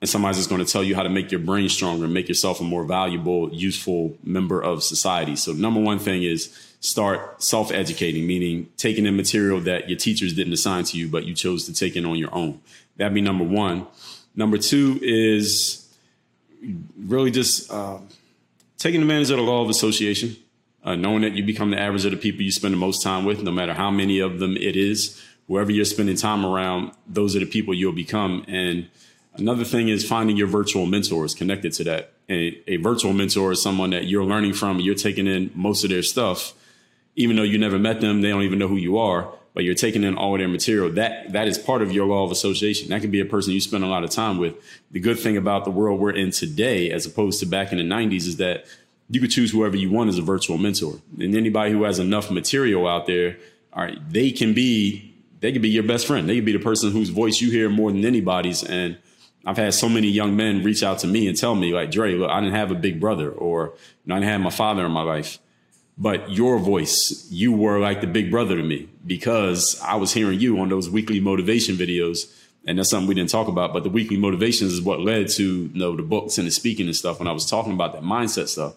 and 0.00 0.08
somebody's 0.08 0.38
just 0.38 0.48
going 0.48 0.64
to 0.64 0.70
tell 0.70 0.82
you 0.82 0.94
how 0.94 1.02
to 1.02 1.10
make 1.10 1.30
your 1.30 1.40
brain 1.40 1.68
stronger 1.68 2.04
and 2.04 2.14
make 2.14 2.28
yourself 2.28 2.60
a 2.60 2.64
more 2.64 2.84
valuable, 2.84 3.52
useful 3.52 4.16
member 4.24 4.62
of 4.62 4.82
society. 4.82 5.36
So 5.36 5.52
number 5.52 5.80
one 5.80 5.98
thing 5.98 6.22
is 6.22 6.56
start 6.80 7.42
self-educating, 7.42 8.26
meaning 8.26 8.68
taking 8.78 9.04
in 9.04 9.14
material 9.16 9.60
that 9.60 9.90
your 9.90 9.98
teachers 9.98 10.32
didn't 10.32 10.54
assign 10.54 10.84
to 10.84 10.96
you, 10.96 11.08
but 11.08 11.24
you 11.24 11.34
chose 11.34 11.66
to 11.66 11.74
take 11.74 11.96
in 11.96 12.06
on 12.06 12.16
your 12.16 12.34
own. 12.34 12.60
That'd 12.96 13.14
be 13.14 13.20
number 13.20 13.44
one. 13.44 13.86
Number 14.34 14.56
two 14.56 14.98
is 15.02 15.86
really 16.96 17.30
just 17.30 17.70
uh, 17.70 17.98
taking 18.78 19.02
advantage 19.02 19.30
of 19.30 19.36
the 19.36 19.42
law 19.42 19.62
of 19.62 19.68
association, 19.68 20.36
uh, 20.82 20.94
knowing 20.94 21.20
that 21.22 21.32
you 21.32 21.44
become 21.44 21.70
the 21.70 21.78
average 21.78 22.06
of 22.06 22.12
the 22.12 22.16
people 22.16 22.40
you 22.40 22.52
spend 22.52 22.72
the 22.72 22.78
most 22.78 23.02
time 23.02 23.26
with, 23.26 23.42
no 23.42 23.50
matter 23.50 23.74
how 23.74 23.90
many 23.90 24.18
of 24.18 24.38
them 24.38 24.56
it 24.56 24.76
is. 24.76 25.20
Whoever 25.48 25.72
you're 25.72 25.84
spending 25.84 26.16
time 26.16 26.46
around, 26.46 26.92
those 27.06 27.36
are 27.36 27.40
the 27.40 27.46
people 27.46 27.74
you'll 27.74 27.92
become. 27.92 28.44
And 28.48 28.88
another 29.34 29.64
thing 29.64 29.88
is 29.88 30.06
finding 30.06 30.36
your 30.36 30.46
virtual 30.46 30.86
mentors 30.86 31.34
connected 31.34 31.72
to 31.74 31.84
that. 31.84 32.12
A, 32.28 32.62
a 32.66 32.76
virtual 32.76 33.12
mentor 33.12 33.52
is 33.52 33.62
someone 33.62 33.90
that 33.90 34.06
you're 34.06 34.24
learning 34.24 34.54
from, 34.54 34.80
you're 34.80 34.94
taking 34.94 35.26
in 35.26 35.50
most 35.54 35.84
of 35.84 35.90
their 35.90 36.02
stuff. 36.02 36.54
Even 37.16 37.36
though 37.36 37.42
you 37.42 37.58
never 37.58 37.78
met 37.78 38.00
them, 38.00 38.22
they 38.22 38.28
don't 38.28 38.42
even 38.42 38.58
know 38.58 38.68
who 38.68 38.76
you 38.76 38.98
are 38.98 39.32
but 39.54 39.64
you're 39.64 39.74
taking 39.74 40.04
in 40.04 40.16
all 40.16 40.34
of 40.34 40.38
their 40.38 40.48
material. 40.48 40.90
That 40.90 41.32
that 41.32 41.48
is 41.48 41.58
part 41.58 41.82
of 41.82 41.92
your 41.92 42.06
law 42.06 42.24
of 42.24 42.30
association. 42.30 42.90
That 42.90 43.00
can 43.00 43.10
be 43.10 43.20
a 43.20 43.24
person 43.24 43.52
you 43.52 43.60
spend 43.60 43.84
a 43.84 43.88
lot 43.88 44.04
of 44.04 44.10
time 44.10 44.38
with. 44.38 44.54
The 44.90 45.00
good 45.00 45.18
thing 45.18 45.36
about 45.36 45.64
the 45.64 45.70
world 45.70 46.00
we're 46.00 46.10
in 46.10 46.30
today, 46.30 46.90
as 46.90 47.06
opposed 47.06 47.40
to 47.40 47.46
back 47.46 47.72
in 47.72 47.78
the 47.78 47.84
'90s, 47.84 48.26
is 48.26 48.36
that 48.36 48.64
you 49.08 49.20
could 49.20 49.30
choose 49.30 49.50
whoever 49.50 49.76
you 49.76 49.90
want 49.90 50.08
as 50.08 50.18
a 50.18 50.22
virtual 50.22 50.56
mentor. 50.56 51.00
And 51.18 51.34
anybody 51.34 51.72
who 51.72 51.82
has 51.82 51.98
enough 51.98 52.30
material 52.30 52.86
out 52.86 53.06
there, 53.06 53.38
all 53.72 53.82
right, 53.82 53.98
they 54.10 54.30
can 54.30 54.54
be 54.54 55.14
they 55.40 55.52
could 55.52 55.62
be 55.62 55.70
your 55.70 55.82
best 55.82 56.06
friend. 56.06 56.28
They 56.28 56.36
could 56.36 56.44
be 56.44 56.52
the 56.52 56.58
person 56.60 56.92
whose 56.92 57.08
voice 57.08 57.40
you 57.40 57.50
hear 57.50 57.68
more 57.68 57.90
than 57.90 58.04
anybody's. 58.04 58.62
And 58.62 58.98
I've 59.46 59.56
had 59.56 59.72
so 59.74 59.88
many 59.88 60.08
young 60.08 60.36
men 60.36 60.62
reach 60.62 60.82
out 60.82 60.98
to 61.00 61.06
me 61.06 61.26
and 61.26 61.36
tell 61.36 61.54
me, 61.54 61.72
like, 61.72 61.90
Dre, 61.90 62.14
look, 62.14 62.30
I 62.30 62.40
didn't 62.40 62.54
have 62.54 62.70
a 62.70 62.74
big 62.74 63.00
brother, 63.00 63.30
or 63.30 63.72
you 64.04 64.08
know, 64.08 64.16
I 64.16 64.18
didn't 64.18 64.32
have 64.32 64.40
my 64.40 64.50
father 64.50 64.84
in 64.84 64.92
my 64.92 65.02
life 65.02 65.38
but 66.00 66.30
your 66.30 66.58
voice, 66.58 67.28
you 67.30 67.52
were 67.52 67.78
like 67.78 68.00
the 68.00 68.06
big 68.06 68.30
brother 68.30 68.56
to 68.56 68.62
me 68.62 68.88
because 69.06 69.78
I 69.84 69.96
was 69.96 70.14
hearing 70.14 70.40
you 70.40 70.58
on 70.58 70.70
those 70.70 70.88
weekly 70.88 71.20
motivation 71.20 71.76
videos. 71.76 72.34
And 72.66 72.78
that's 72.78 72.88
something 72.88 73.06
we 73.06 73.14
didn't 73.14 73.28
talk 73.28 73.48
about, 73.48 73.74
but 73.74 73.84
the 73.84 73.90
weekly 73.90 74.16
motivations 74.16 74.72
is 74.72 74.80
what 74.80 75.00
led 75.00 75.28
to 75.30 75.44
you 75.44 75.70
know 75.74 75.94
the 75.94 76.02
books 76.02 76.38
and 76.38 76.46
the 76.46 76.50
speaking 76.50 76.86
and 76.86 76.96
stuff 76.96 77.18
when 77.18 77.28
I 77.28 77.32
was 77.32 77.44
talking 77.44 77.74
about 77.74 77.92
that 77.92 78.02
mindset 78.02 78.48
stuff. 78.48 78.76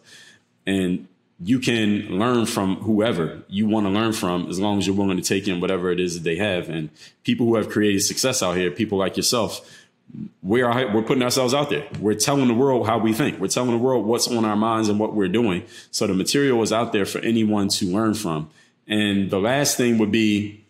And 0.68 1.08
you 1.40 1.60
can 1.60 2.08
learn 2.20 2.46
from 2.46 2.78
whoever 2.78 3.44
you 3.48 3.68
want 3.68 3.86
to 3.86 3.90
learn 3.90 4.12
from 4.12 4.50
as 4.50 4.60
long 4.60 4.78
as 4.78 4.88
you're 4.88 4.96
willing 4.96 5.18
to 5.18 5.24
take 5.24 5.48
in 5.48 5.62
whatever 5.62 5.92
it 5.92 6.00
is 6.02 6.16
that 6.16 6.24
they 6.24 6.36
have. 6.38 6.70
And 6.70 6.90
people 7.24 7.46
who 7.46 7.56
have 7.56 7.70
created 7.70 8.02
success 8.04 8.44
out 8.44 8.58
here, 8.58 8.70
people 8.70 8.98
like 8.98 9.16
yourself, 9.16 9.70
we 10.42 10.62
are 10.62 10.94
we're 10.94 11.02
putting 11.02 11.24
ourselves 11.24 11.54
out 11.54 11.70
there. 11.70 11.88
We're 12.00 12.16
telling 12.16 12.48
the 12.48 12.54
world 12.54 12.86
how 12.86 13.00
we 13.00 13.14
think. 13.14 13.40
We're 13.40 13.48
telling 13.48 13.72
the 13.72 13.78
world 13.78 14.06
what's 14.06 14.28
on 14.28 14.46
our 14.46 14.56
minds 14.56 14.90
and 14.90 15.00
what 15.00 15.14
we're 15.14 15.28
doing. 15.28 15.66
So 15.92 16.08
the 16.08 16.14
material 16.14 16.62
is 16.62 16.72
out 16.72 16.94
there 16.94 17.06
for 17.06 17.20
anyone 17.20 17.70
to 17.70 17.86
learn 17.86 18.14
from. 18.14 18.50
And 18.88 19.32
the 19.32 19.40
last 19.40 19.78
thing 19.78 19.98
would 19.98 20.12
be 20.12 20.64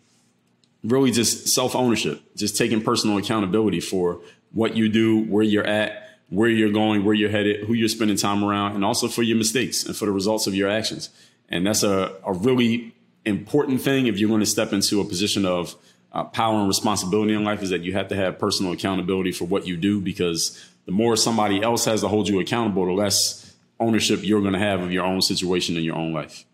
really 0.82 1.10
just 1.10 1.48
self 1.48 1.74
ownership, 1.74 2.22
just 2.36 2.56
taking 2.56 2.82
personal 2.82 3.18
accountability 3.18 3.80
for 3.80 4.20
what 4.52 4.76
you 4.76 4.88
do, 4.88 5.24
where 5.24 5.42
you're 5.42 5.66
at, 5.66 6.08
where 6.30 6.48
you're 6.48 6.72
going, 6.72 7.04
where 7.04 7.14
you're 7.14 7.30
headed, 7.30 7.64
who 7.66 7.74
you're 7.74 7.88
spending 7.88 8.16
time 8.16 8.44
around, 8.44 8.74
and 8.74 8.84
also 8.84 9.08
for 9.08 9.22
your 9.22 9.36
mistakes 9.36 9.84
and 9.84 9.96
for 9.96 10.06
the 10.06 10.12
results 10.12 10.46
of 10.46 10.54
your 10.54 10.70
actions. 10.70 11.10
And 11.48 11.66
that's 11.66 11.82
a, 11.82 12.14
a 12.24 12.32
really 12.32 12.94
important 13.24 13.80
thing 13.80 14.06
if 14.06 14.18
you're 14.18 14.28
going 14.28 14.40
to 14.40 14.46
step 14.46 14.72
into 14.72 15.00
a 15.00 15.04
position 15.04 15.44
of 15.44 15.74
uh, 16.14 16.24
power 16.24 16.60
and 16.60 16.68
responsibility 16.68 17.34
in 17.34 17.44
life 17.44 17.60
is 17.60 17.70
that 17.70 17.82
you 17.82 17.92
have 17.92 18.08
to 18.08 18.16
have 18.16 18.38
personal 18.38 18.72
accountability 18.72 19.32
for 19.32 19.44
what 19.46 19.66
you 19.66 19.76
do 19.76 20.00
because 20.00 20.64
the 20.86 20.92
more 20.92 21.16
somebody 21.16 21.60
else 21.60 21.84
has 21.84 22.02
to 22.02 22.08
hold 22.08 22.28
you 22.28 22.38
accountable, 22.38 22.86
the 22.86 22.92
less 22.92 23.54
ownership 23.80 24.20
you're 24.22 24.40
going 24.40 24.52
to 24.52 24.58
have 24.58 24.80
of 24.80 24.92
your 24.92 25.04
own 25.04 25.20
situation 25.20 25.76
in 25.76 25.82
your 25.82 25.96
own 25.96 26.12
life. 26.12 26.44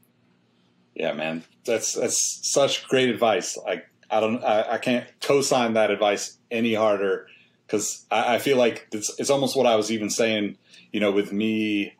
Yeah, 0.95 1.13
man, 1.13 1.45
that's 1.65 1.93
that's 1.93 2.41
such 2.43 2.89
great 2.89 3.11
advice. 3.11 3.59
Like 3.59 3.87
I 4.11 4.21
don't, 4.21 4.43
I, 4.43 4.73
I 4.73 4.79
can't 4.79 5.07
co-sign 5.21 5.75
that 5.75 5.91
advice 5.91 6.39
any 6.51 6.75
harder 6.75 7.27
because 7.67 8.05
I, 8.11 8.37
I, 8.37 8.39
feel 8.39 8.57
like 8.57 8.89
it's 8.93 9.15
it's 9.19 9.31
almost 9.31 9.57
what 9.57 9.67
I 9.67 9.77
was 9.77 9.93
even 9.93 10.11
saying. 10.11 10.57
You 10.93 11.01
know, 11.01 11.13
with 11.13 11.33
me 11.33 11.95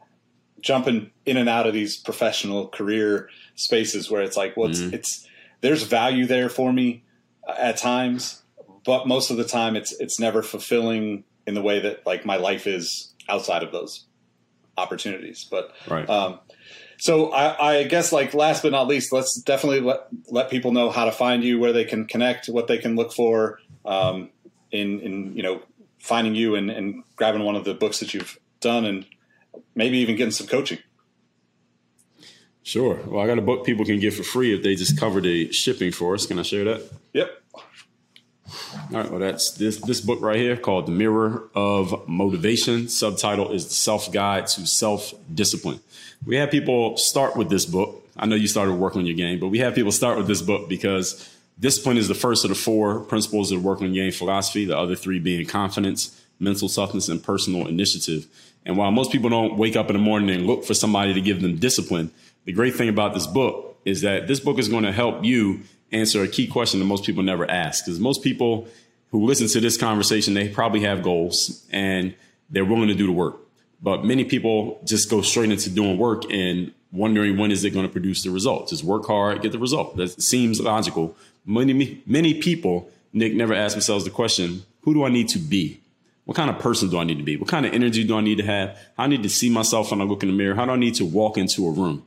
jumping 0.61 1.11
in 1.25 1.37
and 1.37 1.49
out 1.49 1.67
of 1.67 1.73
these 1.73 1.97
professional 1.97 2.69
career 2.69 3.29
spaces 3.55 4.11
where 4.11 4.23
it's 4.23 4.37
like, 4.37 4.57
well, 4.57 4.71
mm-hmm. 4.71 4.95
it's 4.95 5.27
there's 5.61 5.83
value 5.83 6.27
there 6.27 6.49
for 6.49 6.73
me 6.73 7.05
at 7.59 7.77
times, 7.77 8.43
but 8.85 9.07
most 9.07 9.31
of 9.31 9.37
the 9.37 9.45
time 9.45 9.77
it's 9.77 9.93
it's 10.01 10.19
never 10.19 10.43
fulfilling 10.43 11.25
in 11.47 11.55
the 11.55 11.63
way 11.63 11.81
that 11.81 12.07
like 12.07 12.25
my 12.25 12.37
life 12.37 12.67
is 12.67 13.15
outside 13.29 13.63
of 13.63 13.73
those 13.73 14.07
opportunities. 14.77 15.47
But 15.51 15.75
right. 15.89 16.09
Um, 16.09 16.41
so 16.99 17.31
I, 17.33 17.79
I, 17.79 17.85
guess 17.85 18.13
like 18.13 18.35
last 18.35 18.63
but 18.63 18.73
not 18.73 18.87
least, 18.87 19.13
let's 19.13 19.41
definitely 19.41 19.81
let 19.81 20.01
let 20.29 20.51
people 20.51 20.73
know 20.73 20.91
how 20.91 21.07
to 21.07 21.13
find 21.13 21.43
you, 21.43 21.59
where 21.59 21.73
they 21.73 21.85
can 21.85 22.07
connect, 22.07 22.47
what 22.47 22.67
they 22.67 22.79
can 22.79 22.95
look 22.95 23.13
for 23.13 23.59
um, 23.85 24.31
in 24.71 25.01
in 25.01 25.37
you 25.37 25.43
know 25.43 25.63
finding 25.99 26.35
you 26.35 26.55
and, 26.55 26.71
and 26.71 27.03
grabbing 27.17 27.43
one 27.43 27.57
of 27.57 27.65
the 27.65 27.75
books 27.75 28.01
that 28.01 28.13
you've 28.13 28.39
done, 28.61 28.85
and 28.85 29.07
maybe 29.75 29.99
even 29.99 30.17
getting 30.17 30.33
some 30.33 30.47
coaching. 30.47 30.79
Sure. 32.63 33.01
Well, 33.07 33.23
I 33.23 33.27
got 33.27 33.39
a 33.39 33.43
book 33.43 33.65
people 33.65 33.85
can 33.85 33.99
get 33.99 34.13
for 34.13 34.23
free 34.23 34.55
if 34.55 34.63
they 34.63 34.75
just 34.75 34.99
cover 34.99 35.21
the 35.21 35.51
shipping 35.53 35.93
for 35.93 36.15
us. 36.15 36.27
Can 36.27 36.39
I 36.39 36.43
share 36.43 36.65
that? 36.65 36.91
Yep. 37.15 37.40
All 38.75 39.01
right. 39.01 39.11
Well, 39.11 39.21
that's 39.21 39.53
this 39.53 39.79
this 39.79 40.01
book 40.01 40.21
right 40.21 40.37
here 40.37 40.57
called 40.57 40.87
"The 40.87 40.93
Mirror 40.93 41.49
of 41.55 42.09
Motivation." 42.09 42.89
Subtitle 42.89 43.53
is 43.53 43.67
"The 43.67 43.75
Self 43.75 44.13
Guide 44.13 44.47
to 44.49 44.67
Self 44.67 45.15
Discipline." 45.33 45.81
We 46.25 46.37
have 46.37 46.51
people 46.51 46.97
start 46.97 47.37
with 47.37 47.49
this 47.49 47.65
book. 47.65 48.07
I 48.17 48.27
know 48.27 48.37
you 48.37 48.49
started 48.49 48.75
working 48.75 49.01
on 49.01 49.07
your 49.07 49.17
game, 49.17 49.41
but 49.41 49.49
we 49.49 49.59
have 49.59 49.75
people 49.75 49.93
start 49.93 50.19
with 50.19 50.27
this 50.27 50.43
book 50.43 50.69
because 50.69 51.29
discipline 51.59 51.97
is 51.97 52.09
the 52.09 52.15
first 52.15 52.45
of 52.45 52.51
the 52.51 52.55
four 52.55 53.01
principles 53.01 53.51
of 53.51 53.63
the 53.63 53.67
working 53.67 53.87
on 53.87 53.95
game 53.95 54.13
philosophy. 54.13 54.65
The 54.65 54.77
other 54.77 54.97
three 54.97 55.19
being 55.19 55.47
confidence, 55.47 56.21
mental 56.39 56.69
toughness, 56.69 57.09
and 57.09 57.23
personal 57.23 57.67
initiative. 57.67 58.27
And 58.67 58.77
while 58.77 58.91
most 58.91 59.11
people 59.13 59.31
don't 59.31 59.57
wake 59.57 59.77
up 59.77 59.89
in 59.89 59.97
the 59.97 60.03
morning 60.03 60.31
and 60.31 60.47
look 60.47 60.65
for 60.65 60.75
somebody 60.75 61.15
to 61.15 61.21
give 61.21 61.41
them 61.41 61.57
discipline, 61.57 62.11
the 62.45 62.53
great 62.53 62.75
thing 62.75 62.89
about 62.89 63.15
this 63.15 63.27
book 63.27 63.79
is 63.85 64.03
that 64.03 64.29
this 64.29 64.41
book 64.41 64.59
is 64.59 64.69
going 64.69 64.85
to 64.85 64.93
help 64.93 65.25
you 65.25 65.61
answer 65.93 66.23
a 66.23 66.29
key 66.29 66.47
question 66.47 66.81
that 66.81 66.87
most 66.87 67.05
people 67.05 67.23
never 67.23 67.51
ask. 67.51 67.85
Because 67.85 68.01
most 68.01 68.23
people 68.23 68.69
who 69.11 69.27
listen 69.27 69.49
to 69.49 69.61
this 69.61 69.77
conversation, 69.77 70.35
they 70.35 70.49
probably 70.49 70.81
have 70.81 71.03
goals 71.03 71.67
and 71.71 72.15
they're 72.49 72.65
willing 72.65 72.89
to 72.89 72.95
do 72.95 73.07
the 73.07 73.13
work. 73.13 73.37
But 73.83 74.05
many 74.05 74.25
people 74.25 74.81
just 74.85 75.11
go 75.11 75.23
straight 75.23 75.51
into 75.51 75.71
doing 75.71 75.99
work 75.99 76.31
and 76.31 76.73
wondering 76.93 77.39
when 77.39 77.51
is 77.51 77.65
it 77.65 77.71
going 77.71 77.87
to 77.87 77.93
produce 77.93 78.23
the 78.23 78.31
results. 78.31 78.71
Just 78.71 78.85
work 78.85 79.07
hard, 79.07 79.43
get 79.43 79.53
the 79.53 79.59
result. 79.59 79.97
That 79.97 80.21
seems 80.23 80.61
logical. 80.61 81.17
Many, 81.47 82.03
many 82.07 82.35
people, 82.35 82.91
Nick, 83.13 83.35
never 83.35 83.55
ask 83.55 83.75
themselves 83.75 84.05
the 84.05 84.11
question, 84.11 84.65
who 84.83 84.95
do 84.95 85.05
I 85.05 85.09
need 85.09 85.29
to 85.31 85.39
be? 85.39 85.81
What 86.25 86.37
kind 86.37 86.51
of 86.51 86.59
person 86.59 86.91
do 86.91 86.99
I 86.99 87.05
need 87.05 87.19
to 87.19 87.25
be? 87.25 87.37
What 87.37 87.49
kind 87.49 87.67
of 87.67 87.73
energy 87.73 88.05
do 88.05 88.17
I 88.17 88.21
need 88.21 88.39
to 88.39 88.45
have? 88.45 88.79
I 88.97 89.07
need 89.07 89.23
to 89.23 89.29
see 89.29 89.51
myself 89.51 89.91
when 89.91 90.01
I 90.01 90.05
look 90.05 90.23
in 90.23 90.29
the 90.29 90.37
mirror? 90.37 90.55
How 90.55 90.67
do 90.67 90.73
I 90.73 90.77
need 90.77 90.95
to 90.97 91.05
walk 91.05 91.39
into 91.39 91.67
a 91.67 91.71
room? 91.73 92.07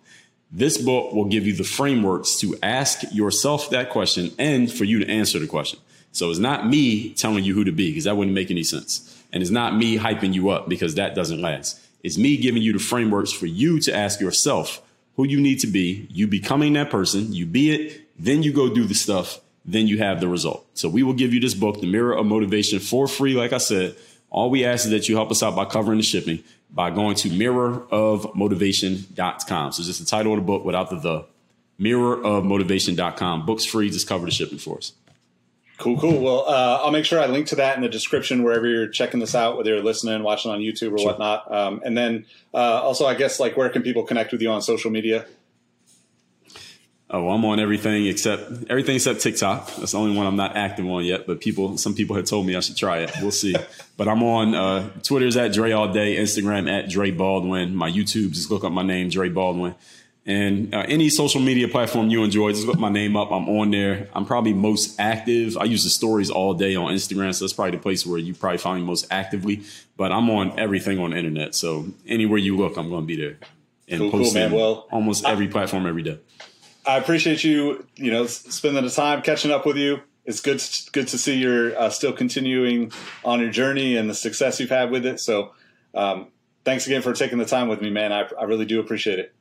This 0.55 0.77
book 0.77 1.13
will 1.13 1.25
give 1.25 1.47
you 1.47 1.53
the 1.53 1.63
frameworks 1.63 2.35
to 2.37 2.55
ask 2.61 3.01
yourself 3.11 3.71
that 3.71 3.89
question 3.89 4.31
and 4.37 4.71
for 4.71 4.83
you 4.83 4.99
to 4.99 5.09
answer 5.09 5.39
the 5.39 5.47
question. 5.47 5.79
So 6.11 6.29
it's 6.29 6.37
not 6.37 6.67
me 6.67 7.15
telling 7.15 7.43
you 7.43 7.55
who 7.55 7.63
to 7.63 7.71
be 7.71 7.89
because 7.89 8.03
that 8.03 8.15
wouldn't 8.15 8.35
make 8.35 8.51
any 8.51 8.61
sense. 8.61 9.19
And 9.33 9.41
it's 9.41 9.51
not 9.51 9.75
me 9.75 9.97
hyping 9.97 10.31
you 10.31 10.49
up 10.49 10.69
because 10.69 10.93
that 10.93 11.15
doesn't 11.15 11.41
last. 11.41 11.81
It's 12.03 12.19
me 12.19 12.37
giving 12.37 12.61
you 12.61 12.71
the 12.71 12.77
frameworks 12.77 13.31
for 13.31 13.47
you 13.47 13.79
to 13.79 13.95
ask 13.95 14.21
yourself 14.21 14.83
who 15.15 15.25
you 15.27 15.41
need 15.41 15.59
to 15.61 15.67
be, 15.67 16.07
you 16.11 16.27
becoming 16.27 16.73
that 16.73 16.91
person, 16.91 17.33
you 17.33 17.47
be 17.47 17.71
it, 17.71 18.07
then 18.19 18.43
you 18.43 18.53
go 18.53 18.71
do 18.71 18.83
the 18.83 18.93
stuff, 18.93 19.39
then 19.65 19.87
you 19.87 19.97
have 19.97 20.19
the 20.19 20.27
result. 20.27 20.67
So 20.75 20.87
we 20.87 21.01
will 21.01 21.13
give 21.13 21.33
you 21.33 21.39
this 21.39 21.55
book, 21.55 21.81
The 21.81 21.87
Mirror 21.87 22.13
of 22.13 22.27
Motivation, 22.27 22.77
for 22.77 23.07
free. 23.07 23.33
Like 23.33 23.53
I 23.53 23.57
said, 23.57 23.95
all 24.29 24.51
we 24.51 24.65
ask 24.65 24.85
is 24.85 24.91
that 24.91 25.09
you 25.09 25.15
help 25.15 25.31
us 25.31 25.41
out 25.41 25.55
by 25.55 25.65
covering 25.65 25.97
the 25.97 26.03
shipping 26.03 26.43
by 26.73 26.89
going 26.89 27.15
to 27.17 27.29
mirrorofmotivation.com. 27.29 29.71
So 29.71 29.83
just 29.83 29.99
the 29.99 30.05
title 30.05 30.33
of 30.33 30.39
the 30.39 30.45
book 30.45 30.65
without 30.65 30.89
the 30.89 30.97
the 30.97 31.25
mirrorofmotivation.com. 31.79 33.45
Books 33.45 33.65
free, 33.65 33.89
just 33.89 34.07
cover 34.07 34.25
the 34.25 34.31
shipping 34.31 34.57
for 34.57 34.77
us. 34.77 34.93
Cool, 35.77 35.99
cool. 35.99 36.21
Well, 36.21 36.45
uh, 36.47 36.81
I'll 36.83 36.91
make 36.91 37.03
sure 37.03 37.19
I 37.19 37.25
link 37.25 37.47
to 37.47 37.55
that 37.55 37.75
in 37.75 37.81
the 37.81 37.89
description 37.89 38.43
wherever 38.43 38.67
you're 38.67 38.87
checking 38.87 39.19
this 39.19 39.33
out, 39.33 39.57
whether 39.57 39.71
you're 39.71 39.83
listening, 39.83 40.21
watching 40.23 40.51
on 40.51 40.59
YouTube 40.59 40.93
or 40.93 40.99
sure. 40.99 41.07
whatnot. 41.07 41.51
Um, 41.51 41.81
and 41.83 41.97
then 41.97 42.25
uh, 42.53 42.81
also, 42.81 43.05
I 43.05 43.15
guess, 43.15 43.39
like, 43.39 43.57
where 43.57 43.69
can 43.69 43.81
people 43.81 44.03
connect 44.03 44.31
with 44.31 44.41
you 44.41 44.49
on 44.49 44.61
social 44.61 44.91
media? 44.91 45.25
Oh, 47.15 47.29
I'm 47.29 47.45
on 47.45 47.59
everything 47.59 48.07
except 48.07 48.51
everything 48.71 48.95
except 48.95 49.21
TikTok. 49.21 49.75
That's 49.75 49.91
the 49.91 49.99
only 49.99 50.17
one 50.17 50.25
I'm 50.25 50.35
not 50.35 50.57
active 50.57 50.87
on 50.87 51.05
yet. 51.05 51.27
But 51.27 51.41
people, 51.41 51.77
some 51.77 51.93
people 51.93 52.15
had 52.15 52.25
told 52.25 52.47
me 52.47 52.55
I 52.55 52.59
should 52.59 52.75
try 52.75 53.01
it. 53.01 53.11
We'll 53.21 53.29
see. 53.29 53.55
but 53.97 54.07
I'm 54.07 54.23
on 54.23 54.55
uh, 54.55 54.89
Twitter's 55.03 55.37
at 55.37 55.53
Dre 55.53 55.73
all 55.73 55.93
day, 55.93 56.15
Instagram 56.15 56.67
at 56.67 56.89
Dre 56.89 57.11
Baldwin. 57.11 57.75
My 57.75 57.91
YouTube, 57.91 58.31
just 58.31 58.49
look 58.49 58.63
up 58.63 58.71
my 58.71 58.81
name, 58.81 59.09
Dre 59.09 59.29
Baldwin. 59.29 59.75
And 60.25 60.73
uh, 60.73 60.85
any 60.87 61.09
social 61.09 61.39
media 61.39 61.67
platform 61.67 62.09
you 62.09 62.23
enjoy, 62.23 62.51
just 62.51 62.65
look 62.65 62.79
my 62.79 62.89
name 62.89 63.15
up. 63.15 63.31
I'm 63.31 63.47
on 63.47 63.69
there. 63.69 64.07
I'm 64.13 64.25
probably 64.25 64.53
most 64.53 64.99
active. 64.99 65.55
I 65.55 65.65
use 65.65 65.83
the 65.83 65.91
stories 65.91 66.31
all 66.31 66.55
day 66.55 66.75
on 66.75 66.93
Instagram, 66.93 67.35
so 67.35 67.45
that's 67.45 67.53
probably 67.53 67.77
the 67.77 67.83
place 67.83 68.07
where 68.07 68.17
you 68.17 68.33
probably 68.33 68.57
find 68.57 68.81
me 68.81 68.87
most 68.87 69.05
actively. 69.11 69.61
But 69.97 70.11
I'm 70.11 70.31
on 70.31 70.57
everything 70.57 70.97
on 70.97 71.11
the 71.11 71.17
internet, 71.17 71.53
so 71.53 71.85
anywhere 72.07 72.39
you 72.39 72.57
look, 72.57 72.77
I'm 72.77 72.89
going 72.89 73.03
to 73.03 73.07
be 73.07 73.17
there 73.17 73.37
and 73.87 73.99
cool, 73.99 74.11
posting 74.11 74.49
cool, 74.49 74.57
well, 74.57 74.87
almost 74.91 75.25
every 75.25 75.47
I, 75.47 75.51
platform 75.51 75.85
every 75.85 76.03
day. 76.03 76.19
I 76.85 76.97
appreciate 76.97 77.43
you, 77.43 77.85
you 77.95 78.11
know, 78.11 78.25
spending 78.25 78.83
the 78.83 78.89
time 78.89 79.21
catching 79.21 79.51
up 79.51 79.65
with 79.65 79.77
you. 79.77 80.01
It's 80.25 80.39
good, 80.39 80.63
good 80.91 81.07
to 81.09 81.17
see 81.17 81.35
you're 81.35 81.77
uh, 81.77 81.89
still 81.89 82.13
continuing 82.13 82.91
on 83.25 83.41
your 83.41 83.49
journey 83.49 83.97
and 83.97 84.09
the 84.09 84.13
success 84.13 84.59
you've 84.59 84.69
had 84.69 84.89
with 84.89 85.05
it. 85.05 85.19
So, 85.19 85.53
um, 85.93 86.27
thanks 86.63 86.87
again 86.87 87.01
for 87.01 87.13
taking 87.13 87.37
the 87.37 87.45
time 87.45 87.67
with 87.67 87.81
me, 87.81 87.89
man. 87.89 88.13
I, 88.13 88.27
I 88.39 88.43
really 88.43 88.65
do 88.65 88.79
appreciate 88.79 89.19
it. 89.19 89.33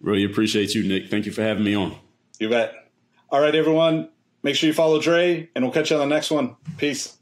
Really 0.00 0.24
appreciate 0.24 0.74
you, 0.74 0.86
Nick. 0.86 1.10
Thank 1.10 1.26
you 1.26 1.32
for 1.32 1.42
having 1.42 1.64
me 1.64 1.74
on. 1.74 1.96
You 2.38 2.48
bet. 2.48 2.72
All 3.30 3.40
right, 3.40 3.54
everyone. 3.54 4.08
Make 4.44 4.54
sure 4.54 4.68
you 4.68 4.74
follow 4.74 5.00
Dre, 5.00 5.50
and 5.54 5.64
we'll 5.64 5.72
catch 5.72 5.90
you 5.90 5.96
on 5.96 6.08
the 6.08 6.14
next 6.14 6.30
one. 6.30 6.54
Peace. 6.76 7.17